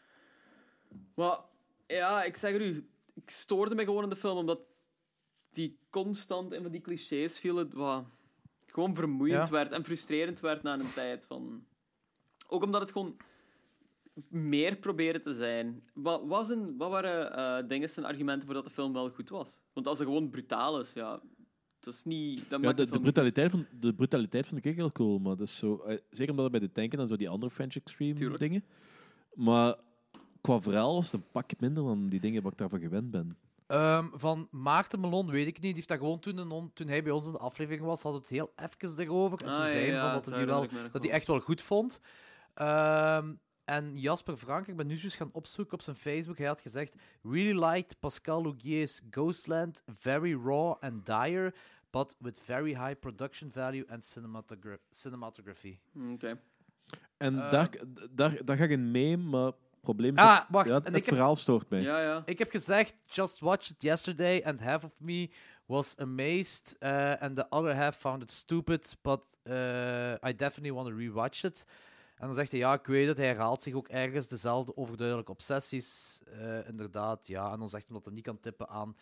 [1.14, 1.38] Maar
[1.86, 4.68] ja, ik zeg er u, ik stoorde me gewoon in de film omdat
[5.50, 8.04] die constant in van die clichés vielen, wat
[8.66, 9.52] gewoon vermoeiend Ja.
[9.52, 11.26] werd en frustrerend werd na een tijd.
[11.26, 11.66] Van...
[12.48, 13.16] Ook omdat het gewoon
[14.28, 15.88] meer proberen te zijn.
[15.94, 19.28] Wat, was een, wat waren eh dingen zijn argumenten voor dat de film wel goed
[19.28, 19.60] was?
[19.72, 21.20] Want als het gewoon brutaal is, ja,
[21.84, 22.38] dat is niet.
[22.50, 25.18] Dat Ja, maakt de, de de, brutaliteit van, de brutaliteit vond ik ook heel cool,
[25.18, 25.76] maar dat is zo...
[25.76, 28.40] eh, Zeker omdat bij de tanken en zo die andere French Extreme Tuurlijk.
[28.40, 28.64] dingen.
[29.34, 29.74] Maar
[30.40, 33.36] qua verhaal was het een pak minder dan die dingen waar ik daarvan gewend ben.
[33.66, 35.62] Ehm, van Maarten Melon weet ik niet.
[35.62, 38.14] Die heeft dat gewoon toen, in toen hij bij ons in de aflevering was, had
[38.14, 39.40] het heel even erover.
[39.42, 41.26] En Ah, toen ja, zei hij ja, van dat, dat hij wel, dat hij echt
[41.26, 42.00] wel goed vond.
[42.54, 43.32] Ehm,
[43.64, 46.38] en Jasper Frank, ik ben nu juist gaan opzoeken op zijn Facebook.
[46.38, 51.54] Hij had gezegd: Really liked Pascal Lugier's Ghostland, very raw and dire,
[51.90, 55.78] but with very high production value and cinematogra- cinematography.
[56.12, 56.40] Oké.
[57.16, 57.50] En Eh.
[57.50, 57.70] daar,
[58.10, 60.84] daar, daar ga ik in mee, maar het probleem is Ah, dat- wacht, ja, en
[60.84, 61.80] het ik heb- verhaal stoort mij.
[61.80, 62.22] Ja, ja.
[62.26, 65.30] Ik heb gezegd, just watched it yesterday, and half of me
[65.66, 70.88] was amazed, uh, and the other half found it stupid, but uh, I definitely want
[70.88, 71.66] to rewatch it.
[72.14, 75.32] En dan zegt hij, ja, ik weet het, hij herhaalt zich ook ergens, dezelfde overduidelijke
[75.32, 77.52] obsessies, eh, inderdaad, ja.
[77.52, 78.96] En dan zegt hij dat hij niet kan tippen aan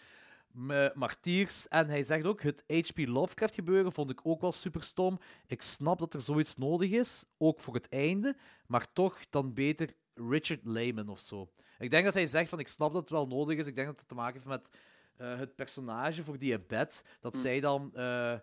[0.94, 1.68] Martiers.
[1.68, 2.98] En hij zegt ook, het H.P.
[3.06, 5.18] Lovecraft gebeuren vond ik ook wel super stom.
[5.46, 8.36] Ik snap dat er zoiets nodig is, ook voor het einde,
[8.66, 11.50] maar toch dan beter Richard Lehman of zo.
[11.78, 13.66] Ik denk dat hij zegt van, ik snap dat het wel nodig is.
[13.66, 14.68] Ik denk dat het te maken heeft met
[15.16, 17.90] eh, het personage voor die bed, dat zij dan...
[17.94, 18.40] eh, eh,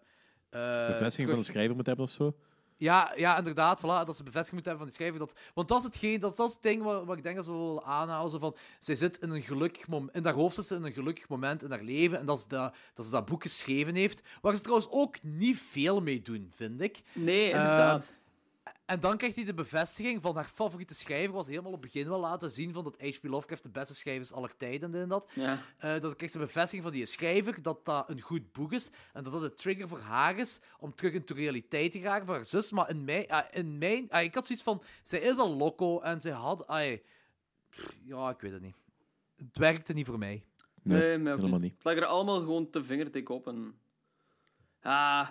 [0.49, 2.35] Bevestiging terug- van de schrijver moet hebben of zo.
[2.79, 3.79] Ja, ja, inderdaad.
[3.79, 5.19] Voilà, dat ze bevestiging moeten hebben van die schrijver.
[5.19, 7.45] Dat, want dat is hetgeen, dat, dat is het ding wat, wat ik denk dat
[7.45, 8.29] ze willen aanhalen.
[8.29, 10.93] Zo van, zij zit in een gelukkig moment, in haar hoofd zit ze in een
[10.93, 12.19] gelukkig moment in haar leven.
[12.19, 14.21] En dat ze dat, dat, ze dat boek geschreven heeft.
[14.41, 17.01] Waar ze trouwens ook niet veel mee doen, vind ik.
[17.13, 18.13] Nee, Eh, inderdaad.
[18.89, 22.09] En dan krijgt hij de bevestiging van haar favoriete schrijver, was helemaal op het begin
[22.09, 23.23] wel laten zien van dat H.P.
[23.23, 25.29] Lovecraft de beste schrijver is aller tijden en dat.
[25.33, 25.61] Ja.
[25.77, 29.23] Eh, dat krijgt de bevestiging van die schrijver dat dat een goed boek is en
[29.23, 32.45] dat dat de trigger voor haar is om terug into realiteit te geraken voor haar
[32.45, 32.71] zus.
[32.71, 33.27] Maar in mijn...
[33.27, 36.67] ah, in mijn ah, ik had zoiets van, zij is al loco en zij had...
[36.67, 36.97] ah,
[37.69, 38.75] pff, ja, ik weet het niet.
[39.35, 40.43] Het werkte niet voor mij.
[40.81, 41.59] Nee, helemaal niet.
[41.59, 41.73] niet.
[41.73, 43.79] Het lag er allemaal gewoon te vingerdik op en...
[44.81, 45.27] Ah,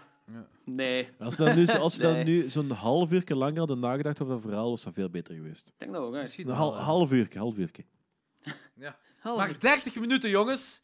[0.64, 1.08] nee.
[1.18, 4.42] Als je dan nu, als dan nu zo'n half uur langer hadden nagedacht over dat
[4.42, 5.66] verhaal, was dat veel beter geweest.
[5.66, 6.20] Ik denk dat ook, hè.
[6.38, 7.70] Een wel, hal- half uur, half uur.
[8.74, 8.98] Ja.
[9.22, 9.60] Maar uur.
[9.60, 10.82] 30 minuten, jongens!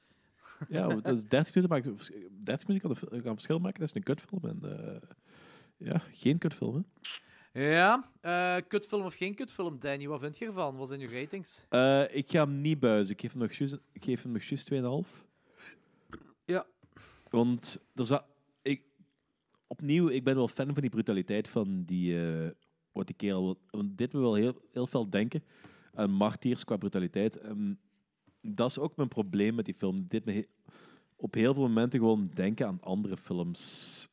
[0.68, 2.10] Ja, dat is 30 minuten, maakt,
[2.44, 3.80] 30 minuten kan, een- verschil maken.
[3.80, 4.44] Dat is een kutfilm.
[4.44, 5.08] En, eh,
[5.76, 6.82] ja, geen kutfilm, hè.
[7.60, 10.76] Ja, eh, kutfilm of geen kutfilm, Danny, wat vind je ervan?
[10.76, 11.66] Wat zijn je ratings?
[11.68, 13.14] Eh, ik ga hem niet buizen.
[13.14, 15.24] Ik geef hem nog juist, ik geef hem nog juist 2,5.
[16.44, 16.66] Ja.
[17.30, 18.33] Want er za- ik,
[19.66, 22.50] opnieuw, ik ben wel fan van die brutaliteit van die, eh,
[22.92, 23.58] wat die kerel...
[23.70, 25.42] Want dit me wel heel, heel veel denken
[25.94, 27.38] aan martiers qua brutaliteit.
[27.38, 27.78] En
[28.40, 30.06] dat is ook mijn probleem met die film.
[30.08, 30.46] Dit me he-
[31.16, 34.08] op heel veel momenten gewoon denken aan andere films.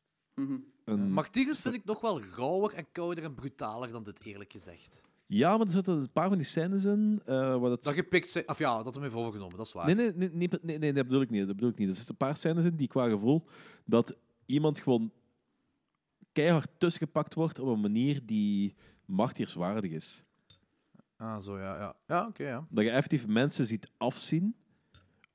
[0.85, 5.01] En- Martyrs vind ik nog wel rauwer en kouder en brutaler dan dit, eerlijk gezegd.
[5.27, 7.83] ja, maar er zitten een paar van die scènes in eh, waar dat...
[7.83, 9.85] Dat gepikt zijn, of ja, dat hem heeft overgenomen, dat is waar.
[9.85, 11.45] Nee, nee, nee, nee, nee, nee, dat bedoel ik niet.
[11.47, 11.89] Dat bedoel ik niet.
[11.89, 13.43] Er zitten een paar scènes in die qua gevoel
[13.85, 14.15] dat
[14.45, 15.11] iemand gewoon
[16.31, 18.75] keihard tussengepakt wordt op een manier die
[19.05, 20.23] martierswaardig is.
[21.17, 21.77] Ah, zo, ja.
[21.77, 22.67] Ja, ja oké, ja.
[22.69, 24.55] Dat je effectief mensen ziet afzien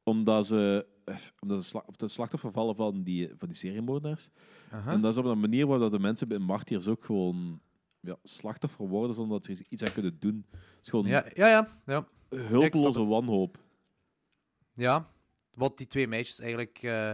[0.03, 4.31] omdat ze, eh, omdat ze op de slachtoffer vallen van die, van die seriemoordenaars.
[4.71, 7.61] En dat is op een manier waar dat de mensen bij martiers ook gewoon
[8.01, 10.47] ja, slachtoffer worden zonder dat ze iets aan kunnen doen.
[10.51, 11.69] Het is gewoon Ja, ja, ja.
[11.87, 12.09] ja.
[12.29, 13.59] hulpeloze wanhoop.
[14.73, 15.11] Ja,
[15.55, 17.13] wat die twee meisjes eigenlijk eh,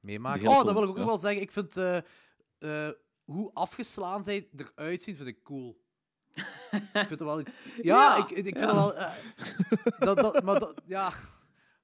[0.00, 0.48] meemaken.
[0.48, 1.42] Oh, dat wil ik ook wel zeggen.
[1.42, 2.88] Ik vind eh,
[3.26, 5.84] hoe afgeslaan zij eruit zien, vind ik cool.
[6.72, 7.54] ik vind het wel iets...
[7.82, 8.74] Ja, Ja, ik, ik vind ja.
[8.74, 8.94] wel...
[8.94, 9.12] eh,
[9.98, 10.82] dat, dat, maar dat...
[10.86, 11.12] Ja...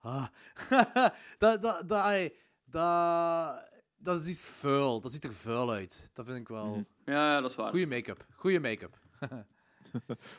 [0.00, 0.26] Ah.
[1.38, 2.30] dat, dat, dat,
[2.64, 3.64] dat,
[3.96, 5.00] dat is iets vuil.
[5.00, 6.10] Dat ziet er vuil uit.
[6.14, 6.66] Dat vind ik wel...
[6.66, 6.82] Mhm.
[7.04, 7.70] Ja, ja, dat is waar.
[7.70, 8.26] Goeie make-up.
[8.34, 8.98] Goeie make-up.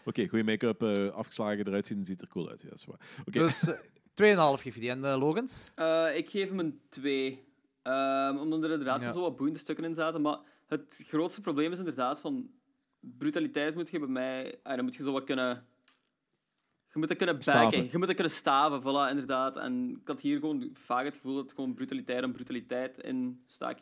[0.06, 2.62] Oké, goede make-up, eh, afgeslagen eruit zien, ziet er cool uit.
[2.62, 3.00] Ja, dat is waar.
[3.20, 3.32] Oké.
[3.40, 4.90] Dus eh, 2,5 geef je die.
[4.90, 5.64] En eh, Logans?
[5.76, 7.44] Eh, ik geef hem een 2.
[7.82, 9.12] Ehm, omdat er inderdaad Ja.
[9.12, 10.22] zo wat boeiende stukken in zaten.
[10.22, 10.38] Maar
[10.74, 12.50] het grootste probleem is inderdaad van...
[13.00, 14.60] Brutaliteit moet je bij mij...
[14.64, 15.68] Dan moet je zo wat kunnen...
[16.94, 17.84] Je moet dat kunnen backen.
[17.92, 19.58] Je moet dat kunnen staven, voilà, inderdaad.
[19.58, 23.44] En ik had hier gewoon vaak het gevoel dat het gewoon brutaliteit en brutaliteit in
[23.46, 23.78] stak.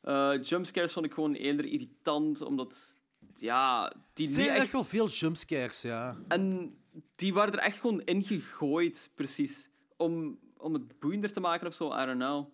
[0.00, 2.98] Eh jumpscares vond ik gewoon eerder irritant, omdat...
[3.34, 6.16] Ja, die Er niet zijn echt echt wel veel jumpscares, ja.
[6.28, 6.76] en
[7.14, 9.70] die waren er echt gewoon in gegooid, precies.
[9.96, 12.52] Om, om het boeiender te maken of zo, I don't know.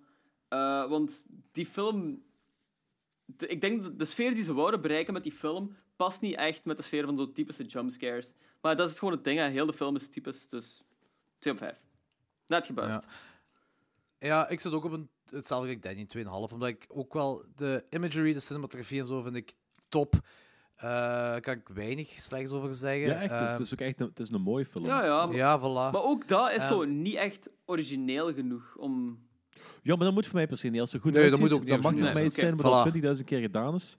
[0.48, 2.22] Eh, want die film...
[3.36, 6.34] de- ik denk dat de sfeer die ze wouden bereiken met die film past niet
[6.36, 8.32] echt met de sfeer van zo'n typische jumpscares.
[8.60, 9.48] Maar dat is gewoon het ding, hè.
[9.48, 10.82] heel de film is typisch, dus
[11.38, 11.80] 2 op 5.
[12.46, 13.06] Net gebuist.
[14.18, 16.52] Ja, ik zit ook op een, hetzelfde als Danny, 2,5.
[16.52, 19.52] Omdat ik ook wel de imagery, de cinematografie en zo vind ik
[19.88, 20.14] top.
[20.74, 23.00] Eh kan ik weinig slechts over zeggen.
[23.08, 23.30] Ja, echt.
[23.30, 24.84] het is- Eh, het is ook echt een, het is een mooie film.
[24.84, 25.26] Ja, ja.
[25.26, 25.92] Maar, ja, voilà.
[25.92, 29.22] maar ook dat is zo niet echt origineel genoeg om...
[29.82, 30.80] Ja, maar dat moet voor mij per se niet.
[30.80, 32.52] Als het goed Nee, dat moet ook niet dan mag origineel mij zijn.
[32.54, 32.66] iets Voilà.
[32.66, 33.96] al 20.000 keer gedaan is.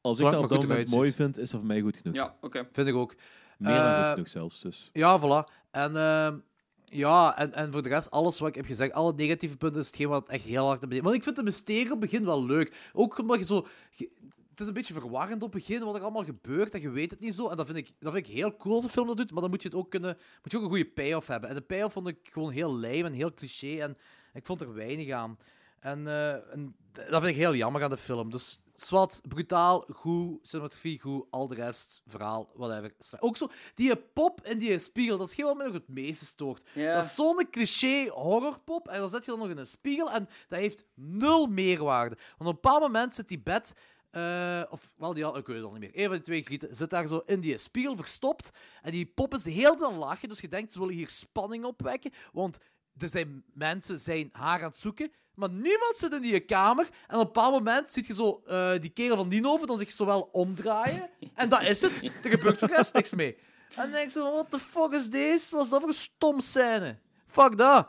[0.00, 1.80] Als Zolang ik dat maar op dat goed moment mooi vind, is dat voor mij
[1.80, 2.14] goed genoeg.
[2.14, 2.68] Ja, oké.
[2.72, 3.14] Vind ik ook.
[3.58, 4.60] Meer dan Eh, goed genoeg zelfs.
[4.60, 4.90] Dus.
[4.92, 5.52] Ja, voilà.
[5.70, 6.36] En, ehm,
[6.84, 9.86] ja, en, en voor de rest, alles wat ik heb gezegd, alle negatieve punten, is
[9.86, 11.04] hetgeen wat echt heel hard naar beneden...
[11.04, 12.90] Want ik vind de mysterie op het begin wel leuk.
[12.92, 13.66] Ook omdat je zo...
[13.90, 14.10] je-
[14.50, 17.10] het is een beetje verwarrend op het begin, wat er allemaal gebeurt, en je weet
[17.10, 17.48] het niet zo.
[17.48, 19.40] En dat vind ik, dat vind ik heel cool als een film dat doet, maar
[19.40, 20.16] dan moet je het ook kunnen...
[20.42, 21.48] Moet je ook een goede payoff hebben.
[21.48, 23.96] En de payoff vond ik gewoon heel lijm en heel cliché, en
[24.32, 25.38] ik vond er weinig aan.
[25.80, 28.30] En, eh, en dat vind ik heel jammer aan de film.
[28.30, 32.94] Dus zwart, brutaal, goed, cinematografie goed, al de rest, verhaal, whatever.
[33.20, 36.24] Ook zo, die pop in die spiegel, dat is geen wat mij nog het meeste
[36.24, 36.62] stoort.
[36.94, 40.28] Dat is zo'n cliché horrorpop, en dan zet je dan nog in een spiegel, en
[40.48, 42.14] dat heeft nul meerwaarde.
[42.16, 43.74] Want op een bepaald moment zit die bed...
[44.10, 45.90] eh, of wel, die, al- ik weet het al niet meer.
[45.94, 48.50] Een van die twee grieten zit daar zo in die spiegel verstopt.
[48.82, 50.28] En die pop is de hele tijd lachen.
[50.28, 52.10] Dus je denkt, ze willen hier spanning opwekken.
[52.32, 52.58] Want
[52.98, 55.12] er zijn mensen zijn haar aan het zoeken.
[55.34, 56.88] Maar niemand zit in die kamer.
[57.06, 59.90] En op een bepaald moment ziet je zo eh, die kerel van Nienhoven dan zich
[59.90, 61.10] zo wel omdraaien.
[61.34, 62.02] En dat is het.
[62.02, 63.36] Er gebeurt voor rest niks mee.
[63.68, 65.54] En dan denk je zo, what the fuck is deze?
[65.54, 66.98] Wat is dat voor een stom scène?
[67.26, 67.88] Fuck dat.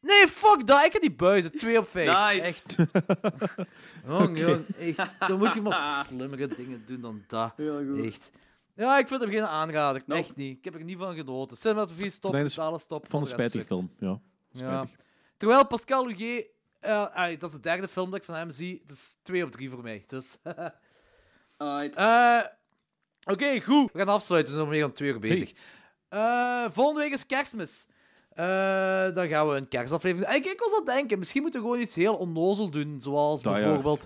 [0.00, 0.84] Nee, fuck dat.
[0.84, 1.58] Ik heb die buizen.
[1.58, 2.06] 2 op 5.
[2.06, 2.46] Nice.
[2.46, 2.74] Echt.
[4.06, 4.64] Jong, jong,
[4.96, 5.16] echt.
[5.18, 7.52] Dan moet je maar slimmere dingen doen dan dat.
[7.56, 8.04] Heel goed.
[8.04, 8.30] Echt.
[8.74, 10.02] Ja, ik vind hem geen aanrader.
[10.06, 10.20] Nou.
[10.20, 10.58] Echt niet.
[10.58, 11.56] Ik heb er niet van genoten.
[11.56, 13.06] Cinematografie stop, Vandaag is totale stop.
[13.08, 13.92] Van een spijtige film.
[14.50, 14.86] Ja.
[15.36, 16.50] Terwijl Pascal Huguet...
[16.80, 18.82] eh, dat is de derde film dat ik van hem zie.
[18.86, 20.04] Dat is 2 op 3 voor mij.
[20.06, 20.36] Dus...
[21.56, 21.96] Alright.
[21.96, 22.40] Eh,
[23.24, 23.92] Oké, goed.
[23.92, 24.52] We gaan afsluiten.
[24.52, 25.52] We zijn alweer aan twee uur bezig.
[26.08, 27.86] Eh, volgende week is kerstmis.
[28.30, 30.36] Eh, dan gaan we een kerstaflevering doen.
[30.36, 33.00] Ik, ik was aan het denken, misschien moeten we gewoon iets heel onnozel doen.
[33.00, 34.04] Zoals bijvoorbeeld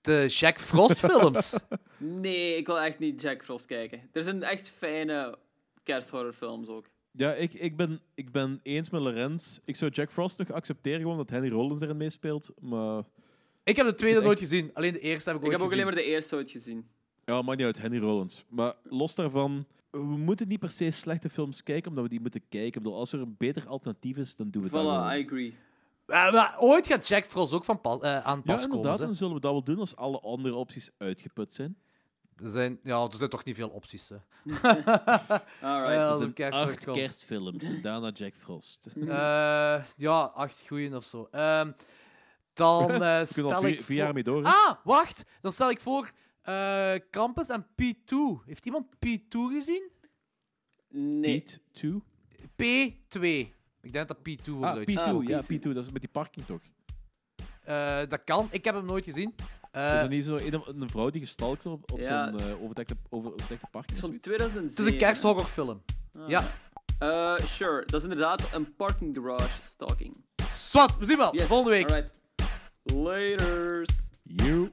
[0.00, 1.56] de Jack Frost films.
[2.02, 4.00] Nee, ik wil echt niet Jack Frost kijken.
[4.12, 5.38] Er zijn echt fijne
[5.82, 6.86] kersthorrorfilms ook.
[7.10, 9.58] Ja, ik, ik, ben, ik ben eens met Lorenz.
[9.64, 12.50] Ik zou Jack Frost nog accepteren, gewoon dat Henry Rollins erin meespeelt.
[12.60, 13.02] Maar
[13.64, 14.26] ik heb de tweede Echt?
[14.26, 14.70] nooit gezien.
[14.74, 16.02] Alleen de eerste heb ik Ik ooit heb ook alleen gezien.
[16.02, 16.86] maar de eerste ooit gezien.
[17.24, 18.44] ja, maakt niet uit, Henry Rollins.
[18.48, 22.42] Maar los daarvan, we moeten niet per se slechte films kijken, omdat we die moeten
[22.48, 22.66] kijken.
[22.68, 25.16] Ik bedoel, als er een beter alternatief is, dan doen we dat Voilà.
[25.18, 25.54] I agree.
[26.10, 29.06] Eh, ooit gaat Jack Frost ook van pas, eh, aan Ja, pas inderdaad, komen.
[29.06, 31.78] dan zullen we dat wel doen als alle andere opties uitgeput zijn.
[32.36, 34.08] Er zijn, ja, er zijn toch niet veel opties.
[34.08, 34.16] Hè.
[34.54, 35.50] Alright.
[35.60, 36.96] Ja, Dat als zijn een kerst acht komt.
[36.96, 38.86] kerstfilms en daarna Jack Frost.
[38.96, 41.28] Eh, ja, acht goeien of zo.
[41.30, 41.72] Ehm,
[42.52, 44.14] dan eh, We kunnen stel al ik vier, vier jaar voor...
[44.14, 44.44] mee door.
[44.44, 44.48] hè?
[44.50, 45.24] Ah, wacht.
[45.40, 46.10] Dan stel ik voor
[46.42, 48.44] eh Krampus en P2.
[48.46, 49.90] Heeft iemand P2 gezien?
[50.88, 51.42] Nee.
[51.42, 52.96] Beat 2?
[53.52, 53.58] P2.
[53.82, 55.28] Ik denk dat P2 wordt Ah, P2, uitgesproken.
[55.28, 55.72] ja, P2.
[55.74, 56.60] Dat is met die parking toch?
[57.64, 58.48] Eh, dat kan.
[58.50, 59.34] Ik heb hem nooit gezien.
[59.70, 62.28] Eh, is dat niet zo een, een vrouw die gestalkt wordt op, op Ja.
[62.28, 63.86] zo'n eh, overdekte, over, overdekte parking?
[63.86, 64.26] Het is van zoiets?
[64.26, 64.68] 2007.
[64.68, 65.82] het is een kersthorrorfilm.
[66.18, 66.28] Ah.
[66.28, 66.42] Ja.
[66.98, 67.84] Eh, sure.
[67.86, 70.24] Dat is inderdaad een parking garage stalking.
[70.50, 71.34] Swat, we zien wel.
[71.36, 71.90] Yes, Volgende week.
[71.90, 72.20] Alright.
[72.82, 73.90] Laters.
[74.22, 74.70] You.